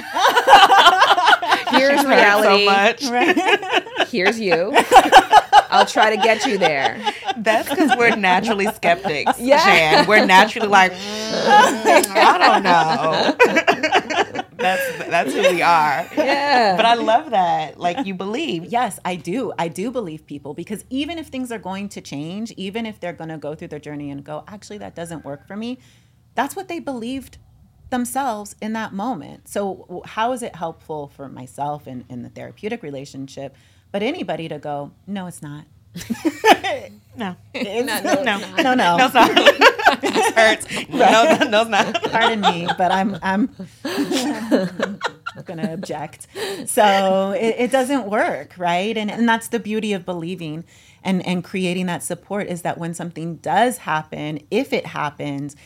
Here's 1.70 2.04
reality. 2.04 2.66
So 2.66 3.08
much. 3.10 4.08
Here's 4.10 4.38
you. 4.40 4.72
I'll 5.70 5.86
try 5.86 6.14
to 6.14 6.22
get 6.22 6.46
you 6.46 6.58
there. 6.58 6.98
That's 7.36 7.68
because 7.68 7.96
we're 7.96 8.14
naturally 8.16 8.66
skeptics, 8.74 9.38
Yeah. 9.40 9.64
Jan. 9.64 10.06
We're 10.06 10.24
naturally 10.26 10.68
like, 10.68 10.92
"Mm, 10.92 12.06
I 12.16 12.38
don't 12.38 12.62
know. 12.62 14.03
That's 14.64 14.98
that's 15.10 15.32
who 15.32 15.40
we 15.42 15.62
are. 15.62 16.06
Yeah. 16.16 16.76
But 16.76 16.86
I 16.86 16.94
love 16.94 17.30
that. 17.30 17.78
Like 17.78 18.04
you 18.06 18.14
believe. 18.14 18.64
Yes, 18.66 18.98
I 19.04 19.16
do. 19.16 19.52
I 19.58 19.68
do 19.68 19.90
believe 19.90 20.26
people 20.26 20.54
because 20.54 20.84
even 20.90 21.18
if 21.18 21.28
things 21.28 21.52
are 21.52 21.58
going 21.58 21.88
to 21.90 22.00
change, 22.00 22.50
even 22.52 22.86
if 22.86 22.98
they're 23.00 23.12
going 23.12 23.30
to 23.30 23.38
go 23.38 23.54
through 23.54 23.68
their 23.68 23.78
journey 23.78 24.10
and 24.10 24.24
go, 24.24 24.44
actually, 24.48 24.78
that 24.78 24.94
doesn't 24.94 25.24
work 25.24 25.46
for 25.46 25.56
me, 25.56 25.78
that's 26.34 26.56
what 26.56 26.68
they 26.68 26.80
believed 26.80 27.38
themselves 27.90 28.56
in 28.60 28.72
that 28.72 28.92
moment. 28.92 29.48
So, 29.48 30.02
how 30.06 30.32
is 30.32 30.42
it 30.42 30.56
helpful 30.56 31.12
for 31.14 31.28
myself 31.28 31.86
in, 31.86 32.04
in 32.08 32.22
the 32.22 32.28
therapeutic 32.28 32.82
relationship, 32.82 33.54
but 33.92 34.02
anybody 34.02 34.48
to 34.48 34.58
go, 34.58 34.90
no, 35.06 35.26
it's 35.26 35.42
not. 35.42 35.66
No. 37.16 37.36
It's- 37.52 37.86
No, 37.86 38.00
no, 38.02 38.38
it's 38.38 38.56
no, 38.56 38.62
no, 38.62 38.74
no. 38.74 38.96
No, 38.96 39.04
it's 39.06 39.14
not. 39.14 39.73
This 40.04 40.34
hurts. 40.34 40.66
No, 40.88 41.24
no, 41.24 41.48
no, 41.48 41.60
it's 41.62 41.70
not. 41.70 42.02
Pardon 42.04 42.40
me, 42.40 42.68
but 42.78 42.92
I'm 42.92 43.18
I'm 43.22 43.46
going 45.44 45.58
to 45.58 45.72
object. 45.72 46.26
So 46.66 47.32
it, 47.32 47.56
it 47.58 47.70
doesn't 47.70 48.06
work, 48.06 48.54
right? 48.56 48.96
And 48.96 49.10
and 49.10 49.28
that's 49.28 49.48
the 49.48 49.58
beauty 49.58 49.92
of 49.92 50.04
believing 50.04 50.64
and 51.02 51.24
and 51.26 51.44
creating 51.44 51.86
that 51.86 52.02
support 52.02 52.48
is 52.48 52.62
that 52.62 52.78
when 52.78 52.94
something 52.94 53.36
does 53.36 53.78
happen, 53.78 54.40
if 54.50 54.72
it 54.72 54.86
happens, 54.86 55.56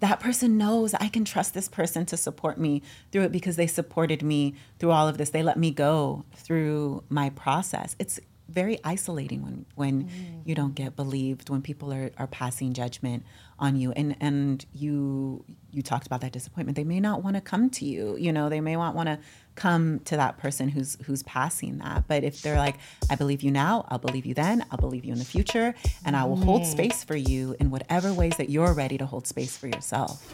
that 0.00 0.20
person 0.20 0.58
knows 0.58 0.94
I 0.94 1.08
can 1.08 1.24
trust 1.24 1.54
this 1.54 1.68
person 1.68 2.04
to 2.06 2.16
support 2.16 2.58
me 2.58 2.82
through 3.12 3.22
it 3.22 3.32
because 3.32 3.56
they 3.56 3.66
supported 3.66 4.22
me 4.22 4.54
through 4.78 4.90
all 4.90 5.08
of 5.08 5.18
this. 5.18 5.30
They 5.30 5.42
let 5.42 5.56
me 5.56 5.70
go 5.70 6.24
through 6.34 7.04
my 7.08 7.30
process. 7.30 7.96
It's 7.98 8.20
very 8.48 8.78
isolating 8.84 9.42
when 9.42 9.66
when 9.74 10.04
mm. 10.04 10.40
you 10.44 10.54
don't 10.54 10.74
get 10.74 10.94
believed 10.94 11.50
when 11.50 11.62
people 11.62 11.92
are, 11.92 12.10
are 12.16 12.28
passing 12.28 12.72
judgment 12.72 13.24
on 13.58 13.74
you 13.76 13.90
and 13.92 14.16
and 14.20 14.66
you 14.72 15.44
you 15.72 15.82
talked 15.82 16.06
about 16.06 16.20
that 16.20 16.32
disappointment 16.32 16.76
they 16.76 16.84
may 16.84 17.00
not 17.00 17.24
want 17.24 17.34
to 17.34 17.40
come 17.40 17.68
to 17.68 17.84
you 17.84 18.16
you 18.16 18.32
know 18.32 18.48
they 18.48 18.60
may 18.60 18.76
not 18.76 18.94
want 18.94 19.08
to 19.08 19.18
come 19.56 19.98
to 20.00 20.16
that 20.16 20.38
person 20.38 20.68
who's 20.68 20.96
who's 21.06 21.22
passing 21.24 21.78
that 21.78 22.04
but 22.06 22.22
if 22.22 22.42
they're 22.42 22.58
like 22.58 22.76
i 23.10 23.16
believe 23.16 23.42
you 23.42 23.50
now 23.50 23.84
i'll 23.88 23.98
believe 23.98 24.24
you 24.24 24.34
then 24.34 24.64
i'll 24.70 24.78
believe 24.78 25.04
you 25.04 25.12
in 25.12 25.18
the 25.18 25.24
future 25.24 25.74
and 26.04 26.14
i 26.14 26.24
will 26.24 26.36
hold 26.36 26.64
space 26.64 27.02
for 27.02 27.16
you 27.16 27.56
in 27.58 27.70
whatever 27.70 28.12
ways 28.12 28.36
that 28.36 28.48
you're 28.48 28.74
ready 28.74 28.96
to 28.96 29.06
hold 29.06 29.26
space 29.26 29.56
for 29.56 29.66
yourself 29.66 30.24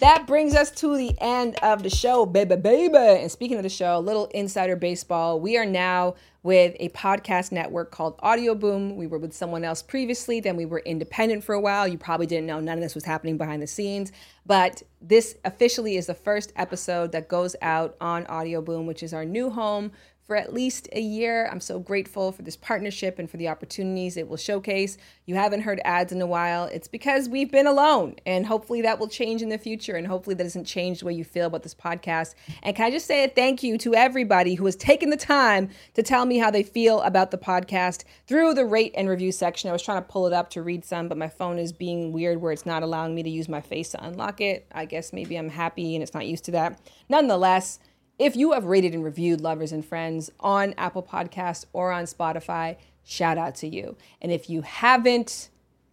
that 0.00 0.26
brings 0.26 0.54
us 0.54 0.70
to 0.72 0.96
the 0.96 1.14
end 1.20 1.56
of 1.62 1.82
the 1.82 1.90
show, 1.90 2.24
baby, 2.24 2.56
baby. 2.56 2.96
And 2.96 3.30
speaking 3.30 3.56
of 3.56 3.64
the 3.64 3.68
show, 3.68 3.98
little 3.98 4.26
insider 4.26 4.76
baseball. 4.76 5.40
We 5.40 5.56
are 5.56 5.66
now 5.66 6.14
with 6.42 6.76
a 6.78 6.88
podcast 6.90 7.52
network 7.52 7.90
called 7.90 8.16
Audioboom. 8.18 8.96
We 8.96 9.06
were 9.06 9.18
with 9.18 9.32
someone 9.32 9.64
else 9.64 9.82
previously, 9.82 10.40
then 10.40 10.56
we 10.56 10.64
were 10.64 10.80
independent 10.80 11.44
for 11.44 11.54
a 11.54 11.60
while. 11.60 11.88
You 11.88 11.98
probably 11.98 12.26
didn't 12.26 12.46
know 12.46 12.60
none 12.60 12.78
of 12.78 12.82
this 12.82 12.94
was 12.94 13.04
happening 13.04 13.36
behind 13.36 13.62
the 13.62 13.66
scenes, 13.66 14.12
but 14.46 14.82
this 15.00 15.36
officially 15.44 15.96
is 15.96 16.06
the 16.06 16.14
first 16.14 16.52
episode 16.56 17.12
that 17.12 17.28
goes 17.28 17.56
out 17.60 17.96
on 18.00 18.24
Audioboom, 18.26 18.86
which 18.86 19.02
is 19.02 19.12
our 19.12 19.24
new 19.24 19.50
home 19.50 19.92
for 20.28 20.36
at 20.36 20.52
least 20.52 20.90
a 20.92 21.00
year. 21.00 21.48
I'm 21.50 21.58
so 21.58 21.78
grateful 21.78 22.32
for 22.32 22.42
this 22.42 22.54
partnership 22.54 23.18
and 23.18 23.30
for 23.30 23.38
the 23.38 23.48
opportunities 23.48 24.18
it 24.18 24.28
will 24.28 24.36
showcase. 24.36 24.98
You 25.24 25.36
haven't 25.36 25.62
heard 25.62 25.80
ads 25.86 26.12
in 26.12 26.20
a 26.20 26.26
while. 26.26 26.66
It's 26.66 26.86
because 26.86 27.30
we've 27.30 27.50
been 27.50 27.66
alone, 27.66 28.16
and 28.26 28.44
hopefully 28.44 28.82
that 28.82 28.98
will 28.98 29.08
change 29.08 29.40
in 29.40 29.48
the 29.48 29.56
future. 29.56 29.96
And 29.96 30.06
hopefully 30.06 30.36
that 30.36 30.44
doesn't 30.44 30.66
change 30.66 31.00
the 31.00 31.06
way 31.06 31.14
you 31.14 31.24
feel 31.24 31.46
about 31.46 31.62
this 31.62 31.74
podcast. 31.74 32.34
And 32.62 32.76
can 32.76 32.84
I 32.84 32.90
just 32.90 33.06
say 33.06 33.24
a 33.24 33.28
thank 33.28 33.62
you 33.62 33.78
to 33.78 33.94
everybody 33.94 34.54
who 34.54 34.66
has 34.66 34.76
taken 34.76 35.08
the 35.08 35.16
time 35.16 35.70
to 35.94 36.02
tell 36.02 36.26
me 36.26 36.36
how 36.36 36.50
they 36.50 36.62
feel 36.62 37.00
about 37.00 37.30
the 37.30 37.38
podcast 37.38 38.04
through 38.26 38.52
the 38.52 38.66
rate 38.66 38.92
and 38.94 39.08
review 39.08 39.32
section. 39.32 39.70
I 39.70 39.72
was 39.72 39.82
trying 39.82 40.02
to 40.02 40.08
pull 40.08 40.26
it 40.26 40.34
up 40.34 40.50
to 40.50 40.62
read 40.62 40.84
some, 40.84 41.08
but 41.08 41.16
my 41.16 41.28
phone 41.28 41.58
is 41.58 41.72
being 41.72 42.12
weird 42.12 42.42
where 42.42 42.52
it's 42.52 42.66
not 42.66 42.82
allowing 42.82 43.14
me 43.14 43.22
to 43.22 43.30
use 43.30 43.48
my 43.48 43.62
face 43.62 43.88
to 43.92 44.04
unlock 44.04 44.42
it. 44.42 44.66
I 44.72 44.84
guess 44.84 45.14
maybe 45.14 45.36
I'm 45.36 45.48
happy 45.48 45.96
and 45.96 46.02
it's 46.02 46.12
not 46.12 46.26
used 46.26 46.44
to 46.44 46.50
that. 46.50 46.78
Nonetheless, 47.08 47.78
if 48.18 48.36
you 48.36 48.52
have 48.52 48.64
rated 48.64 48.94
and 48.94 49.04
reviewed 49.04 49.40
Lovers 49.40 49.72
and 49.72 49.84
Friends 49.84 50.30
on 50.40 50.74
Apple 50.76 51.02
Podcasts 51.02 51.64
or 51.72 51.92
on 51.92 52.04
Spotify, 52.04 52.76
shout 53.04 53.38
out 53.38 53.54
to 53.56 53.68
you. 53.68 53.96
And 54.20 54.32
if 54.32 54.50
you 54.50 54.62
haven't, 54.62 55.50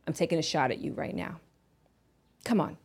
I'm 0.08 0.14
taking 0.14 0.40
a 0.40 0.44
shot 0.44 0.72
at 0.72 0.80
you 0.80 0.94
right 0.94 1.16
now. 1.16 1.40
Come 2.44 2.60
on. 2.60 2.78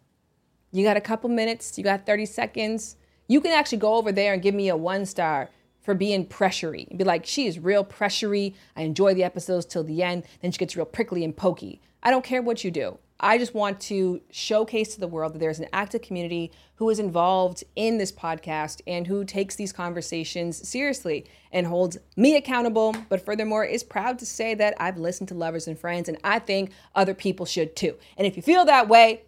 You 0.72 0.84
got 0.84 0.97
a 0.97 1.01
couple 1.01 1.30
minutes, 1.30 1.76
you 1.78 1.84
got 1.84 2.07
30 2.07 2.26
seconds. 2.26 2.97
You 3.28 3.41
can 3.41 3.53
actually 3.53 3.78
go 3.78 3.95
over 3.95 4.12
there 4.12 4.34
and 4.34 4.43
give 4.43 4.55
me 4.55 4.68
a 4.68 4.76
one 4.76 5.07
star 5.07 5.49
for 5.80 5.95
being 5.95 6.26
pressury 6.26 6.86
be 6.97 7.05
like, 7.05 7.24
she 7.24 7.47
is 7.47 7.59
real 7.59 7.84
pressury. 7.84 8.55
I 8.76 8.82
enjoy 8.82 9.14
the 9.14 9.24
episodes 9.24 9.64
till 9.64 9.82
the 9.82 10.03
end. 10.03 10.24
Then 10.43 10.53
she 10.53 10.59
gets 10.59 10.76
real 10.76 10.84
prickly 10.84 11.24
and 11.24 11.36
pokey. 11.36 11.80
I 12.03 12.11
don't 12.11 12.24
care 12.24 12.43
what 12.43 12.64
you 12.64 12.70
do. 12.70 12.99
I 13.23 13.37
just 13.37 13.55
want 13.55 13.81
to 13.83 14.23
showcase 14.31 14.95
to 14.95 15.01
the 15.01 15.07
world 15.07 15.35
that 15.35 15.39
there's 15.41 15.61
an 15.61 15.68
active 15.75 16.01
community 16.01 16.51
who 16.77 16.89
is 16.89 16.99
involved 16.99 17.62
in 17.77 17.99
this 17.99 18.11
podcast 18.11 18.81
and 18.87 19.07
who 19.07 19.27
takes 19.27 19.57
these 19.57 19.75
conversations 19.75 20.66
seriously 20.66 21.27
and 21.53 21.66
holds 21.66 21.99
me 22.16 22.35
accountable, 22.37 22.97
but 23.11 23.25
furthermore 23.25 23.64
is 23.64 23.85
proud 23.85 24.18
to 24.21 24.27
say 24.27 24.55
that 24.55 24.75
I've 24.81 24.97
listened 24.97 25.29
to 25.29 25.35
Lovers 25.35 25.68
and 25.68 25.79
Friends 25.79 26.09
and 26.09 26.16
I 26.25 26.39
think 26.39 26.73
other 26.95 27.12
people 27.12 27.45
should 27.45 27.77
too. 27.77 27.97
And 28.16 28.27
if 28.27 28.37
you 28.37 28.43
feel 28.43 28.64
that 28.64 28.89
way, 28.89 29.25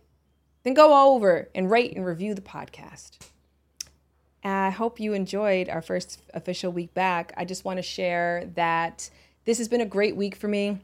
then 0.63 0.73
go 0.73 1.13
over 1.13 1.51
and 1.55 1.71
rate 1.71 1.95
and 1.95 2.07
review 2.07 2.35
the 2.35 2.41
podcast. 2.41 3.19
I 4.43 4.71
hope 4.71 4.99
you 4.99 5.13
enjoyed 5.13 5.69
our 5.69 5.83
first 5.83 6.21
official 6.33 6.73
week 6.73 6.95
back. 6.95 7.33
I 7.37 7.45
just 7.45 7.65
want 7.65 7.77
to 7.77 7.83
share 7.83 8.51
that 8.55 9.11
this 9.45 9.59
has 9.59 9.69
been 9.69 9.83
a 9.83 9.87
great 9.87 10.17
week 10.17 10.35
for 10.35 10.49
me. 10.49 10.81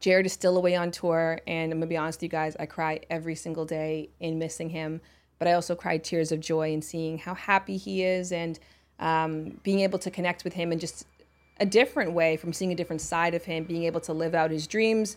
Jared 0.00 0.26
is 0.26 0.32
still 0.32 0.56
away 0.56 0.74
on 0.74 0.90
tour, 0.90 1.40
and 1.46 1.72
I'm 1.72 1.78
gonna 1.78 1.86
be 1.86 1.96
honest 1.96 2.18
with 2.18 2.24
you 2.24 2.28
guys, 2.30 2.56
I 2.58 2.66
cry 2.66 3.00
every 3.10 3.34
single 3.34 3.64
day 3.64 4.10
in 4.18 4.38
missing 4.38 4.70
him. 4.70 5.00
But 5.38 5.48
I 5.48 5.52
also 5.52 5.74
cry 5.74 5.98
tears 5.98 6.32
of 6.32 6.40
joy 6.40 6.72
in 6.72 6.82
seeing 6.82 7.18
how 7.18 7.34
happy 7.34 7.76
he 7.76 8.02
is 8.02 8.32
and 8.32 8.58
um, 8.98 9.58
being 9.62 9.80
able 9.80 9.98
to 10.00 10.10
connect 10.10 10.44
with 10.44 10.52
him 10.52 10.70
in 10.72 10.78
just 10.78 11.06
a 11.58 11.66
different 11.66 12.12
way 12.12 12.36
from 12.36 12.52
seeing 12.52 12.72
a 12.72 12.74
different 12.74 13.00
side 13.00 13.34
of 13.34 13.44
him, 13.44 13.64
being 13.64 13.84
able 13.84 14.00
to 14.00 14.12
live 14.12 14.34
out 14.34 14.50
his 14.50 14.66
dreams. 14.66 15.16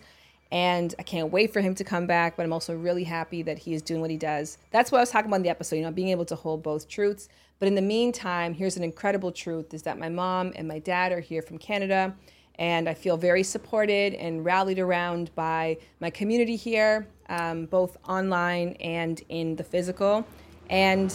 And 0.52 0.94
I 1.00 1.04
can't 1.04 1.32
wait 1.32 1.52
for 1.52 1.62
him 1.62 1.74
to 1.76 1.84
come 1.84 2.06
back, 2.06 2.38
but 2.38 2.44
I'm 2.44 2.54
also 2.54 2.76
really 2.76 3.04
happy 3.06 3.42
that 3.44 3.58
he 3.58 3.74
is 3.74 3.82
doing 3.82 4.02
what 4.02 4.12
he 4.12 4.18
does. 4.18 4.58
That's 4.72 4.92
what 4.92 5.00
I 5.00 5.02
was 5.02 5.10
talking 5.10 5.30
about 5.30 5.38
in 5.38 5.44
the 5.44 5.50
episode, 5.50 5.78
you 5.78 5.82
know, 5.82 5.92
being 5.92 6.10
able 6.10 6.26
to 6.26 6.36
hold 6.36 6.62
both 6.62 6.88
truths. 6.88 7.28
But 7.60 7.68
in 7.68 7.76
the 7.76 7.82
meantime, 7.82 8.54
here's 8.54 8.78
an 8.78 8.84
incredible 8.84 9.32
truth 9.32 9.74
is 9.74 9.84
that 9.84 9.98
my 9.98 10.10
mom 10.10 10.54
and 10.56 10.68
my 10.68 10.80
dad 10.80 11.12
are 11.12 11.22
here 11.22 11.42
from 11.42 11.58
Canada 11.58 12.16
and 12.56 12.88
I 12.88 12.94
feel 12.94 13.18
very 13.18 13.44
supported 13.44 14.14
and 14.14 14.46
rallied 14.46 14.80
around 14.80 15.34
by 15.36 15.78
my 16.00 16.10
community 16.10 16.56
here, 16.56 17.08
um, 17.30 17.66
both 17.66 17.98
online 18.08 18.76
and 18.80 19.22
in 19.30 19.56
the 19.56 19.64
physical. 19.64 20.26
And 20.70 21.14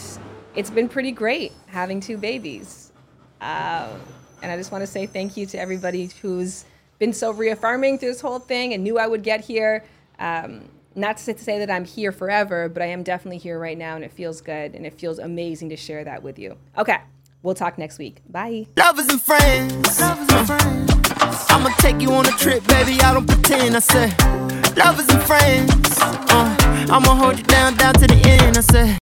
it's 0.54 0.70
been 0.70 0.88
pretty 0.88 1.12
great 1.12 1.52
having 1.66 2.00
two 2.00 2.16
babies. 2.16 2.92
Uh, 3.40 3.88
and 4.42 4.50
I 4.50 4.56
just 4.56 4.72
want 4.72 4.82
to 4.82 4.86
say 4.86 5.06
thank 5.06 5.36
you 5.36 5.46
to 5.46 5.58
everybody 5.58 6.10
who's 6.20 6.64
been 6.98 7.12
so 7.12 7.30
reaffirming 7.30 7.98
through 7.98 8.10
this 8.10 8.20
whole 8.20 8.40
thing 8.40 8.74
and 8.74 8.82
knew 8.82 8.98
I 8.98 9.06
would 9.06 9.22
get 9.22 9.40
here. 9.40 9.84
Um, 10.18 10.68
not 10.94 11.16
to 11.18 11.38
say 11.38 11.58
that 11.60 11.70
I'm 11.70 11.84
here 11.84 12.10
forever, 12.10 12.68
but 12.68 12.82
I 12.82 12.86
am 12.86 13.04
definitely 13.04 13.38
here 13.38 13.58
right 13.58 13.78
now, 13.78 13.94
and 13.94 14.04
it 14.04 14.10
feels 14.10 14.40
good 14.40 14.74
and 14.74 14.84
it 14.84 14.94
feels 14.94 15.20
amazing 15.20 15.68
to 15.68 15.76
share 15.76 16.02
that 16.04 16.22
with 16.22 16.38
you. 16.38 16.56
Okay, 16.76 16.98
we'll 17.42 17.54
talk 17.54 17.78
next 17.78 17.98
week. 17.98 18.20
Bye. 18.28 18.66
Lovers 18.76 19.08
and 19.08 19.22
friends. 19.22 20.00
Lovers 20.00 20.28
and 20.30 20.46
friends. 20.46 20.87
I'ma 21.50 21.70
take 21.78 22.00
you 22.00 22.12
on 22.12 22.26
a 22.26 22.30
trip, 22.32 22.66
baby. 22.68 23.00
I 23.00 23.14
don't 23.14 23.26
pretend. 23.26 23.76
I 23.76 23.80
say, 23.80 24.08
lovers 24.76 25.08
and 25.08 25.22
friends. 25.22 25.72
Uh, 26.00 26.56
I'ma 26.90 27.14
hold 27.14 27.38
you 27.38 27.44
down, 27.44 27.76
down 27.76 27.94
to 27.94 28.06
the 28.06 28.20
end. 28.24 28.56
I 28.56 28.60
say. 28.60 28.96